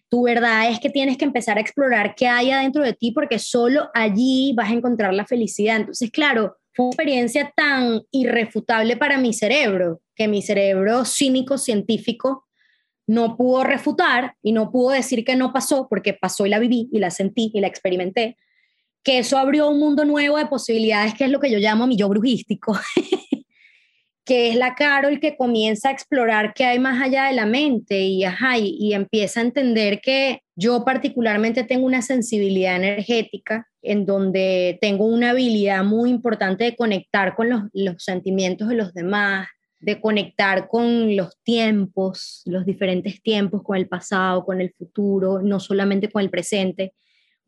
Tu 0.10 0.24
verdad 0.24 0.70
es 0.70 0.80
que 0.80 0.90
tienes 0.90 1.18
que 1.18 1.26
empezar 1.26 1.58
a 1.58 1.62
explorar 1.62 2.16
qué 2.16 2.28
hay 2.28 2.52
adentro 2.52 2.84
de 2.84 2.94
ti 2.94 3.12
porque 3.12 3.40
solo 3.40 3.90
allí 3.94 4.54
vas 4.56 4.70
a 4.70 4.74
encontrar 4.74 5.14
la 5.14 5.26
felicidad. 5.26 5.78
Entonces, 5.78 6.12
claro, 6.12 6.58
fue 6.74 6.86
una 6.86 6.92
experiencia 6.92 7.54
tan 7.56 8.02
irrefutable 8.12 8.98
para 8.98 9.18
mi 9.18 9.34
cerebro, 9.34 10.02
que 10.16 10.28
mi 10.28 10.42
cerebro 10.42 11.06
cínico, 11.06 11.58
científico, 11.58 12.46
no 13.12 13.36
pudo 13.36 13.66
refutar 13.66 14.36
y 14.42 14.54
no 14.54 14.72
pudo 14.72 14.92
decir 14.92 15.26
que 15.26 15.36
no 15.36 15.52
pasó, 15.52 15.88
porque 15.90 16.14
pasó 16.14 16.46
y 16.46 16.50
la 16.50 16.60
viví 16.60 16.88
y 16.94 17.00
la 17.00 17.12
sentí 17.12 17.52
y 17.54 17.60
la 17.60 17.68
experimenté, 17.68 18.38
que 19.04 19.20
eso 19.20 19.38
abrió 19.38 19.68
un 19.68 19.80
mundo 19.80 20.06
nuevo 20.06 20.38
de 20.38 20.46
posibilidades, 20.46 21.14
que 21.14 21.26
es 21.26 21.30
lo 21.30 21.42
que 21.42 21.52
yo 21.52 21.60
llamo 21.60 21.88
mi 21.88 21.98
yo 21.98 22.08
brujístico, 22.08 22.80
que 24.26 24.50
es 24.50 24.56
la 24.56 24.76
Carol 24.76 25.20
que 25.20 25.36
comienza 25.36 25.90
a 25.90 25.92
explorar 25.92 26.54
qué 26.54 26.64
hay 26.64 26.80
más 26.80 27.02
allá 27.02 27.26
de 27.26 27.34
la 27.34 27.46
mente 27.46 28.00
y, 28.00 28.24
ajá, 28.24 28.58
y, 28.58 28.94
empieza 28.94 29.42
a 29.42 29.44
entender 29.44 30.00
que 30.00 30.44
yo 30.56 30.86
particularmente 30.86 31.66
tengo 31.66 31.86
una 31.88 32.02
sensibilidad 32.02 32.78
energética 32.78 33.68
en 33.82 34.06
donde 34.06 34.78
tengo 34.80 35.06
una 35.06 35.32
habilidad 35.32 35.84
muy 35.84 36.12
importante 36.12 36.64
de 36.64 36.78
conectar 36.78 37.36
con 37.36 37.50
los, 37.50 37.64
los 37.74 38.02
sentimientos 38.02 38.70
de 38.70 38.76
los 38.76 38.94
demás, 38.94 39.50
de 39.82 40.00
conectar 40.00 40.68
con 40.68 41.16
los 41.16 41.38
tiempos, 41.44 42.44
los 42.46 42.66
diferentes 42.66 43.22
tiempos, 43.22 43.64
con 43.64 43.78
el 43.78 43.88
pasado, 43.88 44.46
con 44.46 44.62
el 44.62 44.72
futuro, 44.72 45.42
no 45.42 45.60
solamente 45.60 46.10
con 46.10 46.22
el 46.22 46.30
presente, 46.30 46.94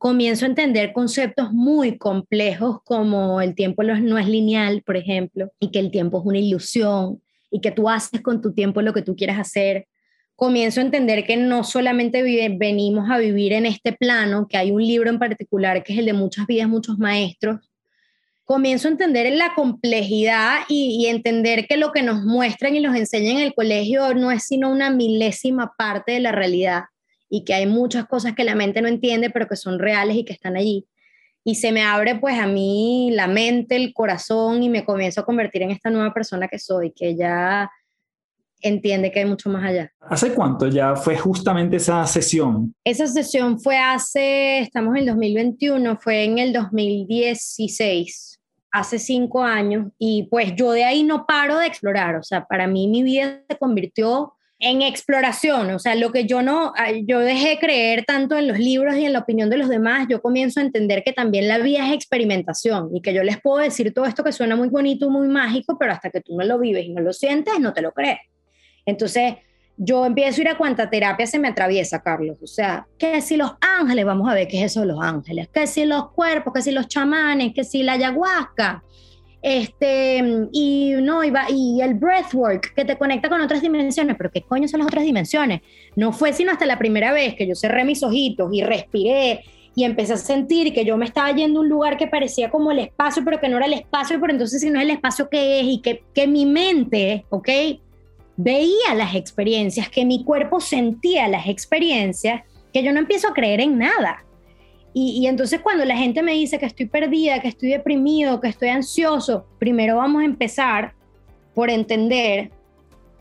comienzo 0.04 0.46
a 0.46 0.50
entender 0.50 0.92
conceptos 0.92 1.54
muy 1.54 1.98
complejos 1.98 2.82
como 2.84 3.40
el 3.40 3.56
tiempo 3.56 3.84
no 3.84 4.18
es 4.18 4.28
lineal, 4.28 4.82
por 4.82 4.98
ejemplo, 4.98 5.52
y 5.60 5.72
que 5.72 5.80
el 5.80 5.92
tiempo 5.92 6.20
es 6.20 6.26
una 6.26 6.40
ilusión 6.40 7.22
y 7.50 7.62
que 7.62 7.72
tú 7.72 7.88
haces 7.88 8.22
con 8.22 8.42
tu 8.42 8.54
tiempo 8.54 8.82
lo 8.82 8.94
que 8.94 9.04
tú 9.04 9.16
quieras 9.16 9.40
hacer. 9.40 9.88
Comienzo 10.36 10.82
a 10.82 10.84
entender 10.84 11.24
que 11.26 11.38
no 11.38 11.64
solamente 11.64 12.22
venimos 12.58 13.10
a 13.10 13.20
vivir 13.20 13.54
en 13.54 13.66
este 13.66 13.94
plano, 13.94 14.48
que 14.50 14.58
hay 14.58 14.72
un 14.72 14.86
libro 14.86 15.10
en 15.10 15.20
particular 15.20 15.84
que 15.84 15.94
es 15.94 16.00
el 16.00 16.06
de 16.08 16.14
muchas 16.14 16.48
vidas, 16.48 16.68
muchos 16.68 16.98
maestros, 16.98 17.62
comienzo 18.46 18.88
a 18.88 18.92
entender 18.92 19.32
la 19.34 19.54
complejidad 19.56 20.62
y, 20.68 21.06
entender 21.08 21.68
que 21.68 21.78
lo 21.78 21.92
que 21.92 22.04
nos 22.04 22.24
muestran 22.24 22.76
y 22.76 22.80
nos 22.80 22.96
enseñan 22.96 23.38
en 23.38 23.44
el 23.44 23.54
colegio 23.54 24.14
no 24.14 24.32
es 24.32 24.44
sino 24.44 24.72
una 24.72 24.90
milésima 24.90 25.74
parte 25.78 26.14
de 26.14 26.20
la 26.20 26.32
realidad 26.32 26.84
y 27.30 27.46
que 27.46 27.54
hay 27.54 27.66
muchas 27.66 28.06
cosas 28.06 28.34
que 28.36 28.44
la 28.44 28.56
mente 28.56 28.82
no 28.82 28.88
entiende 28.88 29.30
pero 29.30 29.48
que 29.48 29.56
son 29.56 29.80
reales 29.80 30.18
y 30.18 30.26
que 30.26 30.34
están 30.34 30.58
allí. 30.58 30.88
Y 31.46 31.56
se 31.56 31.72
me 31.72 31.84
abre 31.84 32.16
pues 32.16 32.40
a 32.40 32.48
mí 32.48 33.12
la 33.14 33.28
mente, 33.28 33.76
el 33.76 33.94
corazón 33.94 34.64
y 34.64 34.70
me 34.70 34.86
comienzo 34.86 35.22
a 35.22 35.26
convertir 35.26 35.62
en 35.62 35.72
esta 35.72 35.90
nueva 35.90 36.14
persona 36.14 36.48
que 36.48 36.60
soy, 36.60 36.92
que 36.92 37.16
ya 37.16 37.70
entiende 38.64 39.12
que 39.12 39.20
hay 39.20 39.26
mucho 39.26 39.50
más 39.50 39.64
allá. 39.64 39.92
¿Hace 40.00 40.34
cuánto 40.34 40.68
ya 40.68 40.96
fue 40.96 41.18
justamente 41.18 41.76
esa 41.76 42.06
sesión? 42.08 42.74
Esa 42.84 43.08
sesión 43.08 43.60
fue 43.60 43.78
hace, 43.78 44.60
estamos 44.60 44.96
en 44.96 45.02
el 45.02 45.08
2021, 45.08 45.98
fue 45.98 46.24
en 46.24 46.40
el 46.40 46.54
2016, 46.54 48.33
hace 48.74 49.00
cinco 49.00 49.44
años, 49.44 49.92
y 49.98 50.24
pues 50.24 50.56
yo 50.56 50.72
de 50.72 50.84
ahí 50.84 51.04
no 51.04 51.26
paro 51.26 51.60
de 51.60 51.68
explorar, 51.68 52.16
o 52.16 52.24
sea, 52.24 52.46
para 52.46 52.68
mí 52.68 52.88
mi 52.88 53.04
vida 53.04 53.42
se 53.48 53.58
convirtió 53.58 54.34
en 54.60 54.82
exploración, 54.82 55.72
o 55.72 55.80
sea, 55.80 55.94
lo 55.94 56.12
que 56.12 56.26
yo 56.26 56.42
no, 56.42 56.74
yo 57.06 57.20
dejé 57.20 57.50
de 57.50 57.60
creer 57.60 58.06
tanto 58.06 58.38
en 58.38 58.48
los 58.48 58.58
libros 58.58 58.96
y 58.96 59.06
en 59.06 59.14
la 59.14 59.20
opinión 59.20 59.50
de 59.50 59.58
los 59.58 59.70
demás, 59.70 60.08
yo 60.10 60.22
comienzo 60.22 60.60
a 60.60 60.64
entender 60.64 61.04
que 61.04 61.14
también 61.14 61.48
la 61.48 61.60
vida 61.60 61.86
es 61.88 61.94
experimentación 61.94 62.90
y 62.96 63.02
que 63.02 63.14
yo 63.14 63.24
les 63.24 63.40
puedo 63.42 63.58
decir 63.58 63.94
todo 63.94 64.06
esto 64.06 64.24
que 64.24 64.32
suena 64.32 64.56
muy 64.56 64.70
bonito, 64.70 65.10
muy 65.10 65.28
mágico, 65.28 65.78
pero 65.78 65.92
hasta 65.92 66.10
que 66.10 66.22
tú 66.22 66.36
no 66.36 66.44
lo 66.44 66.58
vives 66.58 66.86
y 66.86 66.94
no 66.94 67.02
lo 67.02 67.14
sientes, 67.14 67.60
no 67.60 67.74
te 67.74 67.82
lo 67.82 67.92
crees. 67.92 68.20
Entonces, 68.86 69.36
yo 69.78 70.06
empiezo 70.06 70.40
a 70.40 70.44
ir 70.44 70.50
a 70.50 70.58
cuanta 70.58 70.90
terapia 70.90 71.26
se 71.26 71.40
me 71.40 71.48
atraviesa, 71.48 72.02
Carlos. 72.02 72.38
O 72.42 72.48
sea, 72.48 72.88
que 72.98 73.22
si 73.22 73.38
los 73.38 73.54
ángeles, 73.62 74.06
vamos 74.06 74.30
a 74.30 74.34
ver 74.34 74.48
qué 74.48 74.60
es 74.60 74.72
eso 74.72 74.82
de 74.82 74.88
los 74.88 75.02
ángeles, 75.02 75.50
que 75.50 75.68
si 75.68 75.86
los 75.86 76.12
cuerpos, 76.12 76.54
que 76.54 76.62
si 76.62 76.72
los 76.72 76.88
chamanes, 76.88 77.54
que 77.54 77.64
si 77.64 77.84
la 77.84 77.94
ayahuasca, 77.94 78.84
este, 79.42 80.48
y 80.54 80.94
no, 81.02 81.22
y, 81.24 81.34
y 81.50 81.82
el 81.82 81.96
breathwork, 81.96 82.74
que 82.74 82.86
te 82.86 82.98
conecta 82.98 83.28
con 83.28 83.42
otras 83.42 83.62
dimensiones, 83.62 84.16
pero 84.18 84.32
¿qué 84.32 84.42
coño 84.42 84.68
son 84.70 84.80
las 84.80 84.88
otras 84.88 85.04
dimensiones? 85.04 85.62
No 85.98 86.14
fue 86.14 86.32
sino 86.32 86.52
hasta 86.52 86.66
la 86.66 86.80
primera 86.80 87.12
vez 87.12 87.36
que 87.36 87.46
yo 87.46 87.54
cerré 87.54 87.84
mis 87.84 88.04
ojitos 88.04 88.50
y 88.54 88.64
respiré 88.64 89.44
y 89.76 89.84
empecé 89.84 90.14
a 90.14 90.18
sentir 90.18 90.74
que 90.74 90.86
yo 90.86 90.96
me 90.98 91.06
estaba 91.06 91.32
yendo 91.32 91.60
a 91.60 91.64
un 91.64 91.70
lugar 91.70 91.98
que 91.98 92.08
parecía 92.08 92.50
como 92.50 92.72
el 92.72 92.80
espacio, 92.80 93.24
pero 93.26 93.40
que 93.40 93.50
no 93.50 93.58
era 93.58 93.66
el 93.66 93.74
espacio, 93.74 94.20
pero 94.22 94.32
entonces 94.32 94.62
si 94.62 94.70
no 94.70 94.80
es 94.80 94.86
el 94.86 94.92
espacio, 94.92 95.28
¿qué 95.30 95.60
es? 95.60 95.66
Y 95.66 95.82
que, 95.82 96.04
que 96.14 96.28
mi 96.28 96.46
mente, 96.46 97.26
¿ok? 97.30 97.50
Veía 98.36 98.96
las 98.96 99.16
experiencias, 99.16 99.90
que 99.90 100.06
mi 100.06 100.24
cuerpo 100.24 100.60
sentía 100.60 101.28
las 101.28 101.48
experiencias, 101.48 102.42
que 102.72 102.84
yo 102.84 102.92
no 102.92 103.00
empiezo 103.00 103.28
a 103.28 103.34
creer 103.34 103.62
en 103.62 103.78
nada. 103.78 104.26
Y, 104.96 105.26
entonces 105.26 105.60
cuando 105.62 105.86
la 105.86 105.98
gente 105.98 106.22
me 106.22 106.34
dice 106.34 106.60
que 106.60 106.68
estoy 106.68 106.86
perdida, 106.86 107.40
que 107.40 107.48
estoy 107.48 107.70
deprimido, 107.70 108.40
que 108.40 108.50
estoy 108.50 108.70
ansioso, 108.70 109.48
primero 109.58 109.98
vamos 109.98 110.22
a 110.22 110.26
empezar 110.26 110.94
por 111.56 111.72
entender 111.72 112.52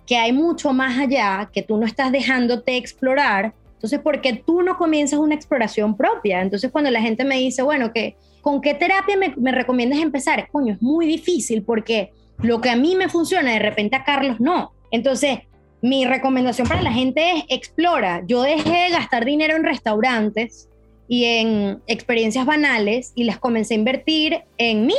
que 0.06 0.16
hay 0.16 0.32
mucho 0.32 0.74
más 0.74 0.98
allá, 0.98 1.48
que 1.50 1.62
tú 1.62 1.78
no 1.78 1.86
estás 1.86 2.12
dejándote 2.12 2.76
explorar. 2.76 3.54
Entonces, 3.74 4.00
¿por 4.00 4.20
qué 4.20 4.34
tú 4.34 4.60
no 4.60 4.76
comienzas 4.76 5.18
una 5.18 5.34
exploración 5.34 5.96
propia? 5.96 6.42
Entonces, 6.42 6.70
cuando 6.70 6.90
la 6.90 7.00
gente 7.00 7.24
me 7.24 7.38
dice, 7.38 7.62
bueno, 7.62 7.90
que, 7.90 8.16
¿con 8.42 8.60
qué 8.60 8.74
terapia 8.74 9.16
me, 9.16 9.34
me 9.36 9.52
recomiendas 9.52 9.98
empezar? 10.00 10.48
Coño, 10.52 10.74
es 10.74 10.82
muy 10.82 11.06
difícil 11.06 11.62
porque 11.62 12.10
lo 12.42 12.60
que 12.60 12.68
a 12.68 12.76
mí 12.76 12.96
me 12.96 13.08
funciona, 13.08 13.52
de 13.52 13.60
repente 13.60 13.96
a 13.96 14.04
Carlos 14.04 14.40
no. 14.40 14.72
Entonces, 14.92 15.40
mi 15.80 16.04
recomendación 16.04 16.68
para 16.68 16.80
la 16.80 16.92
gente 16.92 17.28
es 17.32 17.44
explora. 17.48 18.22
Yo 18.26 18.42
dejé 18.42 18.84
de 18.84 18.90
gastar 18.90 19.24
dinero 19.24 19.56
en 19.56 19.64
restaurantes 19.64 20.68
y 21.08 21.24
en 21.24 21.82
experiencias 21.88 22.46
banales 22.46 23.12
y 23.16 23.24
las 23.24 23.38
comencé 23.38 23.74
a 23.74 23.78
invertir 23.78 24.42
en 24.58 24.86
mí. 24.86 24.94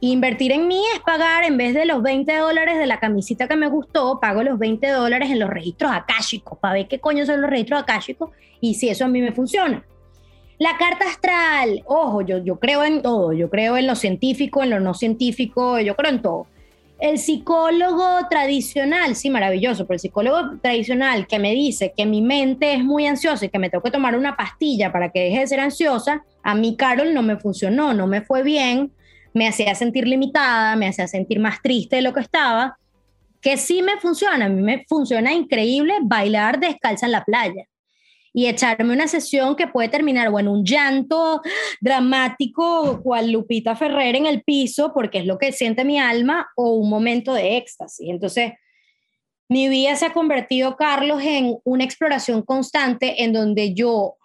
Invertir 0.00 0.52
en 0.52 0.68
mí 0.68 0.80
es 0.94 1.00
pagar, 1.00 1.44
en 1.44 1.56
vez 1.56 1.74
de 1.74 1.86
los 1.86 2.02
20 2.02 2.36
dólares 2.36 2.78
de 2.78 2.86
la 2.86 3.00
camisita 3.00 3.48
que 3.48 3.56
me 3.56 3.68
gustó, 3.68 4.20
pago 4.20 4.42
los 4.42 4.58
20 4.58 4.86
dólares 4.90 5.30
en 5.30 5.40
los 5.40 5.50
registros 5.50 5.90
akáshicos 5.92 6.58
para 6.58 6.74
ver 6.74 6.88
qué 6.88 7.00
coño 7.00 7.26
son 7.26 7.40
los 7.40 7.50
registros 7.50 7.82
akáshicos 7.82 8.30
y 8.60 8.74
si 8.74 8.90
eso 8.90 9.06
a 9.06 9.08
mí 9.08 9.20
me 9.20 9.32
funciona. 9.32 9.84
La 10.58 10.76
carta 10.76 11.06
astral, 11.08 11.82
ojo, 11.86 12.20
yo, 12.20 12.38
yo 12.38 12.58
creo 12.60 12.84
en 12.84 13.00
todo, 13.00 13.32
yo 13.32 13.48
creo 13.48 13.76
en 13.76 13.86
lo 13.86 13.96
científico, 13.96 14.62
en 14.62 14.70
lo 14.70 14.78
no 14.78 14.92
científico, 14.92 15.80
yo 15.80 15.96
creo 15.96 16.12
en 16.12 16.22
todo. 16.22 16.46
El 16.98 17.18
psicólogo 17.18 18.26
tradicional, 18.28 19.14
sí, 19.14 19.30
maravilloso, 19.30 19.86
pero 19.86 19.94
el 19.94 20.00
psicólogo 20.00 20.58
tradicional 20.60 21.28
que 21.28 21.38
me 21.38 21.54
dice 21.54 21.92
que 21.96 22.06
mi 22.06 22.22
mente 22.22 22.74
es 22.74 22.82
muy 22.82 23.06
ansiosa 23.06 23.44
y 23.44 23.50
que 23.50 23.60
me 23.60 23.70
tengo 23.70 23.84
que 23.84 23.92
tomar 23.92 24.16
una 24.16 24.36
pastilla 24.36 24.90
para 24.90 25.10
que 25.10 25.20
deje 25.20 25.40
de 25.40 25.46
ser 25.46 25.60
ansiosa, 25.60 26.24
a 26.42 26.54
mí, 26.56 26.76
Carol, 26.76 27.14
no 27.14 27.22
me 27.22 27.36
funcionó, 27.36 27.94
no 27.94 28.08
me 28.08 28.22
fue 28.22 28.42
bien, 28.42 28.90
me 29.32 29.46
hacía 29.46 29.76
sentir 29.76 30.08
limitada, 30.08 30.74
me 30.74 30.88
hacía 30.88 31.06
sentir 31.06 31.38
más 31.38 31.62
triste 31.62 31.96
de 31.96 32.02
lo 32.02 32.12
que 32.12 32.20
estaba, 32.20 32.78
que 33.40 33.56
sí 33.56 33.80
me 33.80 33.98
funciona, 33.98 34.46
a 34.46 34.48
mí 34.48 34.60
me 34.60 34.84
funciona 34.88 35.32
increíble 35.32 35.94
bailar 36.02 36.58
descalza 36.58 37.06
en 37.06 37.12
la 37.12 37.24
playa 37.24 37.64
y 38.32 38.46
echarme 38.46 38.92
una 38.92 39.08
sesión 39.08 39.56
que 39.56 39.66
puede 39.66 39.88
terminar 39.88 40.28
o 40.28 40.38
en 40.38 40.48
un 40.48 40.64
llanto 40.64 41.40
dramático, 41.80 43.00
cual 43.02 43.30
Lupita 43.30 43.76
Ferrer 43.76 44.16
en 44.16 44.26
el 44.26 44.42
piso, 44.42 44.92
porque 44.94 45.18
es 45.18 45.26
lo 45.26 45.38
que 45.38 45.52
siente 45.52 45.84
mi 45.84 45.98
alma, 45.98 46.48
o 46.56 46.72
un 46.72 46.90
momento 46.90 47.34
de 47.34 47.56
éxtasis. 47.56 48.08
Entonces, 48.08 48.52
mi 49.48 49.68
vida 49.68 49.96
se 49.96 50.06
ha 50.06 50.12
convertido, 50.12 50.76
Carlos, 50.76 51.22
en 51.22 51.56
una 51.64 51.84
exploración 51.84 52.42
constante 52.42 53.22
en 53.24 53.32
donde 53.32 53.74
yo 53.74 54.16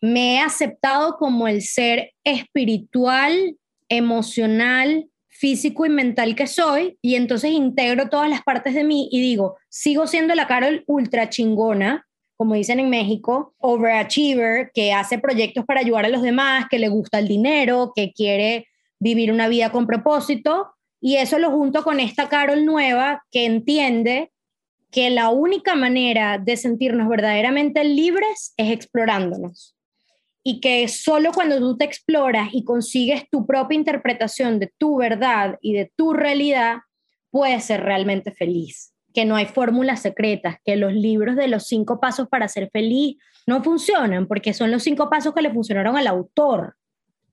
me 0.00 0.36
he 0.36 0.40
aceptado 0.40 1.16
como 1.16 1.48
el 1.48 1.62
ser 1.62 2.12
espiritual, 2.22 3.56
emocional, 3.88 5.08
físico 5.28 5.86
y 5.86 5.88
mental 5.88 6.34
que 6.34 6.48
soy, 6.48 6.98
y 7.00 7.14
entonces 7.14 7.52
integro 7.52 8.08
todas 8.08 8.28
las 8.28 8.42
partes 8.42 8.74
de 8.74 8.82
mí 8.82 9.08
y 9.12 9.20
digo, 9.20 9.56
sigo 9.68 10.08
siendo 10.08 10.34
la 10.34 10.48
Carol 10.48 10.82
ultra 10.88 11.30
chingona, 11.30 12.07
como 12.38 12.54
dicen 12.54 12.78
en 12.78 12.88
México, 12.88 13.52
overachiever, 13.58 14.70
que 14.72 14.92
hace 14.92 15.18
proyectos 15.18 15.64
para 15.64 15.80
ayudar 15.80 16.04
a 16.04 16.08
los 16.08 16.22
demás, 16.22 16.66
que 16.70 16.78
le 16.78 16.88
gusta 16.88 17.18
el 17.18 17.26
dinero, 17.26 17.92
que 17.96 18.12
quiere 18.12 18.68
vivir 19.00 19.32
una 19.32 19.48
vida 19.48 19.72
con 19.72 19.88
propósito. 19.88 20.68
Y 21.00 21.16
eso 21.16 21.40
lo 21.40 21.50
junto 21.50 21.82
con 21.82 21.98
esta 21.98 22.28
Carol 22.28 22.64
nueva 22.64 23.24
que 23.32 23.44
entiende 23.44 24.30
que 24.92 25.10
la 25.10 25.30
única 25.30 25.74
manera 25.74 26.38
de 26.38 26.56
sentirnos 26.56 27.08
verdaderamente 27.08 27.82
libres 27.82 28.54
es 28.56 28.70
explorándonos. 28.70 29.74
Y 30.44 30.60
que 30.60 30.86
solo 30.86 31.32
cuando 31.32 31.58
tú 31.58 31.76
te 31.76 31.86
exploras 31.86 32.50
y 32.52 32.62
consigues 32.62 33.28
tu 33.30 33.46
propia 33.46 33.74
interpretación 33.74 34.60
de 34.60 34.72
tu 34.78 34.96
verdad 34.96 35.58
y 35.60 35.72
de 35.72 35.90
tu 35.96 36.12
realidad, 36.12 36.76
puedes 37.32 37.64
ser 37.64 37.82
realmente 37.82 38.30
feliz 38.30 38.94
que 39.18 39.24
no 39.24 39.34
hay 39.34 39.46
fórmulas 39.46 40.00
secretas, 40.00 40.58
que 40.64 40.76
los 40.76 40.92
libros 40.92 41.34
de 41.34 41.48
los 41.48 41.66
cinco 41.66 41.98
pasos 41.98 42.28
para 42.28 42.46
ser 42.46 42.70
feliz 42.70 43.16
no 43.48 43.64
funcionan, 43.64 44.28
porque 44.28 44.54
son 44.54 44.70
los 44.70 44.84
cinco 44.84 45.10
pasos 45.10 45.34
que 45.34 45.42
le 45.42 45.52
funcionaron 45.52 45.96
al 45.96 46.06
autor, 46.06 46.76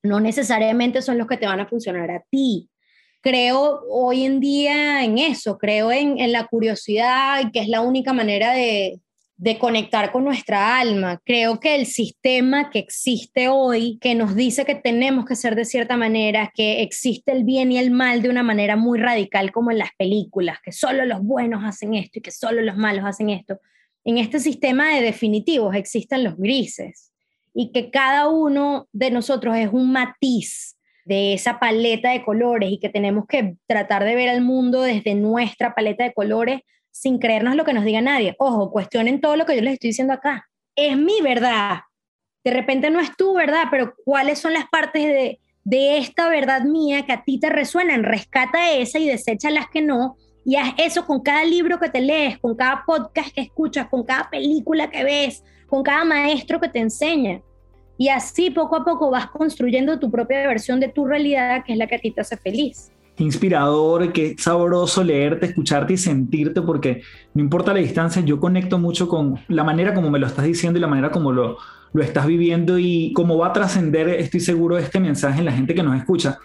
no 0.02 0.20
necesariamente 0.20 1.04
son 1.04 1.20
los 1.20 1.28
que 1.28 1.38
te 1.38 1.46
van 1.46 1.60
a 1.60 1.68
funcionar 1.68 2.10
a 2.10 2.24
ti. 2.32 2.72
Creo 3.22 3.84
hoy 3.88 4.26
en 4.26 4.40
día 4.40 5.04
en 5.04 5.20
eso, 5.20 5.60
creo 5.60 5.92
en, 5.92 6.18
en 6.18 6.32
la 6.32 6.48
curiosidad 6.48 7.42
y 7.44 7.52
que 7.52 7.60
es 7.60 7.68
la 7.68 7.82
única 7.82 8.14
manera 8.14 8.54
de, 8.54 9.00
de 9.38 9.60
conectar 9.60 10.12
con 10.12 10.24
nuestra 10.24 10.80
alma. 10.80 11.22
Creo 11.26 11.60
que 11.60 11.76
el 11.76 11.86
sistema 11.86 12.70
que 12.70 12.80
existe 12.80 13.50
hoy, 13.50 13.98
que 14.00 14.16
nos 14.16 14.36
dice 14.36 14.66
que 14.66 14.76
tenemos 14.76 15.26
que 15.26 15.36
ser 15.36 15.56
de 15.56 15.66
cierta 15.66 15.98
manera, 15.98 16.52
que 16.56 16.82
existe 16.82 17.34
el 17.34 17.44
bien 17.44 17.72
y 17.72 17.78
el 17.78 17.92
mal 17.92 18.22
de 18.22 18.30
una 18.30 18.44
manera 18.44 18.78
muy 18.78 18.98
radical 18.98 19.52
como 19.52 19.72
en 19.72 19.80
las 19.80 19.90
películas, 19.98 20.60
que 20.64 20.72
solo 20.72 21.06
los 21.06 21.22
buenos 21.22 21.64
hacen 21.66 21.94
esto 21.96 22.20
y 22.20 22.22
que 22.22 22.32
solo 22.32 22.62
los 22.62 22.78
malos 22.78 23.04
hacen 23.06 23.30
esto. 23.30 23.60
En 24.06 24.18
este 24.18 24.40
sistema 24.40 24.96
de 24.96 25.02
definitivos 25.02 25.76
existen 25.76 26.24
los 26.24 26.38
grises 26.38 27.12
y 27.54 27.72
que 27.72 27.90
cada 27.90 28.30
uno 28.30 28.88
de 28.94 29.12
nosotros 29.12 29.58
es 29.58 29.70
un 29.72 29.92
matiz 29.92 30.78
de 31.04 31.34
esa 31.34 31.60
paleta 31.60 32.12
de 32.12 32.24
colores 32.24 32.72
y 32.72 32.80
que 32.80 32.90
tenemos 32.90 33.26
que 33.28 33.56
tratar 33.68 34.04
de 34.06 34.16
ver 34.16 34.30
al 34.30 34.42
mundo 34.42 34.82
desde 34.82 35.14
nuestra 35.14 35.76
paleta 35.76 36.04
de 36.04 36.14
colores 36.14 36.62
sin 36.96 37.20
creernos 37.20 37.58
lo 37.58 37.66
que 37.66 37.74
nos 37.74 37.84
diga 37.84 38.00
nadie. 38.00 38.38
Ojo, 38.40 38.72
cuestionen 38.72 39.20
todo 39.20 39.36
lo 39.36 39.46
que 39.46 39.54
yo 39.54 39.62
les 39.62 39.74
estoy 39.74 39.90
diciendo 39.90 40.14
acá. 40.14 40.48
Es 40.78 40.98
mi 40.98 41.20
verdad. 41.22 41.80
De 42.42 42.52
repente 42.52 42.90
no 42.90 43.02
es 43.02 43.14
tu 43.18 43.34
verdad, 43.34 43.66
pero 43.70 43.94
¿cuáles 44.06 44.40
son 44.40 44.54
las 44.54 44.66
partes 44.70 45.04
de, 45.04 45.42
de 45.66 45.98
esta 45.98 46.30
verdad 46.30 46.62
mía 46.62 47.06
que 47.06 47.12
a 47.12 47.26
ti 47.26 47.38
te 47.38 47.50
resuenan? 47.50 48.04
Rescata 48.04 48.72
esa 48.72 48.98
y 48.98 49.10
desecha 49.10 49.50
las 49.50 49.68
que 49.68 49.82
no. 49.82 50.16
Y 50.46 50.56
haz 50.56 50.74
eso 50.78 51.06
con 51.06 51.22
cada 51.22 51.44
libro 51.44 51.82
que 51.82 51.90
te 51.90 52.00
lees, 52.00 52.40
con 52.40 52.56
cada 52.56 52.86
podcast 52.88 53.34
que 53.34 53.42
escuchas, 53.42 53.90
con 53.90 54.06
cada 54.06 54.30
película 54.30 54.90
que 54.90 55.04
ves, 55.04 55.44
con 55.68 55.84
cada 55.84 56.06
maestro 56.06 56.62
que 56.62 56.70
te 56.70 56.80
enseña. 56.80 57.42
Y 57.98 58.08
así 58.08 58.52
poco 58.52 58.78
a 58.78 58.86
poco 58.86 59.12
vas 59.12 59.28
construyendo 59.28 60.00
tu 60.00 60.10
propia 60.10 60.48
versión 60.48 60.80
de 60.80 60.88
tu 60.88 61.06
realidad, 61.06 61.66
que 61.66 61.74
es 61.74 61.78
la 61.78 61.88
que 61.88 61.96
a 61.96 62.00
ti 62.00 62.12
te 62.12 62.22
hace 62.22 62.38
feliz 62.38 62.95
inspirador, 63.18 64.12
qué 64.12 64.36
sabroso 64.38 65.04
leerte, 65.04 65.48
escucharte 65.48 65.94
y 65.94 65.98
sentirte, 65.98 66.62
porque 66.62 67.02
no 67.34 67.42
importa 67.42 67.74
la 67.74 67.80
distancia, 67.80 68.22
yo 68.22 68.40
conecto 68.40 68.78
mucho 68.78 69.08
con 69.08 69.40
la 69.48 69.64
manera 69.64 69.94
como 69.94 70.10
me 70.10 70.20
lo 70.20 70.28
estás 70.28 70.46
diciendo 70.46 70.78
y 70.78 70.82
la 70.82 70.88
manera 70.88 71.12
como 71.12 71.32
lo, 71.32 71.58
lo 71.94 72.04
estás 72.04 72.28
viviendo 72.28 72.78
y 72.78 73.14
cómo 73.14 73.38
va 73.38 73.48
a 73.48 73.54
trascender, 73.54 74.10
estoy 74.10 74.42
seguro, 74.42 74.78
este 74.78 75.00
mensaje 75.00 75.40
en 75.40 75.46
la 75.46 75.54
gente 75.54 75.74
que 75.74 75.84
nos 75.84 75.98
escucha. 75.98 76.40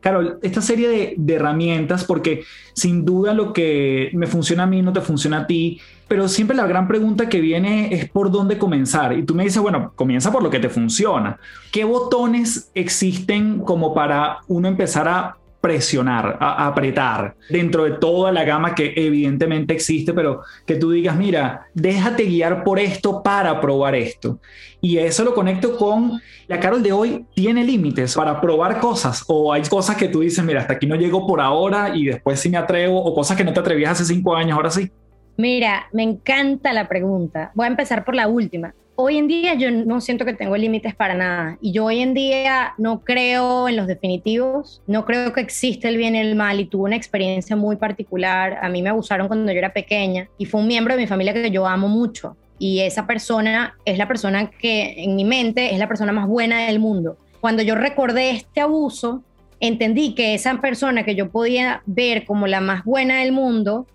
Carol, 0.00 0.38
esta 0.42 0.60
serie 0.60 0.88
de, 0.88 1.14
de, 1.16 1.34
herramientas, 1.34 2.04
porque 2.04 2.44
sin 2.74 3.04
duda 3.04 3.32
lo 3.32 3.52
que 3.52 4.10
me 4.12 4.26
funciona 4.26 4.64
a 4.64 4.66
mí 4.66 4.82
no 4.82 4.92
te 4.92 5.00
funciona 5.00 5.38
a 5.38 5.46
ti, 5.46 5.80
pero 6.06 6.28
siempre 6.28 6.56
la 6.56 6.66
gran 6.66 6.86
pregunta 6.86 7.28
que 7.28 7.40
viene 7.40 7.92
es 7.92 8.08
por 8.08 8.30
dónde 8.30 8.58
comenzar. 8.58 9.16
Y 9.16 9.24
tú 9.24 9.34
me 9.34 9.44
dices, 9.44 9.60
bueno, 9.60 9.92
comienza 9.96 10.30
por 10.30 10.42
lo 10.42 10.50
que 10.50 10.60
te 10.60 10.68
funciona. 10.68 11.38
¿Qué 11.72 11.84
botones 11.84 12.70
existen 12.74 13.60
como 13.60 13.94
para 13.94 14.38
uno 14.46 14.68
empezar 14.68 15.08
a 15.08 15.36
presionar, 15.60 16.36
apretar 16.40 17.34
dentro 17.48 17.84
de 17.84 17.92
toda 17.92 18.30
la 18.32 18.44
gama 18.44 18.74
que 18.74 18.92
evidentemente 18.96 19.74
existe, 19.74 20.12
pero 20.12 20.42
que 20.66 20.76
tú 20.76 20.90
digas, 20.90 21.16
mira, 21.16 21.66
déjate 21.74 22.24
guiar 22.24 22.62
por 22.62 22.78
esto 22.78 23.22
para 23.22 23.60
probar 23.60 23.94
esto. 23.94 24.38
Y 24.80 24.98
eso 24.98 25.24
lo 25.24 25.34
conecto 25.34 25.76
con 25.76 26.20
la 26.46 26.60
Carol 26.60 26.82
de 26.82 26.92
hoy 26.92 27.26
tiene 27.34 27.64
límites 27.64 28.14
para 28.14 28.40
probar 28.40 28.78
cosas 28.78 29.24
o 29.26 29.52
hay 29.52 29.62
cosas 29.62 29.96
que 29.96 30.08
tú 30.08 30.20
dices, 30.20 30.44
mira, 30.44 30.60
hasta 30.60 30.74
aquí 30.74 30.86
no 30.86 30.94
llego 30.94 31.26
por 31.26 31.40
ahora 31.40 31.96
y 31.96 32.04
después 32.04 32.38
sí 32.38 32.48
me 32.48 32.58
atrevo 32.58 33.02
o 33.02 33.14
cosas 33.14 33.36
que 33.36 33.44
no 33.44 33.52
te 33.52 33.60
atrevías 33.60 33.92
hace 33.92 34.04
cinco 34.04 34.36
años, 34.36 34.56
ahora 34.56 34.70
sí. 34.70 34.90
Mira, 35.36 35.88
me 35.92 36.02
encanta 36.02 36.72
la 36.72 36.88
pregunta. 36.88 37.50
Voy 37.54 37.66
a 37.66 37.70
empezar 37.70 38.04
por 38.04 38.14
la 38.14 38.28
última. 38.28 38.74
Hoy 38.96 39.18
en 39.18 39.28
día 39.28 39.54
yo 39.54 39.70
no 39.70 40.00
siento 40.00 40.24
que 40.24 40.32
tengo 40.32 40.56
límites 40.56 40.94
para 40.94 41.14
nada. 41.14 41.58
Y 41.60 41.72
yo 41.72 41.84
hoy 41.84 42.00
en 42.00 42.14
día 42.14 42.74
no 42.78 43.00
creo 43.00 43.68
en 43.68 43.76
los 43.76 43.86
definitivos, 43.86 44.82
no 44.86 45.04
creo 45.04 45.32
que 45.32 45.40
existe 45.40 45.88
el 45.88 45.96
bien 45.96 46.16
y 46.16 46.20
el 46.20 46.34
mal. 46.34 46.58
Y 46.58 46.64
tuve 46.64 46.84
una 46.84 46.96
experiencia 46.96 47.54
muy 47.54 47.76
particular. 47.76 48.58
A 48.62 48.68
mí 48.68 48.82
me 48.82 48.88
abusaron 48.88 49.28
cuando 49.28 49.52
yo 49.52 49.58
era 49.58 49.72
pequeña 49.72 50.28
y 50.38 50.46
fue 50.46 50.60
un 50.60 50.66
miembro 50.66 50.94
de 50.94 51.02
mi 51.02 51.06
familia 51.06 51.32
que 51.32 51.50
yo 51.50 51.66
amo 51.66 51.88
mucho. 51.88 52.36
Y 52.58 52.80
esa 52.80 53.06
persona 53.06 53.76
es 53.84 53.98
la 53.98 54.08
persona 54.08 54.50
que 54.50 55.04
en 55.04 55.14
mi 55.14 55.24
mente 55.24 55.72
es 55.72 55.78
la 55.78 55.88
persona 55.88 56.12
más 56.12 56.26
buena 56.26 56.66
del 56.66 56.78
mundo. 56.78 57.18
Cuando 57.40 57.62
yo 57.62 57.74
recordé 57.74 58.30
este 58.30 58.62
abuso, 58.62 59.22
entendí 59.60 60.14
que 60.14 60.34
esa 60.34 60.60
persona 60.60 61.04
que 61.04 61.14
yo 61.14 61.30
podía 61.30 61.82
ver 61.84 62.24
como 62.24 62.46
la 62.46 62.60
más 62.60 62.82
buena 62.84 63.20
del 63.20 63.32
mundo, 63.32 63.86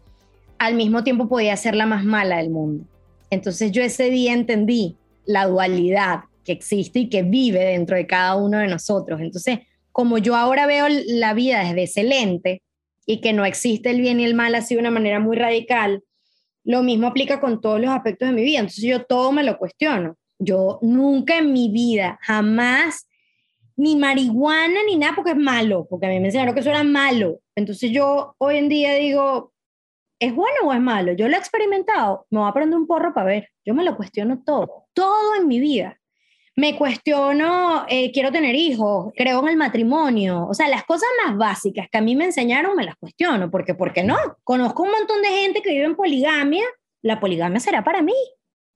al 0.59 0.75
mismo 0.75 1.03
tiempo 1.03 1.27
podía 1.27 1.57
ser 1.57 1.73
la 1.73 1.87
más 1.87 2.03
mala 2.03 2.37
del 2.37 2.51
mundo. 2.51 2.85
Entonces 3.31 3.71
yo 3.71 3.81
ese 3.81 4.11
día 4.11 4.33
entendí 4.33 4.97
la 5.25 5.47
dualidad 5.47 6.25
que 6.43 6.51
existe 6.51 6.99
y 6.99 7.09
que 7.09 7.23
vive 7.23 7.59
dentro 7.59 7.95
de 7.95 8.05
cada 8.05 8.35
uno 8.35 8.59
de 8.59 8.67
nosotros. 8.67 9.21
Entonces, 9.21 9.59
como 9.91 10.17
yo 10.17 10.35
ahora 10.35 10.67
veo 10.67 10.85
la 10.89 11.33
vida 11.33 11.63
desde 11.63 11.83
excelente 11.83 12.61
y 13.05 13.21
que 13.21 13.33
no 13.33 13.45
existe 13.45 13.89
el 13.89 14.01
bien 14.01 14.19
y 14.19 14.25
el 14.25 14.35
mal 14.35 14.53
así 14.53 14.75
de 14.75 14.81
una 14.81 14.91
manera 14.91 15.19
muy 15.19 15.37
radical, 15.37 16.03
lo 16.63 16.83
mismo 16.83 17.07
aplica 17.07 17.39
con 17.39 17.61
todos 17.61 17.79
los 17.79 17.89
aspectos 17.89 18.29
de 18.29 18.35
mi 18.35 18.43
vida. 18.43 18.59
Entonces 18.59 18.83
yo 18.83 19.03
todo 19.05 19.31
me 19.31 19.43
lo 19.43 19.57
cuestiono. 19.57 20.17
Yo 20.37 20.79
nunca 20.81 21.37
en 21.37 21.53
mi 21.53 21.69
vida, 21.69 22.19
jamás, 22.21 23.07
ni 23.75 23.95
marihuana 23.95 24.79
ni 24.85 24.97
nada, 24.97 25.13
porque 25.15 25.31
es 25.31 25.37
malo, 25.37 25.87
porque 25.89 26.07
a 26.07 26.09
mí 26.09 26.19
me 26.19 26.27
enseñaron 26.27 26.53
que 26.53 26.59
eso 26.59 26.69
era 26.69 26.83
malo. 26.83 27.39
Entonces 27.55 27.91
yo 27.91 28.35
hoy 28.39 28.57
en 28.57 28.69
día 28.69 28.95
digo, 28.95 29.53
¿Es 30.21 30.35
bueno 30.35 30.53
o 30.65 30.71
es 30.71 30.79
malo? 30.79 31.13
Yo 31.13 31.27
lo 31.27 31.35
he 31.35 31.39
experimentado, 31.39 32.27
me 32.29 32.39
voy 32.39 32.47
a 32.47 32.53
prender 32.53 32.77
un 32.77 32.85
porro 32.85 33.11
para 33.11 33.25
ver. 33.25 33.49
Yo 33.65 33.73
me 33.73 33.83
lo 33.83 33.97
cuestiono 33.97 34.43
todo, 34.45 34.85
todo 34.93 35.33
en 35.35 35.47
mi 35.47 35.59
vida. 35.59 35.97
Me 36.55 36.77
cuestiono, 36.77 37.85
eh, 37.89 38.11
quiero 38.11 38.31
tener 38.31 38.53
hijos, 38.53 39.11
creo 39.15 39.41
en 39.41 39.47
el 39.47 39.57
matrimonio. 39.57 40.45
O 40.47 40.53
sea, 40.53 40.67
las 40.67 40.83
cosas 40.83 41.09
más 41.25 41.35
básicas 41.37 41.87
que 41.91 41.97
a 41.97 42.01
mí 42.01 42.15
me 42.15 42.25
enseñaron 42.25 42.75
me 42.75 42.85
las 42.85 42.97
cuestiono. 42.97 43.49
Porque, 43.49 43.73
¿por 43.73 43.93
qué 43.93 44.03
no? 44.03 44.15
Conozco 44.43 44.83
un 44.83 44.91
montón 44.91 45.23
de 45.23 45.29
gente 45.29 45.63
que 45.63 45.71
vive 45.71 45.85
en 45.85 45.95
poligamia. 45.95 46.65
¿La 47.01 47.19
poligamia 47.19 47.59
será 47.59 47.83
para 47.83 48.03
mí? 48.03 48.13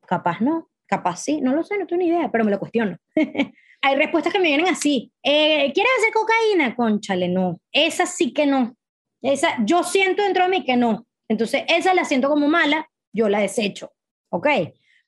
Capaz 0.07 0.41
no, 0.41 0.67
capaz 0.87 1.17
sí, 1.17 1.41
no 1.41 1.53
lo 1.53 1.63
sé, 1.63 1.77
no 1.77 1.85
tengo 1.85 2.01
ni 2.01 2.07
idea, 2.07 2.31
pero 2.31 2.43
me 2.43 2.49
lo 2.49 2.57
cuestiono. 2.57 2.97
Hay 3.83 3.95
respuestas 3.97 4.33
que 4.33 4.39
me 4.39 4.47
vienen 4.47 4.67
así. 4.67 5.11
Eh, 5.21 5.71
¿Quieres 5.73 5.91
hacer 5.99 6.11
cocaína? 6.11 6.75
Conchale, 6.75 7.27
no. 7.27 7.59
Esa 7.71 8.07
sí 8.07 8.33
que 8.33 8.47
no. 8.47 8.75
Esa, 9.21 9.63
yo 9.63 9.83
siento 9.83 10.23
dentro 10.23 10.45
de 10.45 10.49
mí 10.49 10.65
que 10.65 10.75
no. 10.75 11.05
Entonces, 11.27 11.63
esa 11.67 11.93
la 11.93 12.05
siento 12.05 12.29
como 12.29 12.47
mala, 12.47 12.89
yo 13.13 13.29
la 13.29 13.39
desecho. 13.39 13.91
¿Ok? 14.29 14.47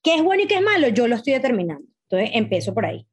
¿Qué 0.02 0.16
es 0.16 0.24
bueno 0.24 0.44
y 0.44 0.48
qué 0.48 0.56
es 0.56 0.62
malo? 0.62 0.88
Yo 0.90 1.08
lo 1.08 1.16
estoy 1.16 1.34
determinando. 1.34 1.88
Entonces, 2.10 2.32
empiezo 2.34 2.74
por 2.74 2.86
ahí. 2.86 3.06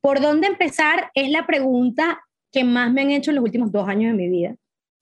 ¿Por 0.00 0.20
dónde 0.20 0.48
empezar? 0.48 1.10
Es 1.14 1.30
la 1.30 1.46
pregunta 1.46 2.20
que 2.50 2.64
más 2.64 2.92
me 2.92 3.00
han 3.00 3.10
hecho 3.10 3.30
en 3.30 3.36
los 3.36 3.44
últimos 3.44 3.72
dos 3.72 3.88
años 3.88 4.12
de 4.12 4.18
mi 4.18 4.28
vida. 4.28 4.56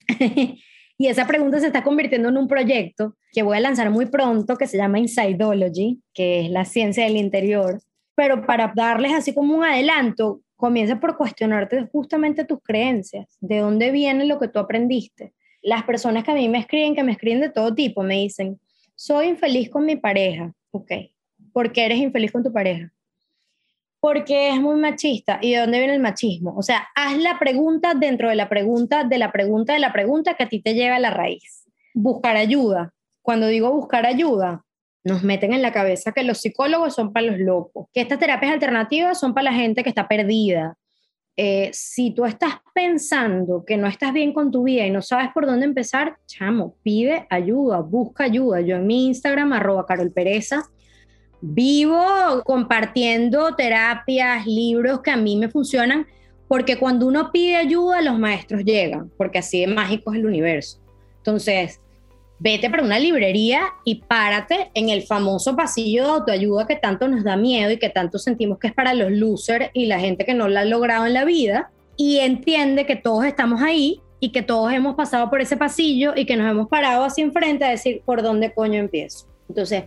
y 0.97 1.07
esa 1.07 1.27
pregunta 1.27 1.59
se 1.59 1.67
está 1.67 1.83
convirtiendo 1.83 2.29
en 2.29 2.37
un 2.37 2.47
proyecto 2.47 3.15
que 3.33 3.43
voy 3.43 3.57
a 3.57 3.61
lanzar 3.61 3.89
muy 3.89 4.05
pronto 4.05 4.57
que 4.57 4.67
se 4.67 4.77
llama 4.77 4.99
Insideology, 4.99 6.01
que 6.13 6.41
es 6.45 6.49
la 6.49 6.65
ciencia 6.65 7.03
del 7.03 7.17
interior. 7.17 7.81
Pero 8.15 8.45
para 8.45 8.71
darles 8.75 9.13
así 9.13 9.33
como 9.33 9.55
un 9.55 9.63
adelanto, 9.63 10.41
comienza 10.55 10.99
por 10.99 11.17
cuestionarte 11.17 11.87
justamente 11.91 12.45
tus 12.45 12.59
creencias, 12.61 13.37
de 13.41 13.59
dónde 13.59 13.91
viene 13.91 14.25
lo 14.25 14.39
que 14.39 14.47
tú 14.47 14.59
aprendiste, 14.59 15.33
las 15.61 15.83
personas 15.83 16.23
que 16.23 16.31
a 16.31 16.35
mí 16.35 16.49
me 16.49 16.59
escriben, 16.59 16.95
que 16.95 17.03
me 17.03 17.11
escriben 17.11 17.41
de 17.41 17.49
todo 17.49 17.73
tipo, 17.73 18.03
me 18.03 18.15
dicen, 18.15 18.59
soy 18.95 19.27
infeliz 19.27 19.69
con 19.69 19.85
mi 19.85 19.95
pareja. 19.95 20.53
Ok, 20.71 20.91
¿por 21.53 21.71
qué 21.71 21.85
eres 21.85 21.99
infeliz 21.99 22.31
con 22.31 22.43
tu 22.43 22.51
pareja? 22.51 22.91
Porque 23.99 24.49
es 24.49 24.59
muy 24.59 24.77
machista. 24.77 25.37
¿Y 25.41 25.51
de 25.51 25.59
dónde 25.59 25.77
viene 25.77 25.93
el 25.93 26.01
machismo? 26.01 26.55
O 26.57 26.63
sea, 26.63 26.87
haz 26.95 27.17
la 27.17 27.37
pregunta 27.37 27.93
dentro 27.93 28.29
de 28.29 28.35
la 28.35 28.49
pregunta, 28.49 29.03
de 29.03 29.17
la 29.19 29.31
pregunta, 29.31 29.73
de 29.73 29.79
la 29.79 29.93
pregunta 29.93 30.33
que 30.33 30.43
a 30.43 30.49
ti 30.49 30.59
te 30.59 30.73
lleva 30.73 30.95
a 30.95 30.99
la 30.99 31.11
raíz. 31.11 31.65
Buscar 31.93 32.35
ayuda. 32.35 32.93
Cuando 33.21 33.45
digo 33.47 33.71
buscar 33.71 34.07
ayuda, 34.07 34.65
nos 35.03 35.23
meten 35.23 35.53
en 35.53 35.61
la 35.61 35.71
cabeza 35.71 36.11
que 36.11 36.23
los 36.23 36.39
psicólogos 36.39 36.95
son 36.95 37.13
para 37.13 37.27
los 37.27 37.39
locos, 37.39 37.87
que 37.93 38.01
estas 38.01 38.19
terapias 38.19 38.51
alternativas 38.51 39.19
son 39.19 39.33
para 39.33 39.51
la 39.51 39.53
gente 39.53 39.83
que 39.83 39.89
está 39.89 40.07
perdida, 40.07 40.77
eh, 41.43 41.71
si 41.73 42.11
tú 42.11 42.25
estás 42.25 42.57
pensando 42.71 43.65
que 43.65 43.75
no 43.75 43.87
estás 43.87 44.13
bien 44.13 44.31
con 44.31 44.51
tu 44.51 44.61
vida 44.61 44.85
y 44.85 44.91
no 44.91 45.01
sabes 45.01 45.31
por 45.33 45.47
dónde 45.47 45.65
empezar, 45.65 46.17
chamo, 46.27 46.75
pide 46.83 47.25
ayuda, 47.31 47.79
busca 47.79 48.25
ayuda. 48.25 48.61
Yo 48.61 48.75
en 48.75 48.85
mi 48.85 49.07
Instagram, 49.07 49.51
arroba 49.51 49.87
Carol 49.87 50.11
Pereza, 50.11 50.69
vivo 51.41 52.05
compartiendo 52.45 53.55
terapias, 53.55 54.45
libros 54.45 55.01
que 55.01 55.09
a 55.09 55.17
mí 55.17 55.35
me 55.35 55.49
funcionan, 55.49 56.05
porque 56.47 56.77
cuando 56.77 57.07
uno 57.07 57.31
pide 57.31 57.55
ayuda, 57.55 58.03
los 58.03 58.19
maestros 58.19 58.63
llegan, 58.63 59.09
porque 59.17 59.39
así 59.39 59.61
de 59.61 59.67
mágico 59.73 60.13
el 60.13 60.27
universo. 60.27 60.79
Entonces, 61.17 61.81
vete 62.41 62.71
para 62.71 62.81
una 62.81 62.97
librería 62.97 63.73
y 63.85 64.01
párate 64.01 64.71
en 64.73 64.89
el 64.89 65.03
famoso 65.03 65.55
pasillo 65.55 66.05
de 66.05 66.09
autoayuda 66.09 66.65
que 66.65 66.75
tanto 66.75 67.07
nos 67.07 67.23
da 67.23 67.37
miedo 67.37 67.69
y 67.69 67.77
que 67.77 67.89
tanto 67.89 68.17
sentimos 68.17 68.57
que 68.57 68.67
es 68.67 68.73
para 68.73 68.95
los 68.95 69.11
losers 69.11 69.69
y 69.73 69.85
la 69.85 69.99
gente 69.99 70.25
que 70.25 70.33
no 70.33 70.47
lo 70.47 70.59
ha 70.59 70.65
logrado 70.65 71.05
en 71.05 71.13
la 71.13 71.23
vida 71.23 71.69
y 71.97 72.17
entiende 72.17 72.87
que 72.87 72.95
todos 72.95 73.25
estamos 73.25 73.61
ahí 73.61 74.01
y 74.19 74.31
que 74.31 74.41
todos 74.41 74.73
hemos 74.73 74.95
pasado 74.95 75.29
por 75.29 75.39
ese 75.39 75.55
pasillo 75.55 76.13
y 76.15 76.25
que 76.25 76.35
nos 76.35 76.49
hemos 76.49 76.67
parado 76.67 77.03
así 77.03 77.21
enfrente 77.21 77.63
a 77.63 77.69
decir 77.69 78.01
por 78.05 78.23
dónde 78.23 78.51
coño 78.51 78.79
empiezo. 78.79 79.27
Entonces, 79.47 79.83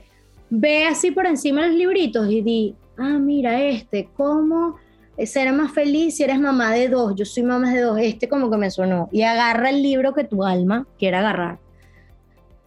ve 0.48 0.86
así 0.86 1.10
por 1.10 1.26
encima 1.26 1.62
de 1.62 1.68
los 1.68 1.76
libritos 1.76 2.30
y 2.30 2.40
di, 2.40 2.76
ah, 2.96 3.18
mira 3.18 3.60
este, 3.62 4.08
¿cómo 4.16 4.76
ser 5.18 5.52
más 5.52 5.72
feliz 5.72 6.16
si 6.16 6.22
eres 6.22 6.38
mamá 6.38 6.72
de 6.72 6.88
dos? 6.88 7.14
Yo 7.16 7.24
soy 7.24 7.42
mamá 7.42 7.74
de 7.74 7.80
dos, 7.80 7.98
este 8.00 8.28
como 8.28 8.48
que 8.48 8.58
me 8.58 8.70
sonó. 8.70 9.08
Y 9.10 9.22
agarra 9.22 9.70
el 9.70 9.82
libro 9.82 10.14
que 10.14 10.22
tu 10.22 10.44
alma 10.44 10.86
quiera 10.98 11.18
agarrar 11.18 11.63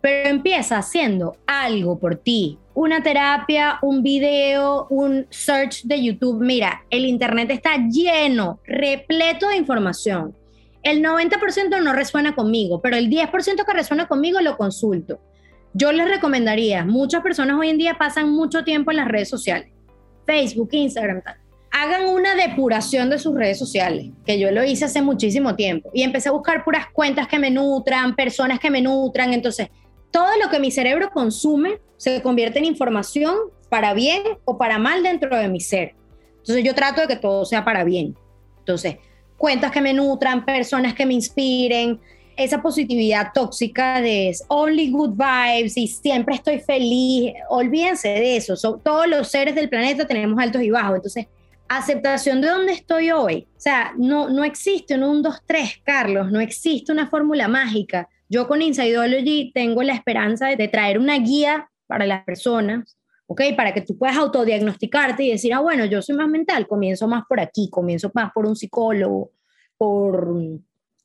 pero 0.08 0.30
empieza 0.30 0.78
haciendo 0.78 1.36
algo 1.46 2.00
por 2.00 2.16
ti, 2.16 2.58
una 2.74 3.04
terapia, 3.04 3.78
un 3.82 4.02
video, 4.02 4.88
un 4.90 5.28
search 5.30 5.84
de 5.84 6.02
YouTube. 6.02 6.42
Mira, 6.42 6.86
el 6.90 7.06
Internet 7.06 7.52
está 7.52 7.76
lleno, 7.90 8.62
repleto 8.66 9.50
de 9.50 9.58
información. 9.58 10.34
El 10.82 11.04
90% 11.04 11.84
no 11.84 11.92
resuena 11.92 12.36
conmigo, 12.36 12.82
pero 12.82 12.96
el 12.96 13.10
10% 13.10 13.66
que 13.66 13.74
resuena 13.74 14.08
conmigo 14.08 14.40
lo 14.40 14.56
consulto. 14.56 15.20
Yo 15.74 15.92
les 15.92 16.08
recomendaría, 16.08 16.86
muchas 16.86 17.22
personas 17.22 17.60
hoy 17.60 17.68
en 17.68 17.78
día 17.78 17.98
pasan 18.00 18.32
mucho 18.32 18.64
tiempo 18.64 18.92
en 18.92 18.98
las 18.98 19.10
redes 19.10 19.28
sociales, 19.28 19.74
Facebook, 20.26 20.70
Instagram, 20.72 21.22
tal. 21.22 21.36
Hagan 21.70 22.08
una 22.08 22.34
depuración 22.34 23.10
de 23.10 23.20
sus 23.20 23.36
redes 23.36 23.60
sociales, 23.60 24.12
que 24.26 24.40
yo 24.40 24.52
lo 24.52 24.64
hice 24.64 24.86
hace 24.86 25.02
muchísimo 25.02 25.58
tiempo, 25.58 25.92
y 25.94 26.04
empecé 26.04 26.30
a 26.30 26.32
buscar 26.32 26.64
puras 26.64 26.86
cuentas 26.94 27.28
que 27.28 27.40
me 27.40 27.52
nutran, 27.52 28.16
personas 28.16 28.58
que 28.58 28.72
me 28.72 28.82
nutran, 28.82 29.34
entonces 29.34 29.68
todo 30.12 30.30
lo 30.44 30.50
que 30.50 30.60
mi 30.60 30.72
cerebro 30.72 31.10
consume 31.12 31.80
se 31.98 32.22
convierte 32.22 32.60
en 32.60 32.66
información 32.66 33.36
para 33.70 33.94
bien 33.94 34.24
o 34.46 34.58
para 34.58 34.78
mal 34.78 35.04
dentro 35.04 35.36
de 35.36 35.48
mi 35.48 35.60
ser. 35.60 35.96
Entonces 36.38 36.64
yo 36.64 36.74
trato 36.74 37.02
de 37.02 37.08
que 37.08 37.16
todo 37.16 37.46
sea 37.46 37.66
para 37.66 37.84
bien. 37.84 38.16
Entonces, 38.60 38.98
cuentas 39.38 39.72
que 39.72 39.82
me 39.82 39.94
nutran, 39.94 40.46
personas 40.46 40.94
que 40.94 41.06
me 41.06 41.14
inspiren, 41.14 42.00
esa 42.38 42.62
positividad 42.62 43.32
tóxica 43.34 44.00
de 44.00 44.32
only 44.48 44.92
good 44.92 45.16
vibes 45.18 45.76
y 45.76 45.88
siempre 45.88 46.36
estoy 46.36 46.60
feliz, 46.60 47.34
olvídense 47.50 48.10
de 48.10 48.38
eso. 48.38 48.56
todos 48.78 49.08
los 49.08 49.28
seres 49.28 49.56
del 49.56 49.70
planeta 49.70 50.06
tenemos 50.06 50.40
altos 50.40 50.62
y 50.62 50.70
bajos. 50.70 50.98
Entonces, 50.98 51.28
aceptación 51.68 52.40
de 52.42 52.48
dónde 52.48 52.74
estoy 52.74 53.12
hoy. 53.12 53.48
O 53.58 53.60
sea, 53.60 53.94
no, 53.98 54.30
no 54.30 54.44
existe 54.44 54.96
un 54.96 55.04
1, 55.04 55.22
2, 55.22 55.42
3, 55.46 55.82
Carlos, 55.84 56.32
no 56.32 56.40
existe 56.40 56.92
una 56.92 57.08
fórmula 57.08 57.48
mágica. 57.48 58.08
Yo 58.30 58.48
con 58.48 58.62
Insideology 58.62 59.52
tengo 59.54 59.84
la 59.84 59.94
esperanza 59.94 60.48
de, 60.48 60.68
traer 60.68 61.00
una 61.00 61.18
guía 61.18 61.70
para 61.88 62.06
las 62.06 62.26
personas, 62.26 62.98
¿ok? 63.28 63.42
Para 63.56 63.74
que 63.74 63.82
tú 63.82 63.98
puedas 63.98 64.18
autodiagnosticarte 64.18 65.24
y 65.24 65.32
decir, 65.32 65.54
ah, 65.54 65.60
bueno, 65.60 65.86
yo 65.86 66.02
soy 66.02 66.16
más 66.16 66.28
mental, 66.28 66.68
comienzo 66.68 67.08
más 67.08 67.24
por 67.28 67.40
aquí, 67.40 67.70
comienzo 67.70 68.12
más 68.14 68.32
por 68.34 68.46
un 68.46 68.56
psicólogo, 68.56 69.32
por 69.78 70.28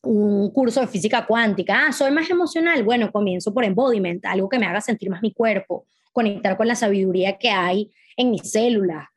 un 0.03 0.51
curso 0.51 0.81
de 0.81 0.89
física 0.89 1.25
cuántica, 1.27 1.87
ah, 1.87 1.93
soy 1.93 2.11
más 2.11 2.29
emocional, 2.29 2.83
bueno, 2.83 3.13
comienzo 3.13 3.55
por 3.55 3.65
embodiment, 3.65 4.25
algo 4.27 4.49
que 4.49 4.59
me 4.59 4.67
haga 4.67 4.81
sentir 4.81 5.09
más 5.09 5.23
mi 5.23 5.33
cuerpo, 5.33 5.87
conectar 6.13 6.57
con 6.57 6.67
la 6.67 6.75
sabiduría 6.75 7.39
que 7.39 7.51
hay 7.51 7.93
en 8.17 8.33
mis 8.33 8.51
células, 8.51 9.09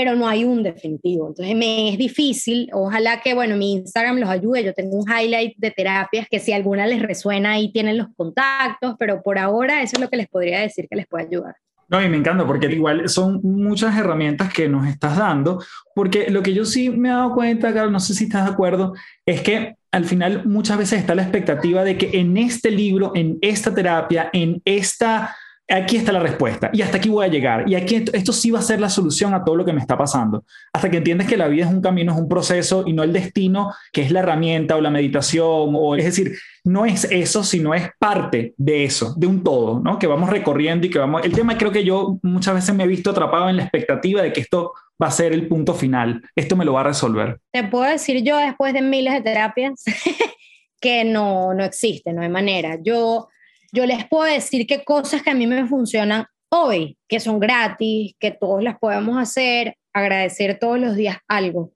pero 0.00 0.16
no 0.16 0.26
hay 0.26 0.44
un 0.44 0.62
definitivo. 0.62 1.28
Entonces 1.28 1.54
me 1.54 1.90
es 1.90 1.98
difícil, 1.98 2.70
ojalá 2.72 3.20
que, 3.20 3.34
bueno, 3.34 3.54
mi 3.54 3.74
Instagram 3.74 4.16
los 4.16 4.30
ayude, 4.30 4.64
yo 4.64 4.72
tengo 4.72 4.96
un 4.96 5.04
highlight 5.06 5.58
de 5.58 5.70
terapias 5.70 6.26
que 6.26 6.38
si 6.38 6.54
alguna 6.54 6.86
les 6.86 7.02
resuena 7.02 7.52
ahí 7.52 7.70
tienen 7.70 7.98
los 7.98 8.06
contactos, 8.16 8.94
pero 8.98 9.22
por 9.22 9.38
ahora 9.38 9.82
eso 9.82 9.96
es 9.96 10.00
lo 10.00 10.08
que 10.08 10.16
les 10.16 10.26
podría 10.26 10.60
decir 10.60 10.86
que 10.88 10.96
les 10.96 11.06
puede 11.06 11.26
ayudar. 11.26 11.54
No, 11.90 12.02
y 12.02 12.08
me 12.08 12.16
encanta 12.16 12.46
porque 12.46 12.68
igual 12.68 13.10
son 13.10 13.40
muchas 13.42 13.94
herramientas 13.94 14.50
que 14.54 14.70
nos 14.70 14.86
estás 14.88 15.18
dando, 15.18 15.62
porque 15.94 16.30
lo 16.30 16.42
que 16.42 16.54
yo 16.54 16.64
sí 16.64 16.88
me 16.88 17.10
he 17.10 17.12
dado 17.12 17.34
cuenta, 17.34 17.74
Carlos, 17.74 17.92
no 17.92 18.00
sé 18.00 18.14
si 18.14 18.24
estás 18.24 18.46
de 18.46 18.52
acuerdo, 18.52 18.94
es 19.26 19.42
que 19.42 19.74
al 19.92 20.06
final 20.06 20.46
muchas 20.46 20.78
veces 20.78 21.00
está 21.00 21.14
la 21.14 21.24
expectativa 21.24 21.84
de 21.84 21.98
que 21.98 22.18
en 22.18 22.38
este 22.38 22.70
libro, 22.70 23.12
en 23.14 23.36
esta 23.42 23.74
terapia, 23.74 24.30
en 24.32 24.62
esta 24.64 25.36
aquí 25.70 25.96
está 25.96 26.12
la 26.12 26.20
respuesta 26.20 26.70
y 26.72 26.82
hasta 26.82 26.96
aquí 26.96 27.08
voy 27.08 27.24
a 27.24 27.28
llegar 27.28 27.68
y 27.68 27.74
aquí 27.74 28.04
esto, 28.12 28.32
sí 28.32 28.50
va 28.50 28.58
a 28.58 28.62
ser 28.62 28.80
la 28.80 28.90
solución 28.90 29.34
a 29.34 29.44
todo 29.44 29.56
lo 29.56 29.64
que 29.64 29.72
me 29.72 29.80
está 29.80 29.96
pasando. 29.96 30.44
Hasta 30.72 30.90
que 30.90 30.98
entiendes 30.98 31.28
que 31.28 31.36
la 31.36 31.48
vida 31.48 31.64
es 31.64 31.70
un 31.70 31.80
camino, 31.80 32.12
es 32.12 32.18
un 32.18 32.28
proceso 32.28 32.84
y 32.86 32.92
no 32.92 33.02
el 33.02 33.12
destino, 33.12 33.72
que 33.92 34.02
es 34.02 34.10
la 34.10 34.20
herramienta 34.20 34.76
o 34.76 34.80
la 34.80 34.90
meditación, 34.90 35.72
o 35.74 35.94
es 35.94 36.04
decir, 36.04 36.32
no 36.64 36.86
es 36.86 37.04
eso, 37.04 37.44
sino 37.44 37.74
es 37.74 37.90
parte 37.98 38.54
de 38.56 38.84
eso, 38.84 39.14
de 39.16 39.26
un 39.26 39.42
todo, 39.42 39.80
¿no? 39.80 39.98
Que 39.98 40.06
vamos 40.06 40.30
recorriendo 40.30 40.86
y 40.86 40.90
que 40.90 40.98
vamos... 40.98 41.24
El 41.24 41.32
tema 41.32 41.56
creo 41.56 41.70
que 41.70 41.84
yo 41.84 42.18
muchas 42.22 42.54
veces 42.54 42.74
me 42.74 42.84
he 42.84 42.88
visto 42.88 43.10
atrapado 43.10 43.48
en 43.48 43.56
la 43.56 43.62
expectativa 43.62 44.22
de 44.22 44.32
que 44.32 44.40
esto 44.40 44.72
va 45.02 45.06
a 45.06 45.12
ser 45.12 45.32
el 45.32 45.48
punto 45.48 45.74
final, 45.74 46.22
esto 46.36 46.56
me 46.56 46.64
lo 46.64 46.74
va 46.74 46.80
a 46.80 46.84
resolver. 46.84 47.40
Te 47.52 47.64
puedo 47.64 47.84
decir 47.84 48.22
yo 48.22 48.36
después 48.36 48.74
de 48.74 48.82
miles 48.82 49.14
de 49.14 49.22
terapias 49.22 49.82
que 50.80 51.04
no, 51.04 51.54
no 51.54 51.64
existe, 51.64 52.12
no 52.12 52.22
hay 52.22 52.28
manera. 52.28 52.78
Yo 52.82 53.28
yo 53.72 53.86
les 53.86 54.06
puedo 54.08 54.24
decir 54.24 54.66
qué 54.66 54.84
cosas 54.84 55.22
que 55.22 55.30
a 55.30 55.34
mí 55.34 55.46
me 55.46 55.66
funcionan 55.66 56.26
hoy, 56.48 56.98
que 57.08 57.20
son 57.20 57.38
gratis, 57.38 58.14
que 58.18 58.30
todos 58.30 58.62
las 58.62 58.78
podemos 58.78 59.16
hacer, 59.18 59.76
agradecer 59.92 60.58
todos 60.58 60.78
los 60.78 60.96
días 60.96 61.18
algo. 61.28 61.72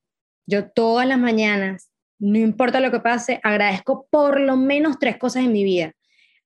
Yo 0.47 0.69
todas 0.69 1.07
las 1.07 1.19
mañanas, 1.19 1.91
no 2.19 2.39
importa 2.39 2.81
lo 2.81 2.91
que 2.91 3.01
pase, 3.01 3.41
agradezco 3.43 4.07
por 4.11 4.41
lo 4.41 4.57
menos 4.57 4.99
tres 4.99 5.17
cosas 5.17 5.45
en 5.45 5.53
mi 5.53 5.65
vida. 5.65 5.93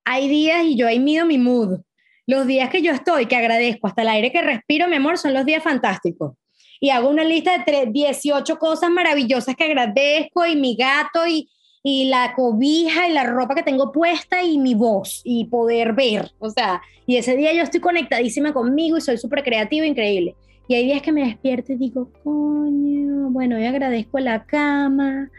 Hay 0.04 0.28
días 0.28 0.64
y 0.64 0.76
yo 0.76 0.86
ahí 0.86 0.98
mido 0.98 1.26
mi 1.26 1.38
mood. 1.38 1.80
Los 2.26 2.46
días 2.46 2.68
que 2.68 2.82
yo 2.82 2.92
estoy, 2.92 3.26
que 3.26 3.36
agradezco 3.36 3.86
hasta 3.86 4.02
el 4.02 4.08
aire 4.08 4.30
que 4.30 4.42
respiro, 4.42 4.86
mi 4.86 4.96
amor, 4.96 5.18
son 5.18 5.32
los 5.32 5.46
días 5.46 5.62
fantásticos. 5.62 6.34
Y 6.80 6.90
hago 6.90 7.08
una 7.08 7.24
lista 7.24 7.58
de 7.58 7.86
18 7.90 8.58
cosas 8.58 8.90
maravillosas 8.90 9.56
que 9.56 9.64
agradezco 9.64 10.46
y 10.46 10.54
mi 10.54 10.76
gato 10.76 11.26
y, 11.26 11.48
y 11.90 12.04
la 12.04 12.34
cobija 12.34 13.08
y 13.08 13.14
la 13.14 13.24
ropa 13.24 13.54
que 13.54 13.62
tengo 13.62 13.92
puesta 13.92 14.42
y 14.42 14.58
mi 14.58 14.74
voz 14.74 15.22
y 15.24 15.46
poder 15.46 15.94
ver. 15.94 16.32
O 16.38 16.50
sea, 16.50 16.82
y 17.06 17.16
ese 17.16 17.34
día 17.34 17.54
yo 17.54 17.62
estoy 17.62 17.80
conectadísima 17.80 18.52
conmigo 18.52 18.98
y 18.98 19.00
soy 19.00 19.16
súper 19.16 19.42
creativa, 19.42 19.86
increíble. 19.86 20.36
Y 20.68 20.74
hay 20.74 20.84
días 20.84 21.00
que 21.00 21.12
me 21.12 21.24
despierto 21.24 21.72
y 21.72 21.76
digo, 21.76 22.10
coño, 22.22 23.30
bueno, 23.30 23.58
y 23.58 23.64
agradezco 23.64 24.18
la 24.18 24.44
cama, 24.44 25.30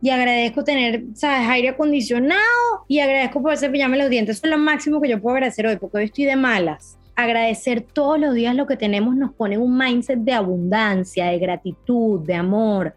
y 0.00 0.10
agradezco 0.10 0.62
tener, 0.62 1.06
¿sabes?, 1.14 1.48
aire 1.48 1.70
acondicionado, 1.70 2.40
y 2.86 3.00
agradezco 3.00 3.42
poder 3.42 3.58
cepillarme 3.58 3.98
los 3.98 4.10
dientes. 4.10 4.36
Eso 4.36 4.46
es 4.46 4.52
lo 4.52 4.58
máximo 4.58 5.00
que 5.00 5.08
yo 5.08 5.20
puedo 5.20 5.34
agradecer 5.34 5.66
hoy, 5.66 5.76
porque 5.76 5.98
hoy 5.98 6.04
estoy 6.04 6.24
de 6.26 6.36
malas. 6.36 6.98
Agradecer 7.16 7.80
todos 7.80 8.20
los 8.20 8.32
días 8.32 8.54
lo 8.54 8.68
que 8.68 8.76
tenemos 8.76 9.16
nos 9.16 9.32
pone 9.32 9.58
un 9.58 9.76
mindset 9.76 10.20
de 10.20 10.34
abundancia, 10.34 11.26
de 11.26 11.38
gratitud, 11.40 12.20
de 12.20 12.34
amor 12.34 12.94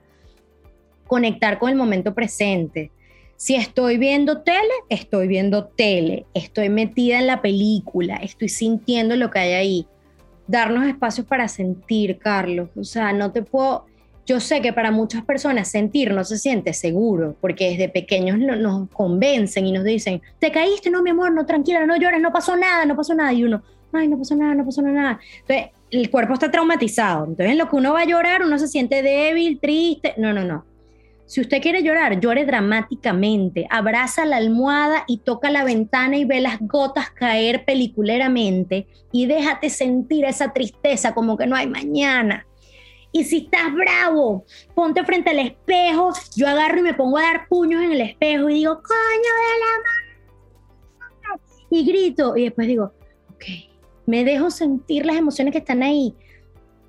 conectar 1.07 1.59
con 1.59 1.69
el 1.69 1.75
momento 1.75 2.13
presente. 2.13 2.91
Si 3.35 3.55
estoy 3.55 3.97
viendo 3.97 4.41
tele, 4.41 4.73
estoy 4.89 5.27
viendo 5.27 5.65
tele, 5.65 6.25
estoy 6.33 6.69
metida 6.69 7.19
en 7.19 7.27
la 7.27 7.41
película, 7.41 8.15
estoy 8.17 8.49
sintiendo 8.49 9.15
lo 9.15 9.31
que 9.31 9.39
hay 9.39 9.53
ahí. 9.53 9.87
Darnos 10.47 10.87
espacios 10.87 11.27
para 11.27 11.47
sentir, 11.47 12.19
Carlos. 12.19 12.69
O 12.77 12.83
sea, 12.83 13.11
no 13.13 13.31
te 13.31 13.41
puedo... 13.41 13.85
Yo 14.25 14.39
sé 14.39 14.61
que 14.61 14.71
para 14.71 14.91
muchas 14.91 15.25
personas 15.25 15.67
sentir 15.67 16.13
no 16.13 16.23
se 16.23 16.37
siente 16.37 16.71
seguro, 16.71 17.35
porque 17.41 17.71
desde 17.71 17.89
pequeños 17.89 18.37
nos 18.37 18.89
convencen 18.91 19.67
y 19.67 19.73
nos 19.73 19.83
dicen, 19.83 20.21
te 20.39 20.49
caíste, 20.49 20.89
no, 20.89 21.03
mi 21.03 21.09
amor, 21.09 21.33
no, 21.33 21.45
tranquila, 21.45 21.85
no 21.85 21.97
llores, 21.97 22.21
no 22.21 22.31
pasó 22.31 22.55
nada, 22.55 22.85
no 22.85 22.95
pasó 22.95 23.13
nada. 23.13 23.33
Y 23.33 23.43
uno, 23.43 23.61
ay, 23.91 24.07
no 24.07 24.17
pasó 24.17 24.37
nada, 24.37 24.55
no 24.55 24.63
pasó 24.63 24.81
nada. 24.81 25.19
Entonces, 25.41 25.71
el 25.91 26.09
cuerpo 26.09 26.35
está 26.35 26.49
traumatizado. 26.49 27.25
Entonces, 27.25 27.51
en 27.51 27.57
lo 27.57 27.69
que 27.69 27.75
uno 27.75 27.91
va 27.91 28.01
a 28.01 28.05
llorar, 28.05 28.43
uno 28.43 28.57
se 28.57 28.69
siente 28.69 29.01
débil, 29.01 29.59
triste. 29.59 30.13
No, 30.15 30.31
no, 30.31 30.45
no 30.45 30.63
si 31.33 31.41
usted 31.41 31.63
quiere 31.63 31.81
llorar, 31.81 32.19
llore 32.19 32.45
dramáticamente, 32.45 33.65
abraza 33.71 34.23
la 34.23 34.37
almohada 34.37 35.03
y 35.07 35.17
toca 35.17 35.49
la 35.49 35.63
ventana 35.63 36.15
y 36.15 36.25
ve 36.25 36.39
las 36.41 36.59
gotas 36.59 37.09
caer 37.09 37.65
peliculeramente 37.65 38.85
y 39.11 39.25
déjate 39.25 39.71
sentir 39.71 40.25
esa 40.25 40.53
tristeza 40.53 41.15
como 41.15 41.35
que 41.35 41.47
no 41.47 41.55
hay 41.55 41.65
mañana. 41.65 42.45
Y 43.11 43.23
si 43.23 43.37
estás 43.45 43.73
bravo, 43.73 44.45
ponte 44.75 45.03
frente 45.05 45.31
al 45.31 45.39
espejo, 45.39 46.13
yo 46.35 46.47
agarro 46.47 46.77
y 46.77 46.83
me 46.83 46.93
pongo 46.93 47.17
a 47.17 47.23
dar 47.23 47.47
puños 47.47 47.81
en 47.81 47.93
el 47.93 48.01
espejo 48.01 48.47
y 48.51 48.53
digo, 48.53 48.75
coño 48.75 48.83
de 48.83 49.59
la 49.59 51.31
mano. 51.31 51.41
Y 51.71 51.83
grito 51.83 52.37
y 52.37 52.43
después 52.43 52.67
digo, 52.67 52.93
ok, 53.31 53.45
me 54.05 54.23
dejo 54.23 54.51
sentir 54.51 55.03
las 55.07 55.15
emociones 55.15 55.51
que 55.51 55.57
están 55.57 55.81
ahí 55.81 56.13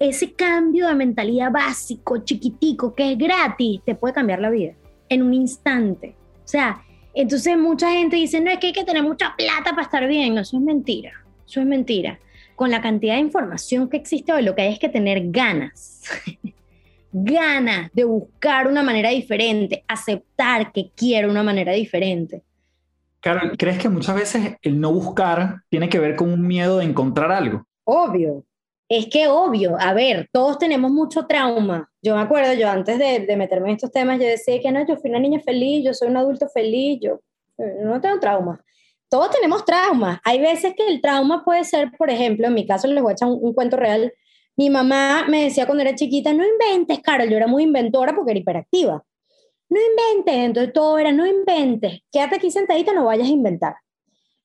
ese 0.09 0.33
cambio 0.33 0.89
de 0.89 0.95
mentalidad 0.95 1.51
básico, 1.51 2.19
chiquitico, 2.25 2.95
que 2.95 3.13
es 3.13 3.19
gratis, 3.19 3.81
te 3.85 3.95
puede 3.95 4.15
cambiar 4.15 4.41
la 4.41 4.51
vida 4.51 4.75
en 5.09 5.23
un 5.23 5.35
instante. 5.35 6.15
O 6.45 6.49
sea, 6.49 6.83
entonces 7.15 7.57
mucha 7.57 7.91
gente 7.91 8.17
dice, 8.17 8.41
no, 8.41 8.51
es 8.51 8.59
que 8.59 8.69
hay 8.69 8.73
que 8.73 8.85
tener 8.85 9.03
mucha 9.03 9.35
plata 9.37 9.71
para 9.71 9.83
estar 9.83 10.07
bien. 10.09 10.35
No, 10.35 10.41
eso 10.41 10.57
es 10.57 10.63
mentira. 10.63 11.13
Eso 11.47 11.61
es 11.61 11.67
mentira. 11.67 12.19
Con 12.57 12.71
la 12.71 12.81
cantidad 12.81 13.15
de 13.15 13.21
información 13.21 13.89
que 13.89 13.97
existe 13.97 14.33
hoy, 14.33 14.43
lo 14.43 14.55
que 14.55 14.63
hay 14.63 14.73
es 14.73 14.79
que 14.79 14.89
tener 14.89 15.31
ganas. 15.31 16.03
ganas 17.13 17.91
de 17.93 18.05
buscar 18.05 18.67
una 18.67 18.83
manera 18.83 19.11
diferente, 19.11 19.85
aceptar 19.87 20.73
que 20.73 20.91
quiero 20.97 21.31
una 21.31 21.45
manera 21.45 21.73
diferente. 21.73 22.43
Carol, 23.21 23.57
¿crees 23.57 23.79
que 23.79 23.89
muchas 23.89 24.17
veces 24.17 24.57
el 24.61 24.81
no 24.81 24.93
buscar 24.93 25.63
tiene 25.71 25.89
que 25.89 25.99
ver 25.99 26.17
con 26.17 26.33
un 26.33 26.47
miedo 26.47 26.79
de 26.79 26.85
encontrar 26.85 27.31
algo? 27.31 27.65
Obvio, 27.85 28.45
es 28.99 29.07
que 29.07 29.29
obvio, 29.29 29.77
a 29.79 29.93
ver, 29.95 30.29
todos 30.33 30.59
tenemos 30.59 30.91
mucho 30.91 31.27
trauma. 31.27 31.91
Yo 32.03 32.15
me 32.15 32.23
acuerdo, 32.23 32.53
yo 32.55 32.69
antes 32.69 32.99
de, 32.99 33.37
meterme 33.37 33.69
en 33.69 33.77
estos 33.77 33.91
temas, 33.91 34.21
yo 34.21 34.27
decía 34.27 34.61
que 34.61 34.71
no, 34.71 34.87
yo 34.87 34.97
fui 34.97 35.11
una 35.11 35.21
niña 35.21 35.41
feliz, 35.41 35.85
yo 35.85 35.95
soy 35.95 36.09
un 36.09 36.17
adulto 36.17 36.49
feliz, 36.49 36.99
yo, 37.03 37.21
no 37.83 38.01
tengo 38.01 38.21
trauma. 38.21 38.63
Todos 39.09 39.31
tenemos 39.31 39.65
trauma. 39.65 40.21
Hay 40.25 40.41
veces 40.41 40.75
que 40.77 40.87
el 40.87 41.01
trauma 41.01 41.45
puede 41.45 41.65
ser, 41.65 41.93
por 41.97 42.11
ejemplo, 42.11 42.47
en 42.47 42.55
mi 42.55 42.67
caso 42.67 42.89
les 42.89 43.03
voy 43.03 43.13
a 43.13 43.15
echar 43.15 43.29
un, 43.29 43.39
un 43.41 43.55
cuento 43.55 43.77
real. 43.77 44.13
Mi 44.57 44.71
mamá 44.71 45.25
me 45.29 45.45
decía 45.45 45.67
cuando 45.67 45.83
era 45.83 45.95
chiquita, 45.95 46.33
no 46.33 46.45
inventes, 46.45 47.01
Carol, 47.01 47.29
yo 47.29 47.37
era 47.37 47.47
muy 47.47 47.63
inventora 47.63 48.15
porque 48.15 48.33
era 48.33 48.41
hiperactiva. 48.41 49.05
No 49.69 49.81
inventes, 49.81 50.35
entonces 50.35 50.73
todo 50.73 50.99
era, 50.99 51.11
no 51.11 51.27
inventes, 51.27 52.01
quédate 52.13 52.37
aquí 52.37 52.51
sentadita, 52.51 52.93
no 52.93 53.07
vayas 53.07 53.29
a 53.29 53.31
inventar. 53.31 53.77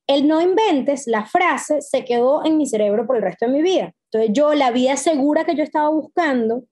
El 0.08 0.28
no 0.28 0.42
inventes, 0.42 1.06
la 1.06 1.26
frase, 1.26 1.82
se 1.82 2.04
quedó 2.04 2.44
en 2.44 2.58
mi 2.58 2.66
cerebro 2.66 3.06
por 3.06 3.18
el 3.18 3.22
resto 3.22 3.46
de 3.46 3.52
mi 3.52 3.62
vida. 3.62 3.94
Entonces 4.12 4.32
yo, 4.34 4.54
la 4.54 4.72
vida 4.72 4.98
segura 4.98 5.46
que 5.46 5.56
yo 5.56 5.64
estaba 5.64 5.90
buscando, 5.90 6.64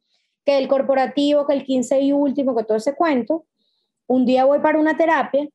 que 0.46 0.58
el 0.58 0.68
corporativo, 0.68 1.46
que 1.46 1.54
el 1.54 1.64
15 1.64 2.02
y 2.02 2.14
último, 2.14 2.56
que 2.56 2.64
todo 2.64 2.78
ese 2.78 2.96
cuento, 2.96 3.46
un 4.08 4.26
día 4.26 4.46
voy 4.46 4.60
para 4.60 4.80
una 4.80 4.98
terapia 4.98 5.48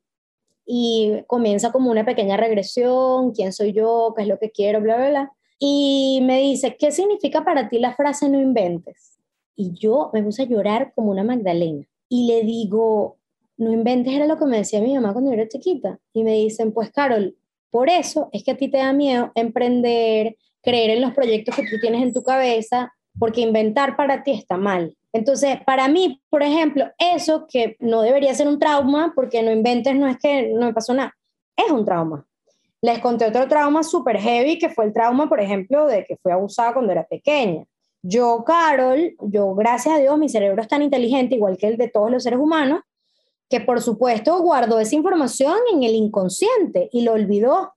y 0.64 1.24
comienza 1.26 1.72
como 1.72 1.90
una 1.90 2.04
pequeña 2.04 2.36
regresión, 2.36 3.32
quién 3.32 3.52
soy 3.52 3.72
yo, 3.72 4.14
qué 4.16 4.22
es 4.22 4.28
lo 4.28 4.38
que 4.38 4.50
quiero, 4.50 4.80
bla, 4.80 4.96
bla, 4.96 5.08
bla. 5.08 5.32
Y 5.58 6.20
me 6.24 6.38
dice, 6.40 6.76
¿qué 6.76 6.92
significa 6.92 7.44
para 7.44 7.68
ti 7.68 7.78
la 7.78 7.94
frase 7.94 8.28
no 8.28 8.40
inventes? 8.40 9.18
Y 9.56 9.72
yo 9.72 10.10
me 10.12 10.22
puse 10.22 10.42
a 10.42 10.46
llorar 10.46 10.92
como 10.94 11.10
una 11.10 11.24
Magdalena. 11.24 11.86
Y 12.08 12.26
le 12.26 12.42
digo, 12.42 13.16
no 13.56 13.72
inventes 13.72 14.12
era 14.12 14.26
lo 14.26 14.38
que 14.38 14.44
me 14.44 14.58
decía 14.58 14.80
mi 14.80 14.94
mamá 14.94 15.12
cuando 15.12 15.30
yo 15.30 15.38
era 15.38 15.48
chiquita. 15.48 15.98
Y 16.12 16.24
me 16.24 16.32
dicen, 16.32 16.72
pues 16.72 16.90
Carol, 16.90 17.36
por 17.70 17.88
eso 17.88 18.28
es 18.32 18.44
que 18.44 18.50
a 18.50 18.56
ti 18.56 18.68
te 18.68 18.78
da 18.78 18.92
miedo 18.92 19.32
emprender, 19.34 20.36
creer 20.62 20.90
en 20.90 21.00
los 21.00 21.12
proyectos 21.12 21.56
que 21.56 21.66
tú 21.68 21.78
tienes 21.80 22.02
en 22.02 22.12
tu 22.12 22.22
cabeza, 22.22 22.92
porque 23.18 23.40
inventar 23.40 23.96
para 23.96 24.22
ti 24.22 24.32
está 24.32 24.56
mal. 24.56 24.96
Entonces, 25.12 25.58
para 25.66 25.88
mí, 25.88 26.22
por 26.30 26.42
ejemplo, 26.42 26.86
eso 26.98 27.46
que 27.46 27.76
no 27.80 28.02
debería 28.02 28.34
ser 28.34 28.48
un 28.48 28.58
trauma, 28.58 29.12
porque 29.14 29.42
no 29.42 29.52
inventes 29.52 29.94
no 29.94 30.06
es 30.06 30.16
que 30.18 30.48
no 30.54 30.66
me 30.66 30.72
pasó 30.72 30.94
nada, 30.94 31.14
es 31.56 31.70
un 31.70 31.84
trauma. 31.84 32.26
Les 32.80 32.98
conté 32.98 33.26
otro 33.26 33.46
trauma 33.46 33.82
súper 33.82 34.18
heavy, 34.18 34.58
que 34.58 34.70
fue 34.70 34.86
el 34.86 34.92
trauma, 34.92 35.28
por 35.28 35.40
ejemplo, 35.40 35.86
de 35.86 36.04
que 36.04 36.16
fui 36.16 36.32
abusada 36.32 36.72
cuando 36.72 36.92
era 36.92 37.04
pequeña. 37.04 37.64
Yo, 38.02 38.42
Carol, 38.44 39.14
yo, 39.20 39.54
gracias 39.54 39.94
a 39.94 39.98
Dios, 39.98 40.18
mi 40.18 40.28
cerebro 40.28 40.60
es 40.60 40.68
tan 40.68 40.82
inteligente, 40.82 41.36
igual 41.36 41.56
que 41.56 41.68
el 41.68 41.76
de 41.76 41.88
todos 41.88 42.10
los 42.10 42.24
seres 42.24 42.40
humanos, 42.40 42.80
que 43.48 43.60
por 43.60 43.80
supuesto 43.80 44.40
guardó 44.40 44.80
esa 44.80 44.96
información 44.96 45.56
en 45.72 45.84
el 45.84 45.94
inconsciente 45.94 46.88
y 46.90 47.02
lo 47.02 47.12
olvidó. 47.12 47.74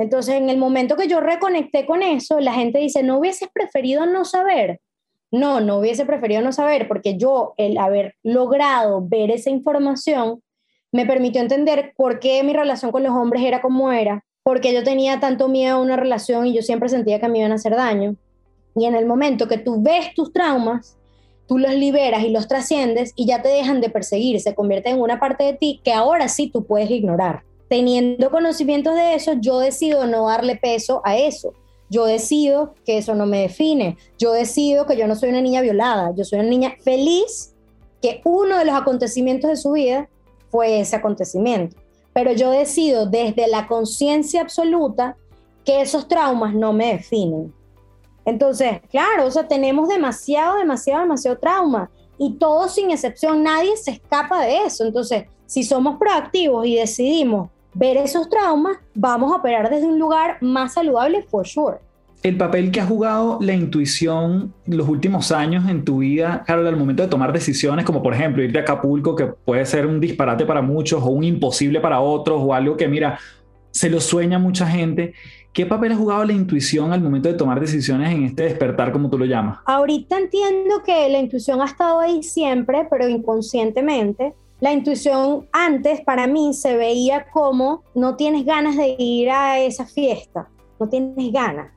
Entonces, 0.00 0.36
en 0.36 0.48
el 0.48 0.56
momento 0.56 0.96
que 0.96 1.08
yo 1.08 1.20
reconecté 1.20 1.84
con 1.84 2.02
eso, 2.02 2.40
la 2.40 2.54
gente 2.54 2.78
dice, 2.78 3.02
¿no 3.02 3.18
hubieses 3.18 3.50
preferido 3.52 4.06
no 4.06 4.24
saber? 4.24 4.80
No, 5.30 5.60
no 5.60 5.76
hubiese 5.76 6.06
preferido 6.06 6.40
no 6.40 6.52
saber, 6.52 6.88
porque 6.88 7.18
yo, 7.18 7.52
el 7.58 7.76
haber 7.76 8.14
logrado 8.22 9.06
ver 9.06 9.30
esa 9.30 9.50
información, 9.50 10.40
me 10.90 11.04
permitió 11.04 11.42
entender 11.42 11.92
por 11.98 12.18
qué 12.18 12.42
mi 12.42 12.54
relación 12.54 12.92
con 12.92 13.02
los 13.02 13.12
hombres 13.12 13.42
era 13.42 13.60
como 13.60 13.92
era, 13.92 14.24
porque 14.42 14.72
yo 14.72 14.82
tenía 14.82 15.20
tanto 15.20 15.48
miedo 15.48 15.76
a 15.76 15.80
una 15.82 15.96
relación 15.96 16.46
y 16.46 16.54
yo 16.54 16.62
siempre 16.62 16.88
sentía 16.88 17.20
que 17.20 17.28
me 17.28 17.40
iban 17.40 17.52
a 17.52 17.56
hacer 17.56 17.76
daño. 17.76 18.16
Y 18.74 18.86
en 18.86 18.94
el 18.94 19.04
momento 19.04 19.48
que 19.48 19.58
tú 19.58 19.82
ves 19.82 20.14
tus 20.14 20.32
traumas, 20.32 20.96
tú 21.46 21.58
los 21.58 21.74
liberas 21.74 22.22
y 22.22 22.30
los 22.30 22.48
trasciendes 22.48 23.12
y 23.16 23.26
ya 23.26 23.42
te 23.42 23.50
dejan 23.50 23.82
de 23.82 23.90
perseguir, 23.90 24.40
se 24.40 24.54
convierte 24.54 24.88
en 24.88 24.98
una 24.98 25.20
parte 25.20 25.44
de 25.44 25.52
ti 25.52 25.82
que 25.84 25.92
ahora 25.92 26.28
sí 26.28 26.48
tú 26.50 26.64
puedes 26.64 26.90
ignorar 26.90 27.42
teniendo 27.70 28.32
conocimientos 28.32 28.96
de 28.96 29.14
eso, 29.14 29.34
yo 29.34 29.60
decido 29.60 30.04
no 30.08 30.26
darle 30.26 30.56
peso 30.56 31.00
a 31.04 31.16
eso. 31.16 31.54
Yo 31.88 32.04
decido 32.04 32.74
que 32.84 32.98
eso 32.98 33.14
no 33.14 33.26
me 33.26 33.42
define. 33.42 33.96
Yo 34.18 34.32
decido 34.32 34.86
que 34.86 34.96
yo 34.96 35.06
no 35.06 35.14
soy 35.14 35.28
una 35.28 35.40
niña 35.40 35.60
violada. 35.60 36.12
Yo 36.16 36.24
soy 36.24 36.40
una 36.40 36.48
niña 36.48 36.74
feliz 36.82 37.54
que 38.02 38.22
uno 38.24 38.58
de 38.58 38.64
los 38.64 38.74
acontecimientos 38.74 39.48
de 39.48 39.56
su 39.56 39.70
vida 39.70 40.08
fue 40.50 40.80
ese 40.80 40.96
acontecimiento. 40.96 41.76
Pero 42.12 42.32
yo 42.32 42.50
decido 42.50 43.06
desde 43.06 43.46
la 43.46 43.68
conciencia 43.68 44.40
absoluta 44.40 45.16
que 45.64 45.80
esos 45.80 46.08
traumas 46.08 46.54
no 46.54 46.72
me 46.72 46.94
definen. 46.94 47.54
Entonces, 48.24 48.80
claro, 48.90 49.26
o 49.26 49.30
sea, 49.30 49.46
tenemos 49.46 49.88
demasiado, 49.88 50.58
demasiado, 50.58 51.02
demasiado 51.02 51.38
trauma 51.38 51.88
y 52.18 52.32
todos 52.32 52.74
sin 52.74 52.90
excepción, 52.90 53.44
nadie 53.44 53.76
se 53.76 53.92
escapa 53.92 54.44
de 54.44 54.64
eso. 54.64 54.84
Entonces, 54.84 55.26
si 55.46 55.62
somos 55.62 55.98
proactivos 55.98 56.66
y 56.66 56.74
decidimos 56.74 57.50
ver 57.74 57.96
esos 57.96 58.28
traumas, 58.28 58.78
vamos 58.94 59.32
a 59.32 59.36
operar 59.36 59.70
desde 59.70 59.86
un 59.86 59.98
lugar 59.98 60.38
más 60.40 60.74
saludable, 60.74 61.22
for 61.22 61.46
sure. 61.46 61.78
El 62.22 62.36
papel 62.36 62.70
que 62.70 62.80
ha 62.80 62.86
jugado 62.86 63.38
la 63.40 63.54
intuición 63.54 64.52
los 64.66 64.86
últimos 64.88 65.32
años 65.32 65.66
en 65.70 65.86
tu 65.86 65.98
vida, 65.98 66.44
Carol, 66.46 66.66
al 66.66 66.76
momento 66.76 67.02
de 67.02 67.08
tomar 67.08 67.32
decisiones, 67.32 67.86
como 67.86 68.02
por 68.02 68.12
ejemplo 68.12 68.42
irte 68.42 68.58
a 68.58 68.62
Acapulco, 68.62 69.16
que 69.16 69.26
puede 69.26 69.64
ser 69.64 69.86
un 69.86 70.00
disparate 70.00 70.44
para 70.44 70.60
muchos 70.60 71.02
o 71.02 71.06
un 71.06 71.24
imposible 71.24 71.80
para 71.80 72.00
otros, 72.00 72.42
o 72.42 72.52
algo 72.52 72.76
que, 72.76 72.88
mira, 72.88 73.18
se 73.70 73.88
lo 73.88 74.00
sueña 74.00 74.38
mucha 74.38 74.66
gente. 74.66 75.14
¿Qué 75.52 75.64
papel 75.64 75.92
ha 75.92 75.96
jugado 75.96 76.24
la 76.24 76.32
intuición 76.32 76.92
al 76.92 77.00
momento 77.00 77.28
de 77.28 77.34
tomar 77.34 77.58
decisiones 77.58 78.12
en 78.12 78.24
este 78.24 78.44
despertar, 78.44 78.92
como 78.92 79.08
tú 79.08 79.18
lo 79.18 79.24
llamas? 79.24 79.58
Ahorita 79.64 80.18
entiendo 80.18 80.82
que 80.84 81.08
la 81.08 81.18
intuición 81.18 81.62
ha 81.62 81.64
estado 81.64 82.00
ahí 82.00 82.22
siempre, 82.22 82.86
pero 82.90 83.08
inconscientemente. 83.08 84.34
La 84.60 84.72
intuición 84.72 85.48
antes 85.52 86.02
para 86.02 86.26
mí 86.26 86.52
se 86.52 86.76
veía 86.76 87.26
como 87.30 87.82
no 87.94 88.16
tienes 88.16 88.44
ganas 88.44 88.76
de 88.76 88.94
ir 88.98 89.30
a 89.30 89.58
esa 89.60 89.86
fiesta, 89.86 90.48
no 90.78 90.88
tienes 90.88 91.32
ganas. 91.32 91.72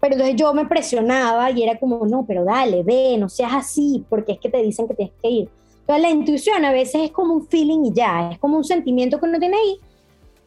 Pero 0.00 0.14
entonces 0.14 0.36
yo 0.36 0.54
me 0.54 0.66
presionaba 0.66 1.50
y 1.50 1.64
era 1.64 1.78
como, 1.78 2.06
no, 2.06 2.24
pero 2.26 2.44
dale, 2.44 2.84
ve, 2.84 3.16
no 3.18 3.28
seas 3.28 3.52
así, 3.54 4.04
porque 4.08 4.32
es 4.32 4.38
que 4.38 4.48
te 4.48 4.62
dicen 4.62 4.86
que 4.86 4.94
tienes 4.94 5.14
que 5.20 5.28
ir. 5.28 5.50
Entonces 5.80 6.02
la 6.02 6.10
intuición 6.10 6.64
a 6.64 6.70
veces 6.70 7.02
es 7.02 7.10
como 7.10 7.34
un 7.34 7.48
feeling 7.48 7.86
y 7.86 7.92
ya, 7.92 8.30
es 8.30 8.38
como 8.38 8.56
un 8.56 8.64
sentimiento 8.64 9.18
que 9.18 9.26
uno 9.26 9.38
tiene 9.38 9.56
ahí 9.56 9.80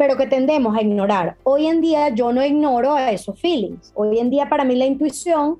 pero 0.02 0.18
que 0.18 0.26
tendemos 0.26 0.76
a 0.76 0.82
ignorar. 0.82 1.38
Hoy 1.44 1.68
en 1.68 1.80
día 1.80 2.10
yo 2.10 2.34
no 2.34 2.44
ignoro 2.44 2.96
a 2.96 3.12
esos 3.12 3.40
feelings. 3.40 3.92
Hoy 3.94 4.18
en 4.18 4.32
día 4.32 4.50
para 4.50 4.64
mí 4.64 4.76
la 4.76 4.88
intuición 4.88 5.60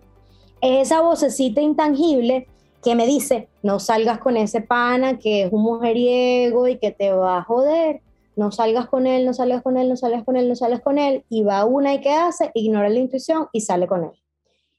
es 0.62 0.88
esa 0.88 1.02
vocecita 1.02 1.62
intangible 1.62 2.48
que 2.84 2.96
me 2.96 3.06
dice, 3.06 3.48
no 3.64 3.80
salgas 3.80 4.20
con 4.20 4.38
ese 4.38 4.62
pana 4.62 5.20
que 5.20 5.44
es 5.44 5.54
un 5.54 5.62
mujeriego 5.62 6.68
y 6.68 6.78
que 6.78 6.92
te 6.92 7.12
va 7.12 7.38
a 7.38 7.44
joder. 7.44 8.02
No 8.36 8.52
salgas 8.52 8.88
con 8.88 9.08
él, 9.08 9.26
no 9.26 9.34
salgas 9.34 9.62
con 9.62 9.78
él, 9.78 9.90
no 9.90 9.98
salgas 9.98 10.24
con 10.24 10.36
él, 10.38 10.48
no 10.48 10.56
salgas 10.56 10.82
con 10.82 10.98
él. 10.98 11.26
Y 11.30 11.44
va 11.44 11.66
una 11.66 11.94
y 11.94 12.02
¿qué 12.02 12.12
hace? 12.12 12.50
Ignora 12.54 12.90
la 12.90 13.00
intuición 13.00 13.48
y 13.52 13.62
sale 13.62 13.88
con 13.88 14.06
él. 14.06 14.12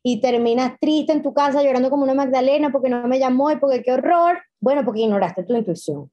Y 0.03 0.21
terminas 0.21 0.79
triste 0.81 1.13
en 1.13 1.23
tu 1.23 1.33
casa 1.33 1.63
llorando 1.63 1.91
como 1.91 2.03
una 2.03 2.15
Magdalena 2.15 2.73
porque 2.73 2.89
no 2.89 3.07
me 3.07 3.21
llamó 3.21 3.51
y 3.53 3.57
porque 3.57 3.83
qué 3.83 3.93
horror. 3.93 4.39
Bueno, 4.61 4.85
porque 4.85 5.03
ignoraste 5.03 5.45
tu 5.45 5.55
intuición. 5.55 6.11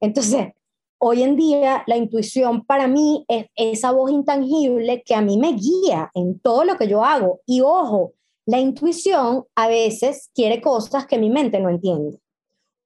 Entonces, 0.00 0.48
hoy 0.98 1.22
en 1.22 1.36
día 1.36 1.84
la 1.86 1.96
intuición 1.96 2.64
para 2.64 2.88
mí 2.88 3.24
es 3.28 3.46
esa 3.54 3.92
voz 3.92 4.10
intangible 4.10 5.02
que 5.04 5.14
a 5.14 5.20
mí 5.20 5.38
me 5.38 5.52
guía 5.52 6.10
en 6.14 6.40
todo 6.40 6.64
lo 6.64 6.76
que 6.76 6.88
yo 6.88 7.04
hago. 7.04 7.40
Y 7.46 7.60
ojo, 7.60 8.14
la 8.46 8.58
intuición 8.58 9.44
a 9.54 9.68
veces 9.68 10.30
quiere 10.34 10.60
cosas 10.60 11.06
que 11.06 11.18
mi 11.18 11.30
mente 11.30 11.60
no 11.60 11.70
entiende. 11.70 12.18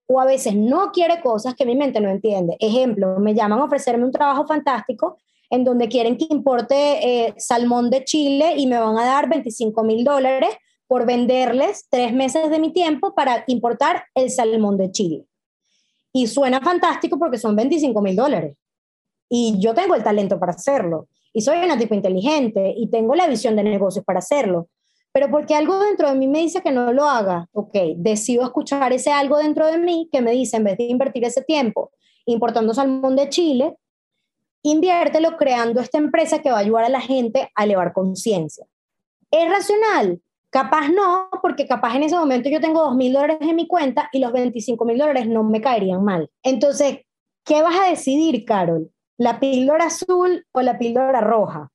O 0.06 0.20
a 0.20 0.24
veces 0.24 0.54
no 0.54 0.90
quiere 0.92 1.20
cosas 1.20 1.54
que 1.54 1.66
mi 1.66 1.76
mente 1.76 2.00
no 2.00 2.08
entiende. 2.08 2.56
Ejemplo, 2.60 3.18
me 3.18 3.34
llaman 3.34 3.60
a 3.60 3.64
ofrecerme 3.64 4.04
un 4.04 4.12
trabajo 4.12 4.46
fantástico 4.46 5.18
en 5.50 5.64
donde 5.64 5.88
quieren 5.88 6.16
que 6.16 6.26
importe 6.30 6.76
eh, 7.26 7.34
salmón 7.38 7.90
de 7.90 8.04
Chile 8.04 8.54
y 8.56 8.66
me 8.66 8.78
van 8.78 8.98
a 8.98 9.04
dar 9.04 9.28
25 9.28 9.82
mil 9.82 10.04
dólares 10.04 10.50
por 10.86 11.06
venderles 11.06 11.86
tres 11.90 12.12
meses 12.12 12.50
de 12.50 12.58
mi 12.58 12.72
tiempo 12.72 13.14
para 13.14 13.44
importar 13.46 14.04
el 14.14 14.30
salmón 14.30 14.78
de 14.78 14.90
Chile. 14.90 15.26
Y 16.12 16.26
suena 16.26 16.60
fantástico 16.60 17.18
porque 17.18 17.38
son 17.38 17.54
25 17.56 18.00
mil 18.00 18.16
dólares. 18.16 18.56
Y 19.28 19.56
yo 19.58 19.74
tengo 19.74 19.94
el 19.94 20.02
talento 20.02 20.38
para 20.38 20.52
hacerlo. 20.52 21.08
Y 21.32 21.42
soy 21.42 21.58
una 21.58 21.78
tipo 21.78 21.94
inteligente 21.94 22.74
y 22.76 22.88
tengo 22.88 23.14
la 23.14 23.26
visión 23.26 23.56
de 23.56 23.62
negocios 23.62 24.04
para 24.04 24.20
hacerlo. 24.20 24.68
Pero 25.18 25.32
porque 25.32 25.56
algo 25.56 25.80
dentro 25.80 26.08
de 26.08 26.14
mí 26.14 26.28
me 26.28 26.38
dice 26.38 26.62
que 26.62 26.70
no 26.70 26.92
lo 26.92 27.04
haga, 27.04 27.48
ok, 27.50 27.74
decido 27.96 28.44
escuchar 28.44 28.92
ese 28.92 29.10
algo 29.10 29.38
dentro 29.38 29.66
de 29.66 29.76
mí 29.76 30.08
que 30.12 30.22
me 30.22 30.30
dice, 30.30 30.58
en 30.58 30.62
vez 30.62 30.78
de 30.78 30.84
invertir 30.84 31.24
ese 31.24 31.42
tiempo 31.42 31.90
importando 32.24 32.72
salmón 32.72 33.16
de 33.16 33.28
Chile, 33.28 33.74
inviértelo 34.62 35.36
creando 35.36 35.80
esta 35.80 35.98
empresa 35.98 36.38
que 36.38 36.52
va 36.52 36.58
a 36.58 36.60
ayudar 36.60 36.84
a 36.84 36.88
la 36.88 37.00
gente 37.00 37.50
a 37.56 37.64
elevar 37.64 37.92
conciencia. 37.94 38.64
¿Es 39.32 39.50
racional? 39.50 40.22
Capaz 40.50 40.88
no, 40.88 41.30
porque 41.42 41.66
capaz 41.66 41.96
en 41.96 42.04
ese 42.04 42.14
momento 42.14 42.48
yo 42.48 42.60
tengo 42.60 42.82
dos 42.82 42.94
mil 42.94 43.12
dólares 43.12 43.38
en 43.40 43.56
mi 43.56 43.66
cuenta 43.66 44.08
y 44.12 44.20
los 44.20 44.30
25 44.30 44.84
mil 44.84 44.98
dólares 44.98 45.26
no 45.26 45.42
me 45.42 45.60
caerían 45.60 46.04
mal. 46.04 46.30
Entonces, 46.44 46.98
¿qué 47.44 47.60
vas 47.60 47.74
a 47.76 47.90
decidir, 47.90 48.44
Carol? 48.44 48.92
¿La 49.16 49.40
píldora 49.40 49.86
azul 49.86 50.46
o 50.52 50.62
la 50.62 50.78
píldora 50.78 51.20
roja? 51.20 51.72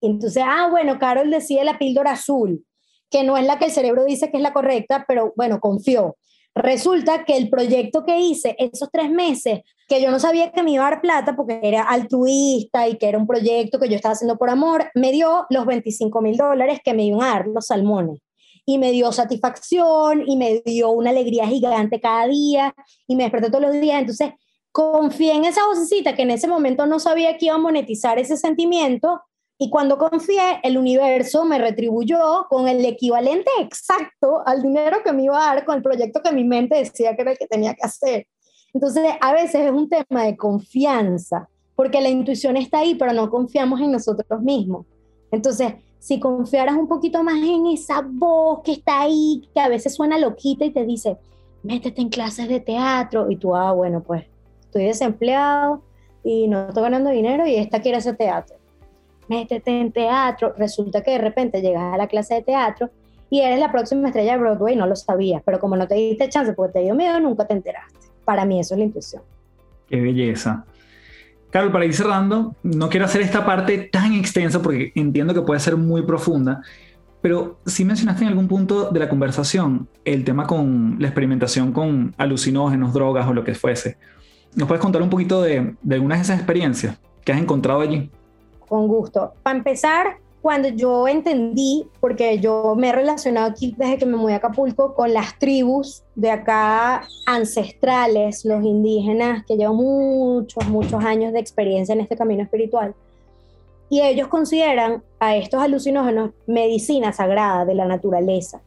Entonces, 0.00 0.42
ah, 0.46 0.68
bueno, 0.70 0.98
Carol 0.98 1.30
decide 1.30 1.64
la 1.64 1.78
píldora 1.78 2.12
azul, 2.12 2.64
que 3.10 3.24
no 3.24 3.36
es 3.36 3.46
la 3.46 3.58
que 3.58 3.66
el 3.66 3.70
cerebro 3.70 4.04
dice 4.04 4.30
que 4.30 4.36
es 4.36 4.42
la 4.42 4.52
correcta, 4.52 5.04
pero 5.08 5.32
bueno, 5.36 5.60
confió. 5.60 6.16
Resulta 6.54 7.24
que 7.24 7.36
el 7.36 7.50
proyecto 7.50 8.04
que 8.04 8.18
hice 8.18 8.56
esos 8.58 8.88
tres 8.92 9.10
meses, 9.10 9.60
que 9.86 10.02
yo 10.02 10.10
no 10.10 10.18
sabía 10.18 10.50
que 10.50 10.62
me 10.62 10.72
iba 10.72 10.86
a 10.86 10.90
dar 10.90 11.00
plata 11.00 11.36
porque 11.36 11.60
era 11.62 11.82
altruista 11.82 12.88
y 12.88 12.96
que 12.98 13.08
era 13.08 13.18
un 13.18 13.26
proyecto 13.26 13.78
que 13.78 13.88
yo 13.88 13.94
estaba 13.94 14.14
haciendo 14.14 14.36
por 14.36 14.50
amor, 14.50 14.90
me 14.94 15.12
dio 15.12 15.46
los 15.50 15.66
25 15.66 16.20
mil 16.20 16.36
dólares 16.36 16.80
que 16.84 16.94
me 16.94 17.04
iban 17.04 17.22
a 17.22 17.30
dar 17.30 17.46
los 17.46 17.66
salmones. 17.66 18.20
Y 18.66 18.78
me 18.78 18.90
dio 18.90 19.12
satisfacción 19.12 20.24
y 20.26 20.36
me 20.36 20.60
dio 20.64 20.90
una 20.90 21.10
alegría 21.10 21.46
gigante 21.46 22.00
cada 22.00 22.26
día 22.26 22.74
y 23.06 23.16
me 23.16 23.22
desperté 23.22 23.50
todos 23.50 23.62
los 23.62 23.80
días. 23.80 24.00
Entonces, 24.00 24.32
confié 24.72 25.34
en 25.34 25.44
esa 25.44 25.64
vocecita 25.66 26.14
que 26.14 26.22
en 26.22 26.32
ese 26.32 26.48
momento 26.48 26.86
no 26.86 26.98
sabía 26.98 27.38
que 27.38 27.46
iba 27.46 27.54
a 27.54 27.58
monetizar 27.58 28.18
ese 28.18 28.36
sentimiento 28.36 29.20
y 29.60 29.70
cuando 29.70 29.98
confié, 29.98 30.60
el 30.62 30.78
universo 30.78 31.44
me 31.44 31.58
retribuyó 31.58 32.46
con 32.48 32.68
el 32.68 32.84
equivalente 32.84 33.50
exacto 33.60 34.40
al 34.46 34.62
dinero 34.62 34.98
que 35.04 35.12
me 35.12 35.24
iba 35.24 35.36
a 35.36 35.54
dar 35.54 35.64
con 35.64 35.76
el 35.76 35.82
proyecto 35.82 36.22
que 36.22 36.30
mi 36.30 36.44
mente 36.44 36.76
decía 36.76 37.16
que 37.16 37.22
era 37.22 37.32
el 37.32 37.38
que 37.38 37.48
tenía 37.48 37.74
que 37.74 37.84
hacer. 37.84 38.28
Entonces, 38.72 39.04
a 39.20 39.32
veces 39.32 39.62
es 39.62 39.72
un 39.72 39.88
tema 39.88 40.22
de 40.22 40.36
confianza, 40.36 41.48
porque 41.74 42.00
la 42.00 42.08
intuición 42.08 42.56
está 42.56 42.78
ahí, 42.78 42.94
pero 42.94 43.12
no 43.12 43.28
confiamos 43.30 43.80
en 43.80 43.90
nosotros 43.90 44.40
mismos. 44.40 44.86
Entonces, 45.32 45.74
si 45.98 46.20
confiaras 46.20 46.76
un 46.76 46.86
poquito 46.86 47.24
más 47.24 47.38
en 47.42 47.66
esa 47.66 48.06
voz 48.06 48.60
que 48.62 48.72
está 48.72 49.00
ahí, 49.00 49.48
que 49.52 49.60
a 49.60 49.68
veces 49.68 49.92
suena 49.92 50.18
loquita 50.18 50.66
y 50.66 50.70
te 50.70 50.84
dice, 50.84 51.16
métete 51.64 52.00
en 52.00 52.10
clases 52.10 52.48
de 52.48 52.60
teatro, 52.60 53.28
y 53.28 53.36
tú, 53.36 53.56
ah, 53.56 53.72
bueno, 53.72 54.04
pues 54.04 54.24
estoy 54.60 54.84
desempleado 54.84 55.82
y 56.22 56.46
no 56.46 56.68
estoy 56.68 56.84
ganando 56.84 57.10
dinero 57.10 57.44
y 57.44 57.56
esta 57.56 57.80
quiere 57.80 57.98
hacer 57.98 58.16
teatro 58.16 58.57
métete 59.28 59.80
en 59.80 59.92
teatro, 59.92 60.54
resulta 60.56 61.02
que 61.02 61.12
de 61.12 61.18
repente 61.18 61.60
llegas 61.60 61.94
a 61.94 61.96
la 61.96 62.06
clase 62.06 62.34
de 62.34 62.42
teatro 62.42 62.90
y 63.30 63.40
eres 63.40 63.60
la 63.60 63.70
próxima 63.70 64.08
estrella 64.08 64.32
de 64.32 64.38
Broadway, 64.38 64.76
no 64.76 64.86
lo 64.86 64.96
sabías, 64.96 65.42
pero 65.44 65.58
como 65.58 65.76
no 65.76 65.86
te 65.86 65.94
diste 65.94 66.28
chance 66.28 66.52
porque 66.54 66.74
te 66.74 66.80
dio 66.80 66.94
miedo, 66.94 67.20
nunca 67.20 67.46
te 67.46 67.54
enteraste. 67.54 68.08
Para 68.24 68.44
mí 68.44 68.58
eso 68.58 68.74
es 68.74 68.78
la 68.78 68.84
intuición. 68.84 69.22
Qué 69.88 70.00
belleza. 70.00 70.64
Carol, 71.50 71.72
para 71.72 71.84
ir 71.86 71.94
cerrando, 71.94 72.54
no 72.62 72.88
quiero 72.88 73.06
hacer 73.06 73.22
esta 73.22 73.46
parte 73.46 73.78
tan 73.90 74.12
extensa 74.14 74.60
porque 74.60 74.92
entiendo 74.94 75.32
que 75.32 75.42
puede 75.42 75.60
ser 75.60 75.76
muy 75.76 76.02
profunda, 76.02 76.62
pero 77.22 77.58
sí 77.66 77.84
mencionaste 77.84 78.22
en 78.22 78.28
algún 78.28 78.48
punto 78.48 78.90
de 78.90 79.00
la 79.00 79.08
conversación 79.08 79.88
el 80.04 80.24
tema 80.24 80.46
con 80.46 80.96
la 80.98 81.08
experimentación 81.08 81.72
con 81.72 82.14
alucinógenos, 82.18 82.92
drogas 82.92 83.26
o 83.26 83.32
lo 83.34 83.44
que 83.44 83.54
fuese. 83.54 83.96
¿Nos 84.54 84.68
puedes 84.68 84.82
contar 84.82 85.02
un 85.02 85.10
poquito 85.10 85.42
de, 85.42 85.74
de 85.82 85.94
algunas 85.94 86.18
de 86.18 86.22
esas 86.22 86.38
experiencias 86.38 86.98
que 87.24 87.32
has 87.32 87.40
encontrado 87.40 87.80
allí? 87.80 88.10
Con 88.68 88.88
gusto. 88.88 89.32
Para 89.42 89.56
empezar, 89.56 90.18
cuando 90.40 90.68
yo 90.68 91.08
entendí, 91.08 91.86
porque 92.00 92.38
yo 92.38 92.74
me 92.76 92.88
he 92.88 92.92
relacionado 92.92 93.50
aquí 93.50 93.74
desde 93.76 93.98
que 93.98 94.06
me 94.06 94.16
mudé 94.16 94.34
a 94.34 94.36
Acapulco 94.36 94.94
con 94.94 95.12
las 95.12 95.38
tribus 95.38 96.04
de 96.14 96.30
acá 96.30 97.02
ancestrales, 97.26 98.44
los 98.44 98.64
indígenas, 98.64 99.44
que 99.46 99.56
llevan 99.56 99.76
muchos, 99.76 100.66
muchos 100.68 101.04
años 101.04 101.32
de 101.32 101.40
experiencia 101.40 101.92
en 101.92 102.00
este 102.00 102.16
camino 102.16 102.42
espiritual. 102.42 102.94
Y 103.90 104.00
ellos 104.02 104.28
consideran 104.28 105.02
a 105.18 105.36
estos 105.36 105.60
alucinógenos 105.60 106.30
medicina 106.46 107.12
sagrada 107.12 107.64
de 107.64 107.74
la 107.74 107.86
naturaleza. 107.86 108.60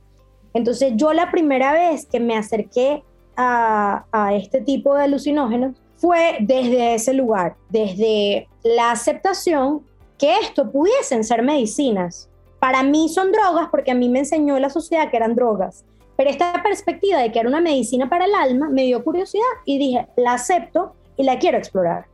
Entonces 0.54 0.94
yo 0.96 1.14
la 1.14 1.32
primera 1.32 1.72
vez 1.72 2.06
que 2.06 2.20
me 2.20 2.36
acerqué 2.36 3.04
a, 3.38 4.06
a 4.12 4.36
este 4.36 4.62
tipo 4.62 4.96
de 4.96 5.04
alucinógenos 5.04 5.78
fue 5.96 6.38
desde 6.42 6.96
ese 6.96 7.14
lugar, 7.14 7.56
desde 7.70 8.48
la 8.64 8.92
aceptación 8.92 9.84
que 10.22 10.36
esto 10.36 10.72
pudiesen 10.72 11.24
ser 11.24 11.42
medicinas. 11.42 12.30
Para 12.60 12.84
mí 12.84 13.10
son 13.10 13.32
drogas 13.32 13.70
porque 13.72 13.90
a 13.90 13.96
mí 13.96 14.08
me 14.08 14.20
enseñó 14.20 14.60
la 14.60 14.70
sociedad 14.70 15.10
que 15.10 15.18
eran 15.18 15.34
drogas. 15.34 15.84
Pero 16.16 16.30
esta 16.30 16.62
perspectiva 16.62 17.18
de 17.18 17.32
que 17.32 17.40
era 17.40 17.50
una 17.50 17.60
medicina 17.60 18.08
para 18.08 18.26
el 18.26 18.36
alma 18.36 18.70
me 18.70 18.84
dio 18.84 19.04
curiosidad 19.04 19.42
y 19.66 19.80
dije, 19.80 20.08
la 20.16 20.34
acepto 20.34 20.94
y 21.18 21.24
la 21.24 21.40
quiero 21.40 21.58
explorar. 21.58 22.06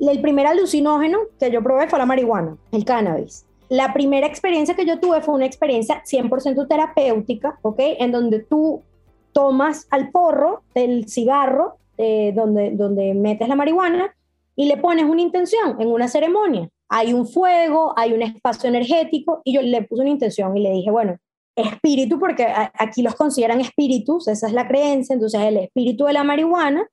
El 0.00 0.20
primer 0.20 0.48
alucinógeno 0.48 1.20
que 1.38 1.52
yo 1.52 1.62
probé 1.62 1.88
fue 1.88 2.00
la 2.00 2.06
marihuana, 2.06 2.56
el 2.72 2.84
cannabis. 2.84 3.46
La 3.68 3.92
primera 3.92 4.26
experiencia 4.26 4.74
que 4.74 4.84
yo 4.84 4.98
tuve 4.98 5.20
fue 5.20 5.34
una 5.36 5.46
experiencia 5.46 6.02
100% 6.02 6.66
terapéutica, 6.66 7.60
¿ok? 7.62 7.78
En 7.78 8.10
donde 8.10 8.40
tú 8.40 8.82
tomas 9.30 9.86
al 9.90 10.10
porro 10.10 10.62
del 10.74 11.08
cigarro, 11.08 11.76
eh, 11.96 12.32
donde, 12.34 12.72
donde 12.72 13.14
metes 13.14 13.48
la 13.48 13.54
marihuana, 13.54 14.16
y 14.56 14.66
le 14.66 14.78
pones 14.78 15.04
una 15.04 15.22
intención 15.22 15.80
en 15.80 15.88
una 15.88 16.08
ceremonia 16.08 16.68
hay 16.88 17.12
un 17.12 17.26
fuego, 17.26 17.94
hay 17.96 18.12
un 18.12 18.22
espacio 18.22 18.68
energético, 18.68 19.40
y 19.44 19.54
yo 19.54 19.62
le 19.62 19.82
puse 19.82 20.02
una 20.02 20.10
intención 20.10 20.56
y 20.56 20.62
le 20.62 20.70
dije, 20.70 20.90
bueno, 20.90 21.18
espíritu, 21.56 22.18
porque 22.18 22.46
aquí 22.74 23.02
los 23.02 23.14
consideran 23.14 23.60
espíritus, 23.60 24.28
esa 24.28 24.46
es 24.46 24.52
la 24.52 24.68
creencia, 24.68 25.14
entonces 25.14 25.40
el 25.40 25.56
espíritu 25.56 26.04
de 26.04 26.12
la 26.12 26.24
marihuana, 26.24 26.86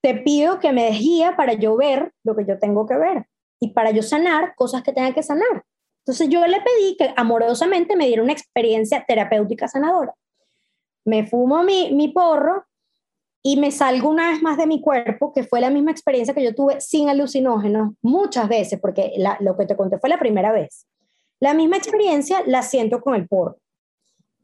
te 0.00 0.14
pido 0.14 0.60
que 0.60 0.72
me 0.72 0.84
des 0.84 1.00
guía 1.00 1.34
para 1.36 1.54
yo 1.54 1.76
ver 1.76 2.12
lo 2.24 2.36
que 2.36 2.44
yo 2.46 2.58
tengo 2.58 2.86
que 2.86 2.96
ver 2.96 3.26
y 3.60 3.72
para 3.72 3.90
yo 3.90 4.02
sanar 4.02 4.54
cosas 4.54 4.84
que 4.84 4.92
tenga 4.92 5.12
que 5.12 5.24
sanar. 5.24 5.64
Entonces 6.06 6.28
yo 6.28 6.46
le 6.46 6.60
pedí 6.60 6.96
que 6.96 7.12
amorosamente 7.16 7.96
me 7.96 8.06
diera 8.06 8.22
una 8.22 8.32
experiencia 8.32 9.04
terapéutica 9.06 9.66
sanadora. 9.66 10.14
Me 11.04 11.26
fumo 11.26 11.64
mi, 11.64 11.92
mi 11.92 12.08
porro 12.08 12.67
y 13.42 13.56
me 13.56 13.70
salgo 13.70 14.08
una 14.10 14.30
vez 14.30 14.42
más 14.42 14.56
de 14.56 14.66
mi 14.66 14.80
cuerpo, 14.80 15.32
que 15.32 15.44
fue 15.44 15.60
la 15.60 15.70
misma 15.70 15.90
experiencia 15.90 16.34
que 16.34 16.44
yo 16.44 16.54
tuve 16.54 16.80
sin 16.80 17.08
alucinógenos 17.08 17.94
muchas 18.02 18.48
veces, 18.48 18.80
porque 18.80 19.12
lo 19.40 19.56
que 19.56 19.66
te 19.66 19.76
conté 19.76 19.98
fue 19.98 20.10
la 20.10 20.18
primera 20.18 20.52
vez. 20.52 20.86
La 21.40 21.54
misma 21.54 21.76
experiencia 21.76 22.42
la 22.46 22.62
siento 22.62 23.00
con 23.00 23.14
el 23.14 23.28
porro 23.28 23.58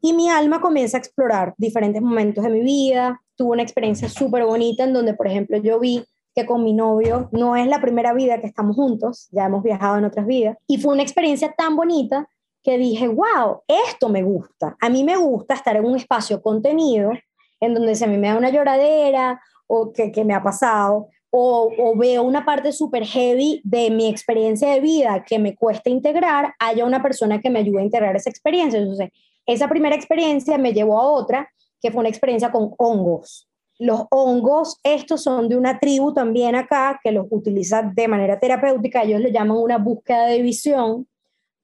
y 0.05 0.13
mi 0.13 0.29
alma 0.29 0.61
comienza 0.61 0.97
a 0.97 0.99
explorar 0.99 1.55
diferentes 1.57 1.99
momentos 1.99 2.43
de 2.43 2.51
mi 2.51 2.61
vida. 2.61 3.19
Tuve 3.35 3.53
una 3.53 3.63
experiencia 3.63 4.07
súper 4.07 4.45
bonita 4.45 4.83
en 4.83 4.93
donde, 4.93 5.15
por 5.15 5.25
ejemplo, 5.25 5.57
yo 5.57 5.79
vi 5.79 6.05
que 6.35 6.45
con 6.45 6.63
mi 6.63 6.73
novio 6.73 7.27
no 7.31 7.55
es 7.55 7.65
la 7.65 7.81
primera 7.81 8.13
vida 8.13 8.39
que 8.39 8.45
estamos 8.45 8.75
juntos, 8.75 9.27
ya 9.31 9.45
hemos 9.45 9.63
viajado 9.63 9.97
en 9.97 10.05
otras 10.05 10.27
vidas. 10.27 10.57
Y 10.67 10.77
fue 10.77 10.93
una 10.93 11.01
experiencia 11.01 11.53
tan 11.57 11.75
bonita 11.75 12.29
que 12.61 12.77
dije, 12.77 13.07
wow, 13.07 13.61
esto 13.67 14.09
me 14.09 14.21
gusta. 14.21 14.77
A 14.79 14.89
mí 14.89 15.03
me 15.03 15.17
gusta 15.17 15.55
estar 15.55 15.75
en 15.75 15.85
un 15.85 15.95
espacio 15.95 16.39
contenido 16.39 17.11
en 17.59 17.73
donde 17.73 17.95
si 17.95 18.03
a 18.03 18.07
mí 18.07 18.17
me 18.17 18.27
da 18.27 18.37
una 18.37 18.49
lloradera 18.49 19.41
o 19.67 19.91
que, 19.91 20.11
que 20.11 20.23
me 20.23 20.33
ha 20.33 20.43
pasado, 20.43 21.07
o, 21.29 21.69
o, 21.77 21.97
veo 21.97 22.23
una 22.23 22.45
parte 22.45 22.71
súper 22.71 23.05
heavy 23.05 23.61
de 23.65 23.89
mi 23.89 24.07
experiencia 24.07 24.71
de 24.71 24.79
vida 24.79 25.25
que 25.27 25.37
me 25.37 25.55
cuesta 25.55 25.89
integrar, 25.89 26.53
haya 26.59 26.85
una 26.85 27.01
persona 27.01 27.41
que 27.41 27.49
me 27.49 27.59
ayude 27.59 27.81
a 27.81 27.83
integrar 27.83 28.15
esa 28.15 28.29
experiencia. 28.29 28.79
Entonces, 28.79 29.09
esa 29.45 29.67
primera 29.67 29.95
experiencia 29.95 30.57
me 30.57 30.73
llevó 30.73 30.99
a 30.99 31.11
otra, 31.11 31.49
que 31.81 31.91
fue 31.91 31.99
una 31.99 32.09
experiencia 32.09 32.51
con 32.51 32.73
hongos. 32.77 33.49
Los 33.77 34.05
hongos, 34.09 34.79
estos 34.83 35.23
son 35.23 35.49
de 35.49 35.57
una 35.57 35.79
tribu 35.79 36.13
también 36.13 36.55
acá, 36.55 36.99
que 37.03 37.11
los 37.11 37.27
utiliza 37.29 37.81
de 37.83 38.07
manera 38.07 38.39
terapéutica, 38.39 39.03
ellos 39.03 39.19
le 39.19 39.33
llaman 39.33 39.57
una 39.57 39.77
búsqueda 39.77 40.27
de 40.27 40.41
visión, 40.41 41.07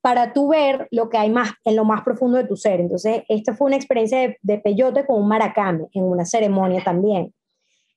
para 0.02 0.34
tú 0.34 0.50
ver 0.50 0.88
lo 0.92 1.10
que 1.10 1.18
hay 1.18 1.30
más 1.30 1.52
en 1.64 1.76
lo 1.76 1.86
más 1.86 2.02
profundo 2.02 2.38
de 2.38 2.46
tu 2.46 2.56
ser. 2.56 2.80
Entonces, 2.80 3.24
esta 3.30 3.56
fue 3.56 3.68
una 3.68 3.76
experiencia 3.76 4.20
de, 4.20 4.38
de 4.42 4.58
peyote 4.58 5.06
con 5.06 5.22
un 5.22 5.28
maracame 5.28 5.88
en 5.94 6.04
una 6.04 6.26
ceremonia 6.26 6.84
también. 6.84 7.34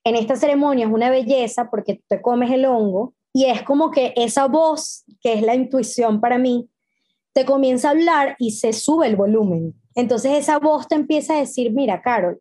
En 0.03 0.15
esta 0.15 0.35
ceremonia 0.35 0.85
es 0.85 0.91
una 0.91 1.09
belleza 1.09 1.69
porque 1.69 2.01
te 2.07 2.21
comes 2.21 2.51
el 2.51 2.65
hongo 2.65 3.15
y 3.33 3.45
es 3.45 3.63
como 3.63 3.91
que 3.91 4.13
esa 4.15 4.47
voz, 4.47 5.03
que 5.19 5.33
es 5.33 5.41
la 5.41 5.55
intuición 5.55 6.21
para 6.21 6.37
mí, 6.37 6.69
te 7.33 7.43
comienza 7.43 7.89
a 7.89 7.91
hablar 7.91 8.35
y 8.39 8.51
se 8.51 8.71
sube 8.71 9.07
el 9.07 9.15
volumen. 9.15 9.73
Entonces 9.95 10.37
esa 10.37 10.59
voz 10.59 10.87
te 10.87 10.95
empieza 10.95 11.33
a 11.33 11.39
decir, 11.39 11.73
mira, 11.73 12.01
Carol, 12.01 12.39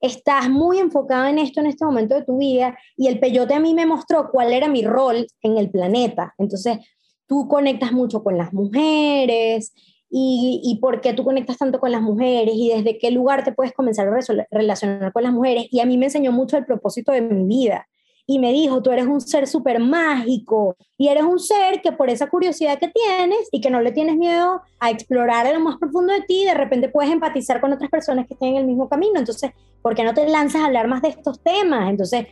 estás 0.00 0.48
muy 0.48 0.78
enfocada 0.78 1.30
en 1.30 1.38
esto 1.38 1.60
en 1.60 1.66
este 1.66 1.84
momento 1.84 2.14
de 2.14 2.24
tu 2.24 2.38
vida 2.38 2.78
y 2.96 3.08
el 3.08 3.18
peyote 3.18 3.54
a 3.54 3.60
mí 3.60 3.74
me 3.74 3.86
mostró 3.86 4.30
cuál 4.30 4.52
era 4.52 4.68
mi 4.68 4.84
rol 4.84 5.26
en 5.42 5.56
el 5.56 5.70
planeta. 5.70 6.34
Entonces 6.38 6.78
tú 7.26 7.48
conectas 7.48 7.92
mucho 7.92 8.22
con 8.22 8.38
las 8.38 8.52
mujeres 8.52 9.72
y, 10.10 10.60
y 10.64 10.78
por 10.80 11.00
qué 11.00 11.12
tú 11.12 11.24
conectas 11.24 11.58
tanto 11.58 11.80
con 11.80 11.92
las 11.92 12.02
mujeres 12.02 12.54
y 12.56 12.70
desde 12.70 12.98
qué 12.98 13.10
lugar 13.10 13.44
te 13.44 13.52
puedes 13.52 13.72
comenzar 13.72 14.08
a 14.08 14.18
relacionar 14.50 15.12
con 15.12 15.22
las 15.22 15.32
mujeres. 15.32 15.66
Y 15.70 15.80
a 15.80 15.86
mí 15.86 15.98
me 15.98 16.06
enseñó 16.06 16.32
mucho 16.32 16.56
el 16.56 16.64
propósito 16.64 17.12
de 17.12 17.22
mi 17.22 17.44
vida 17.44 17.86
y 18.26 18.40
me 18.40 18.52
dijo, 18.52 18.82
tú 18.82 18.90
eres 18.90 19.06
un 19.06 19.20
ser 19.20 19.46
súper 19.46 19.78
mágico 19.78 20.76
y 20.98 21.08
eres 21.08 21.22
un 21.22 21.38
ser 21.38 21.80
que 21.80 21.92
por 21.92 22.10
esa 22.10 22.28
curiosidad 22.28 22.78
que 22.78 22.88
tienes 22.88 23.48
y 23.52 23.60
que 23.60 23.70
no 23.70 23.80
le 23.80 23.92
tienes 23.92 24.16
miedo 24.16 24.62
a 24.80 24.90
explorar 24.90 25.52
lo 25.52 25.60
más 25.60 25.76
profundo 25.76 26.12
de 26.12 26.22
ti, 26.22 26.44
de 26.44 26.54
repente 26.54 26.88
puedes 26.88 27.12
empatizar 27.12 27.60
con 27.60 27.72
otras 27.72 27.88
personas 27.88 28.26
que 28.26 28.34
estén 28.34 28.50
en 28.50 28.56
el 28.56 28.66
mismo 28.66 28.88
camino. 28.88 29.18
Entonces, 29.18 29.52
¿por 29.80 29.94
qué 29.94 30.02
no 30.02 30.12
te 30.12 30.28
lanzas 30.28 30.62
a 30.62 30.66
hablar 30.66 30.88
más 30.88 31.02
de 31.02 31.08
estos 31.10 31.40
temas? 31.40 31.88
Entonces, 31.88 32.26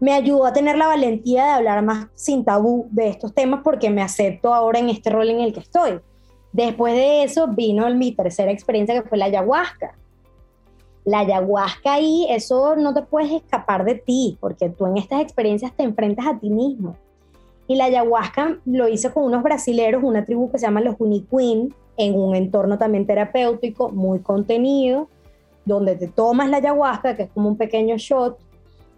me 0.00 0.12
ayudó 0.12 0.46
a 0.46 0.52
tener 0.52 0.76
la 0.76 0.86
valentía 0.86 1.44
de 1.44 1.50
hablar 1.50 1.82
más 1.82 2.08
sin 2.14 2.44
tabú 2.44 2.86
de 2.90 3.08
estos 3.08 3.34
temas 3.34 3.60
porque 3.64 3.90
me 3.90 4.02
acepto 4.02 4.52
ahora 4.52 4.78
en 4.78 4.90
este 4.90 5.10
rol 5.10 5.30
en 5.30 5.40
el 5.40 5.52
que 5.52 5.60
estoy. 5.60 6.00
Después 6.52 6.94
de 6.94 7.24
eso 7.24 7.48
vino 7.48 7.88
mi 7.94 8.12
tercera 8.12 8.50
experiencia 8.50 9.00
que 9.00 9.08
fue 9.08 9.18
la 9.18 9.26
ayahuasca 9.26 9.94
la 11.06 11.20
ayahuasca 11.20 11.94
ahí, 11.94 12.26
eso 12.28 12.74
no 12.74 12.92
te 12.92 13.02
puedes 13.02 13.30
escapar 13.30 13.84
de 13.84 13.94
ti, 13.94 14.36
porque 14.40 14.68
tú 14.68 14.86
en 14.86 14.96
estas 14.96 15.20
experiencias 15.20 15.72
te 15.72 15.84
enfrentas 15.84 16.26
a 16.26 16.38
ti 16.38 16.50
mismo. 16.50 16.96
Y 17.68 17.76
la 17.76 17.84
ayahuasca 17.84 18.58
lo 18.66 18.88
hice 18.88 19.12
con 19.12 19.22
unos 19.22 19.44
brasileros, 19.44 20.02
una 20.02 20.24
tribu 20.24 20.50
que 20.50 20.58
se 20.58 20.66
llama 20.66 20.80
los 20.80 20.96
Uniquin, 20.98 21.72
en 21.96 22.18
un 22.18 22.34
entorno 22.34 22.76
también 22.76 23.06
terapéutico, 23.06 23.90
muy 23.90 24.18
contenido, 24.18 25.08
donde 25.64 25.94
te 25.94 26.08
tomas 26.08 26.50
la 26.50 26.56
ayahuasca, 26.56 27.16
que 27.16 27.22
es 27.24 27.30
como 27.30 27.50
un 27.50 27.56
pequeño 27.56 27.96
shot, 27.98 28.36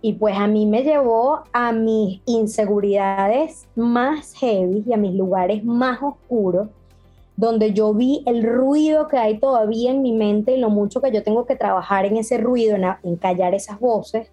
y 0.01 0.12
pues 0.14 0.36
a 0.36 0.46
mí 0.46 0.66
me 0.66 0.84
llevó 0.84 1.40
a 1.53 1.72
mis 1.72 2.20
inseguridades 2.24 3.66
más 3.74 4.32
heavy 4.34 4.84
y 4.86 4.92
a 4.92 4.96
mis 4.96 5.14
lugares 5.14 5.64
más 5.64 6.01
oscuros, 6.03 6.68
donde 7.36 7.72
yo 7.72 7.92
vi 7.94 8.22
el 8.26 8.44
ruido 8.44 9.09
que 9.09 9.18
hay 9.18 9.38
todavía 9.38 9.90
en 9.90 10.03
mi 10.03 10.12
mente 10.12 10.53
y 10.53 10.61
lo 10.61 10.70
mucho 10.70 11.01
que 11.01 11.11
yo 11.11 11.22
tengo 11.22 11.46
que 11.46 11.57
trabajar 11.57 12.05
en 12.05 12.16
ese 12.16 12.38
ruido, 12.38 12.76
en, 12.76 13.16
callar 13.16 13.55
esas 13.55 13.80
voces. 13.80 14.30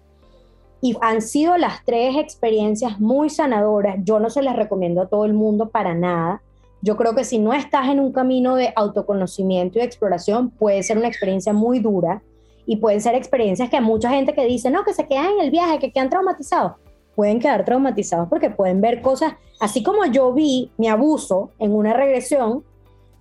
Y 0.80 0.96
han 1.00 1.22
sido 1.22 1.56
las 1.56 1.84
tres 1.84 2.16
experiencias 2.16 3.00
muy 3.00 3.30
sanadoras. 3.30 3.96
Yo 4.04 4.20
no 4.20 4.30
se 4.30 4.42
las 4.42 4.54
recomiendo 4.54 5.00
a 5.00 5.08
todo 5.08 5.24
el 5.24 5.32
mundo 5.32 5.70
para 5.70 5.94
nada. 5.94 6.42
Yo 6.82 6.96
creo 6.96 7.14
que 7.14 7.24
si 7.24 7.38
no 7.38 7.54
estás 7.54 7.88
en 7.88 7.98
un 7.98 8.12
camino 8.12 8.54
de 8.54 8.72
autoconocimiento 8.76 9.78
y 9.78 9.82
exploración, 9.82 10.50
puede 10.50 10.82
ser 10.82 10.98
una 10.98 11.08
experiencia 11.08 11.52
muy 11.52 11.80
dura 11.80 12.22
y 12.66 12.76
pueden 12.76 13.00
ser 13.00 13.14
experiencias 13.14 13.70
que 13.70 13.80
mucha 13.80 14.10
gente 14.10 14.34
que 14.34 14.44
dice, 14.44 14.70
no, 14.70 14.84
que 14.84 14.92
se 14.92 15.06
quedan 15.06 15.32
en 15.34 15.40
el 15.40 15.50
viaje, 15.50 15.78
que 15.78 15.92
quedan 15.92 16.10
traumatizados, 16.10 16.72
pueden 17.14 17.40
quedar 17.40 17.64
traumatizados 17.64 18.28
porque 18.28 18.50
pueden 18.50 18.80
ver 18.80 19.00
cosas, 19.00 19.34
así 19.60 19.82
como 19.82 20.04
yo 20.06 20.32
vi 20.32 20.70
mi 20.76 20.88
abuso 20.88 21.50
en 21.58 21.72
una 21.72 21.92
regresión, 21.92 22.64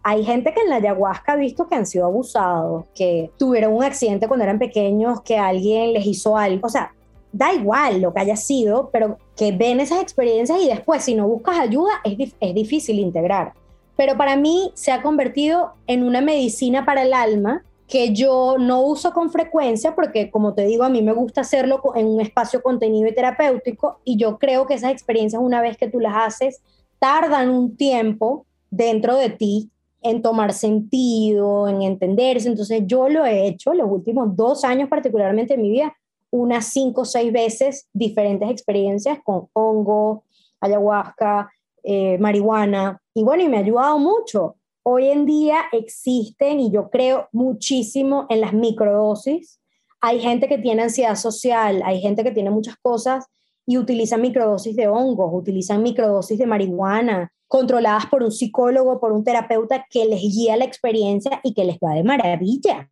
hay 0.08 0.24
gente 0.24 0.54
que 0.54 0.62
en 0.62 0.70
la 0.70 0.76
ayahuasca 0.76 1.34
ha 1.34 1.36
visto 1.36 1.68
que 1.68 1.74
han 1.74 1.88
sido 1.88 2.06
abusados, 2.06 2.86
que 2.94 3.32
tuvieron 3.40 3.74
un 3.74 3.84
accidente 3.84 4.28
cuando 4.28 4.44
eran 4.44 4.60
pequeños, 4.60 5.22
que 5.22 5.36
alguien 5.36 5.94
les 5.94 6.06
hizo 6.06 6.38
algo. 6.38 6.68
O 6.68 6.70
sea, 6.70 6.94
da 7.32 7.52
igual 7.54 8.02
lo 8.02 8.14
que 8.14 8.20
haya 8.20 8.36
sido, 8.36 8.92
pero 8.94 9.18
que 9.36 9.52
ven 9.52 9.80
esas 9.80 10.04
experiencias 10.04 10.62
y 10.62 10.68
después 10.68 11.04
si 11.04 11.16
no 11.16 11.28
buscas 11.28 11.58
ayuda 11.58 11.90
es, 12.04 12.36
es 12.40 12.54
difícil 12.54 13.00
integrar. 13.00 13.54
Pero 13.98 14.16
para 14.16 14.36
mí 14.36 14.70
se 14.76 14.92
ha 14.92 15.02
convertido 15.02 15.74
en 15.88 16.04
una 16.04 16.22
medicina 16.22 16.86
para 16.86 17.02
el 17.02 17.12
alma 17.12 17.64
que 17.88 18.14
yo 18.14 18.58
no 18.58 18.82
uso 18.82 19.12
con 19.14 19.30
frecuencia 19.30 19.94
porque, 19.96 20.32
como 20.32 20.54
te 20.54 20.66
digo, 20.66 20.84
a 20.84 20.90
mí 20.90 21.02
me 21.02 21.14
gusta 21.14 21.42
hacerlo 21.42 21.82
en 21.96 22.08
un 22.08 22.22
espacio 22.22 22.62
contenido 22.62 23.08
y 23.08 23.14
terapéutico 23.14 24.00
y 24.04 24.18
yo 24.18 24.40
creo 24.40 24.66
que 24.66 24.74
esas 24.74 24.92
experiencias, 24.92 25.42
una 25.42 25.62
vez 25.62 25.78
que 25.78 25.90
tú 25.90 26.00
las 26.00 26.16
haces, 26.16 26.62
tardan 27.00 27.50
un 27.50 27.78
tiempo 27.78 28.46
dentro 28.72 29.18
de 29.18 29.30
ti 29.30 29.70
en 30.02 30.22
tomar 30.22 30.54
sentido, 30.54 31.68
en 31.68 31.82
entenderse. 31.82 32.48
Entonces 32.48 32.84
yo 32.86 33.10
lo 33.10 33.26
he 33.26 33.48
hecho 33.48 33.74
los 33.74 33.90
últimos 33.90 34.36
dos 34.36 34.64
años 34.64 34.90
particularmente 34.90 35.54
en 35.54 35.62
mi 35.62 35.70
vida, 35.70 35.96
unas 36.32 36.66
cinco 36.66 37.02
o 37.02 37.06
seis 37.06 37.32
veces 37.32 37.88
diferentes 37.94 38.50
experiencias 38.50 39.20
con 39.24 39.48
hongo, 39.54 40.24
ayahuasca, 40.60 41.52
eh, 41.84 42.18
marihuana. 42.18 43.02
Y 43.14 43.24
bueno, 43.24 43.44
y 43.44 43.50
me 43.50 43.58
ha 43.58 43.62
ayudado 43.62 44.00
mucho. 44.00 44.56
Hoy 44.88 45.10
en 45.10 45.26
día 45.26 45.62
existen, 45.72 46.60
y 46.60 46.70
yo 46.70 46.92
creo 46.92 47.28
muchísimo 47.32 48.28
en 48.30 48.40
las 48.40 48.54
microdosis. 48.54 49.60
Hay 50.00 50.20
gente 50.20 50.48
que 50.48 50.60
tiene 50.60 50.84
ansiedad 50.84 51.16
social, 51.16 51.82
hay 51.84 52.02
gente 52.02 52.24
que 52.24 52.30
tiene 52.30 52.52
muchas 52.52 52.76
cosas 52.78 53.26
y 53.66 53.80
utilizan 53.80 54.22
microdosis 54.22 54.76
de 54.76 54.88
hongos, 54.88 55.32
utilizan 55.34 55.82
microdosis 55.82 56.38
de 56.38 56.46
marihuana, 56.46 57.34
controladas 57.48 58.06
por 58.06 58.22
un 58.22 58.32
psicólogo, 58.32 59.00
por 59.00 59.12
un 59.12 59.24
terapeuta 59.24 59.88
que 59.90 60.06
les 60.06 60.22
guía 60.22 60.56
la 60.56 60.66
experiencia 60.66 61.40
y 61.42 61.56
que 61.56 61.66
les 61.66 61.78
va 61.78 61.96
de 61.96 62.04
maravilla. 62.04 62.88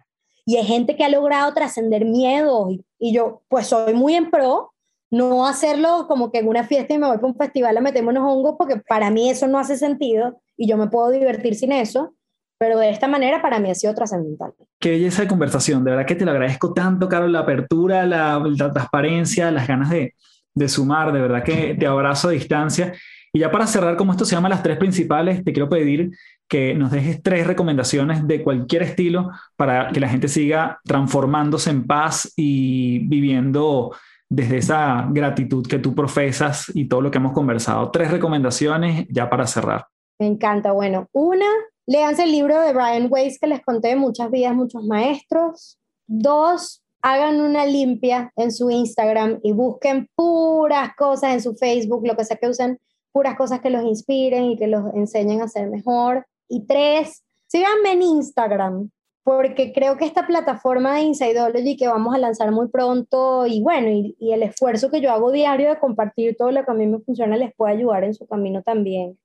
Y 0.48 0.58
hay 0.58 0.66
gente 0.66 0.96
que 0.96 1.04
ha 1.04 1.10
logrado 1.10 1.54
trascender 1.54 2.06
miedos 2.06 2.70
y, 2.98 3.14
yo 3.14 3.44
pues 3.50 3.68
soy 3.68 3.94
muy 3.94 4.16
en 4.16 4.32
pro, 4.32 4.73
no 5.14 5.46
hacerlo 5.46 6.08
como 6.08 6.32
que 6.32 6.40
en 6.40 6.48
una 6.48 6.64
fiesta 6.64 6.92
y 6.92 6.98
me 6.98 7.06
voy 7.06 7.18
para 7.18 7.28
un 7.28 7.36
festival 7.36 7.78
a 7.78 7.82
meterme 7.82 8.10
unos 8.10 8.24
hongos 8.24 8.56
porque 8.58 8.78
para 8.78 9.12
mí 9.12 9.30
eso 9.30 9.48
no 9.48 9.60
hace 9.60 9.78
sentido 9.78 10.42
y 10.58 10.68
yo 10.68 10.76
me 10.76 10.88
puedo 10.88 11.12
divertir 11.12 11.54
sin 11.54 11.72
eso, 11.72 12.16
pero 12.58 12.80
de 12.80 12.90
esta 12.90 13.08
manera 13.08 13.40
para 13.40 13.60
mí 13.60 13.70
ha 13.70 13.76
sido 13.76 13.94
trascendental. 13.94 14.54
Qué 14.80 14.90
belleza 14.90 15.22
de 15.22 15.28
conversación, 15.28 15.84
de 15.84 15.92
verdad 15.92 16.08
que 16.08 16.16
te 16.16 16.26
lo 16.26 16.32
agradezco 16.32 16.74
tanto, 16.74 17.08
Carol, 17.08 17.32
la 17.32 17.42
apertura, 17.42 18.08
la, 18.08 18.42
transparencia, 18.74 19.52
las 19.52 19.68
ganas 19.68 19.92
de, 19.92 20.16
de 20.56 20.68
sumar, 20.68 21.14
de 21.14 21.22
verdad 21.22 21.44
que 21.44 21.76
te 21.76 21.86
abrazo 21.86 22.30
a 22.30 22.32
distancia 22.32 22.94
y 23.32 23.40
ya 23.40 23.52
para 23.52 23.68
cerrar, 23.68 23.96
como 23.98 24.14
esto 24.14 24.26
se 24.26 24.36
llama 24.36 24.50
las 24.50 24.64
tres 24.64 24.78
principales, 24.78 25.44
te 25.44 25.54
quiero 25.54 25.70
pedir 25.70 26.10
que 26.48 26.74
nos 26.74 26.90
dejes 26.90 27.22
tres 27.22 27.46
recomendaciones 27.46 28.28
de 28.28 28.42
cualquier 28.42 28.82
estilo 28.82 29.30
para 29.56 29.92
que 29.92 30.00
la 30.00 30.10
gente 30.10 30.28
siga 30.28 30.80
transformándose 30.84 31.70
en 31.70 31.86
paz 31.86 32.34
y 32.36 33.08
viviendo 33.08 33.92
desde 34.30 34.58
esa 34.58 35.08
gratitud 35.12 35.66
que 35.68 35.80
tú 35.80 35.94
profesas 35.94 36.72
y 36.74 36.88
todo 36.88 37.02
lo 37.02 37.12
que 37.12 37.18
hemos 37.18 37.34
conversado. 37.34 37.92
Tres 37.92 38.12
recomendaciones 38.12 39.06
ya 39.10 39.30
para 39.30 39.48
cerrar. 39.48 39.88
Me 40.20 40.28
encanta. 40.28 40.72
Bueno, 40.72 41.08
una, 41.12 41.46
léanse 41.86 42.24
el 42.24 42.32
libro 42.32 42.60
de 42.62 42.74
Brian 42.74 43.08
Weiss 43.10 43.40
que 43.40 43.48
les 43.48 43.62
conté, 43.62 43.96
Muchas 43.96 44.32
vidas, 44.32 44.56
muchos 44.56 44.84
maestros. 44.86 45.78
Dos, 46.08 46.84
hagan 47.02 47.42
una 47.42 47.66
limpia 47.66 48.32
en 48.36 48.52
su 48.52 48.70
Instagram 48.70 49.40
y 49.44 49.52
busquen 49.52 50.10
puras 50.16 50.96
cosas 50.96 51.34
en 51.34 51.42
su 51.42 51.56
Facebook, 51.56 52.08
lo 52.08 52.16
que 52.16 52.26
sea 52.26 52.38
que 52.38 52.48
usen, 52.48 52.80
puras 53.12 53.36
cosas 53.36 53.60
que 53.60 53.70
los 53.70 53.84
inspiren 53.84 54.46
y 54.46 54.58
que 54.58 54.68
los 54.68 54.94
enseñen 54.96 55.42
a 55.42 55.48
ser 55.48 55.70
mejor. 55.70 56.26
Y 56.48 56.66
tres, 56.66 57.24
síganme 57.48 57.92
en 57.92 58.02
Instagram, 58.02 58.90
porque 59.24 59.72
creo 59.72 59.98
que 59.98 60.06
esta 60.06 60.28
plataforma 60.28 60.96
de 60.96 61.04
Insideology 61.04 61.78
que 61.78 61.88
vamos 61.88 62.14
a 62.14 62.18
lanzar 62.18 62.52
muy 62.52 62.68
pronto 62.68 63.48
y 63.48 63.62
bueno, 63.62 63.88
y, 63.90 64.16
el 64.34 64.44
esfuerzo 64.44 64.92
que 64.92 65.02
yo 65.02 65.12
hago 65.12 65.32
diario 65.32 65.70
de 65.70 65.80
compartir 65.80 66.36
todo 66.38 66.52
lo 66.52 66.64
que 66.66 66.72
a 66.72 66.74
mí 66.74 66.86
me 66.86 67.00
funciona 67.00 67.38
les 67.38 67.54
puede 67.56 67.74
ayudar 67.74 68.04
en 68.04 68.14
su 68.14 68.28
camino 68.28 68.62
también. 68.62 69.18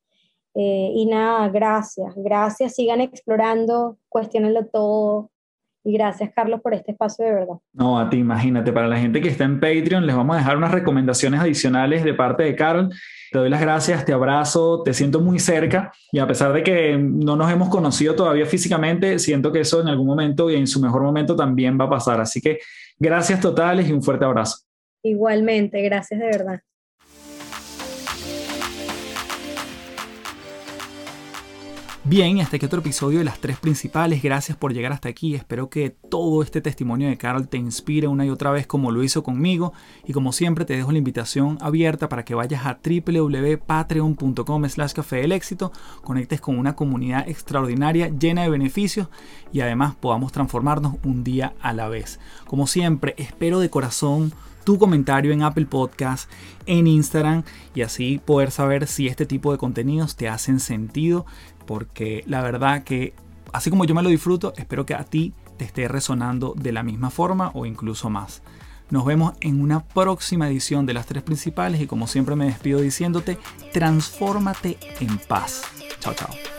Eh, 0.55 0.93
y 0.95 1.07
nada, 1.07 1.49
gracias, 1.49 2.15
gracias, 2.17 2.75
sigan 2.75 3.01
explorando, 3.01 3.99
cuestionenlo 4.09 4.67
todo. 4.67 5.31
Y 5.85 5.93
gracias, 5.93 6.31
Carlos, 6.35 6.61
por 6.61 6.75
este 6.75 6.93
espacio 6.93 7.25
de 7.25 7.33
verdad. 7.33 7.57
No, 7.73 7.99
a 7.99 8.11
ti, 8.11 8.19
imagínate, 8.19 8.73
para 8.73 8.89
la 8.89 8.99
gente 8.99 9.21
que 9.21 9.29
está 9.29 9.45
en 9.45 9.61
Patreon, 9.61 10.07
les 10.07 10.15
vamos 10.15 10.37
a 10.37 10.39
dejar 10.41 10.57
unas 10.57 10.73
recomendaciones 10.73 11.41
adicionales 11.41 12.05
de 12.05 12.15
parte 12.15 12.43
de 12.43 12.55
Carol. 12.57 12.91
Te 13.31 13.39
doy 13.39 13.51
las 13.51 13.61
gracias, 13.61 14.05
te 14.05 14.13
abrazo, 14.13 14.83
te 14.83 14.95
siento 14.95 15.21
muy 15.21 15.39
cerca 15.39 15.93
y 16.13 16.19
a 16.19 16.27
pesar 16.27 16.53
de 16.53 16.63
que 16.63 16.97
no 16.97 17.37
nos 17.37 17.51
hemos 17.53 17.69
conocido 17.69 18.15
todavía 18.15 18.47
físicamente, 18.47 19.19
siento 19.19 19.53
que 19.53 19.61
eso 19.61 19.81
en 19.81 19.89
algún 19.89 20.07
momento 20.07 20.51
y 20.51 20.57
en 20.57 20.67
su 20.67 20.81
mejor 20.81 21.03
momento 21.03 21.37
también 21.37 21.79
va 21.79 21.85
a 21.85 21.91
pasar. 21.91 22.21
Así 22.21 22.41
que 22.41 22.59
gracias 22.99 23.41
totales 23.41 23.89
y 23.89 23.93
un 23.93 24.03
fuerte 24.03 24.25
abrazo. 24.25 24.59
Igualmente, 25.03 25.83
gracias 25.83 26.21
de 26.21 26.27
verdad. 26.27 26.61
Bien, 32.09 32.39
este 32.39 32.59
que 32.59 32.65
otro 32.65 32.81
episodio 32.81 33.19
de 33.19 33.25
las 33.27 33.39
tres 33.39 33.59
principales. 33.59 34.23
Gracias 34.23 34.57
por 34.57 34.73
llegar 34.73 34.93
hasta 34.93 35.11
aquí. 35.11 35.35
Espero 35.35 35.69
que 35.69 35.91
todo 35.91 36.43
este 36.43 36.63
testimonio 36.63 37.07
de 37.07 37.19
Carol 37.19 37.49
te 37.49 37.59
inspire 37.59 38.09
una 38.09 38.25
y 38.25 38.31
otra 38.31 38.51
vez 38.51 38.67
como 38.67 38.91
lo 38.91 39.03
hizo 39.03 39.23
conmigo. 39.23 39.75
Y 40.07 40.15
como 40.15 40.33
siempre 40.33 40.65
te 40.65 40.75
dejo 40.75 40.91
la 40.91 40.97
invitación 40.97 41.59
abierta 41.61 42.09
para 42.09 42.25
que 42.25 42.35
vayas 42.35 42.65
a 42.65 42.79
www.patreon.com 42.83 44.69
slash 44.71 44.93
café 44.95 45.17
del 45.17 45.33
éxito, 45.33 45.71
conectes 46.03 46.41
con 46.41 46.59
una 46.59 46.75
comunidad 46.75 47.29
extraordinaria 47.29 48.09
llena 48.09 48.41
de 48.41 48.49
beneficios 48.49 49.09
y 49.53 49.61
además 49.61 49.95
podamos 49.95 50.33
transformarnos 50.33 50.95
un 51.05 51.25
día 51.25 51.53
a 51.61 51.75
la 51.75 51.89
vez. 51.89 52.21
Como 52.47 52.67
siempre, 52.67 53.17
espero 53.19 53.61
de 53.61 53.69
corazón 53.69 54.33
tu 54.69 54.79
comentario 54.79 55.33
en 55.33 55.43
Apple 55.43 55.65
Podcast, 55.65 56.31
en 56.67 56.87
Instagram 56.87 57.43
y 57.75 57.81
así 57.81 58.21
poder 58.23 58.51
saber 58.51 58.87
si 58.87 59.07
este 59.07 59.25
tipo 59.25 59.51
de 59.51 59.57
contenidos 59.57 60.15
te 60.15 60.29
hacen 60.29 60.61
sentido 60.61 61.25
porque 61.65 62.23
la 62.27 62.43
verdad 62.43 62.85
que 62.85 63.15
así 63.55 63.71
como 63.71 63.87
yo 63.87 63.95
me 63.95 64.03
lo 64.03 64.11
disfruto, 64.11 64.53
espero 64.59 64.85
que 64.85 64.93
a 64.93 65.05
ti 65.05 65.33
te 65.57 65.65
esté 65.65 65.89
resonando 65.89 66.53
de 66.55 66.73
la 66.73 66.83
misma 66.83 67.09
forma 67.09 67.51
o 67.55 67.65
incluso 67.65 68.11
más. 68.11 68.43
Nos 68.91 69.07
vemos 69.07 69.33
en 69.41 69.63
una 69.63 69.85
próxima 69.87 70.47
edición 70.51 70.85
de 70.85 70.93
las 70.93 71.07
tres 71.07 71.23
principales 71.23 71.81
y 71.81 71.87
como 71.87 72.07
siempre 72.07 72.37
me 72.37 72.45
despido 72.45 72.83
diciéndote, 72.83 73.39
transfórmate 73.73 74.77
en 75.01 75.17
paz. 75.17 75.63
Chao, 75.99 76.13
chao. 76.13 76.58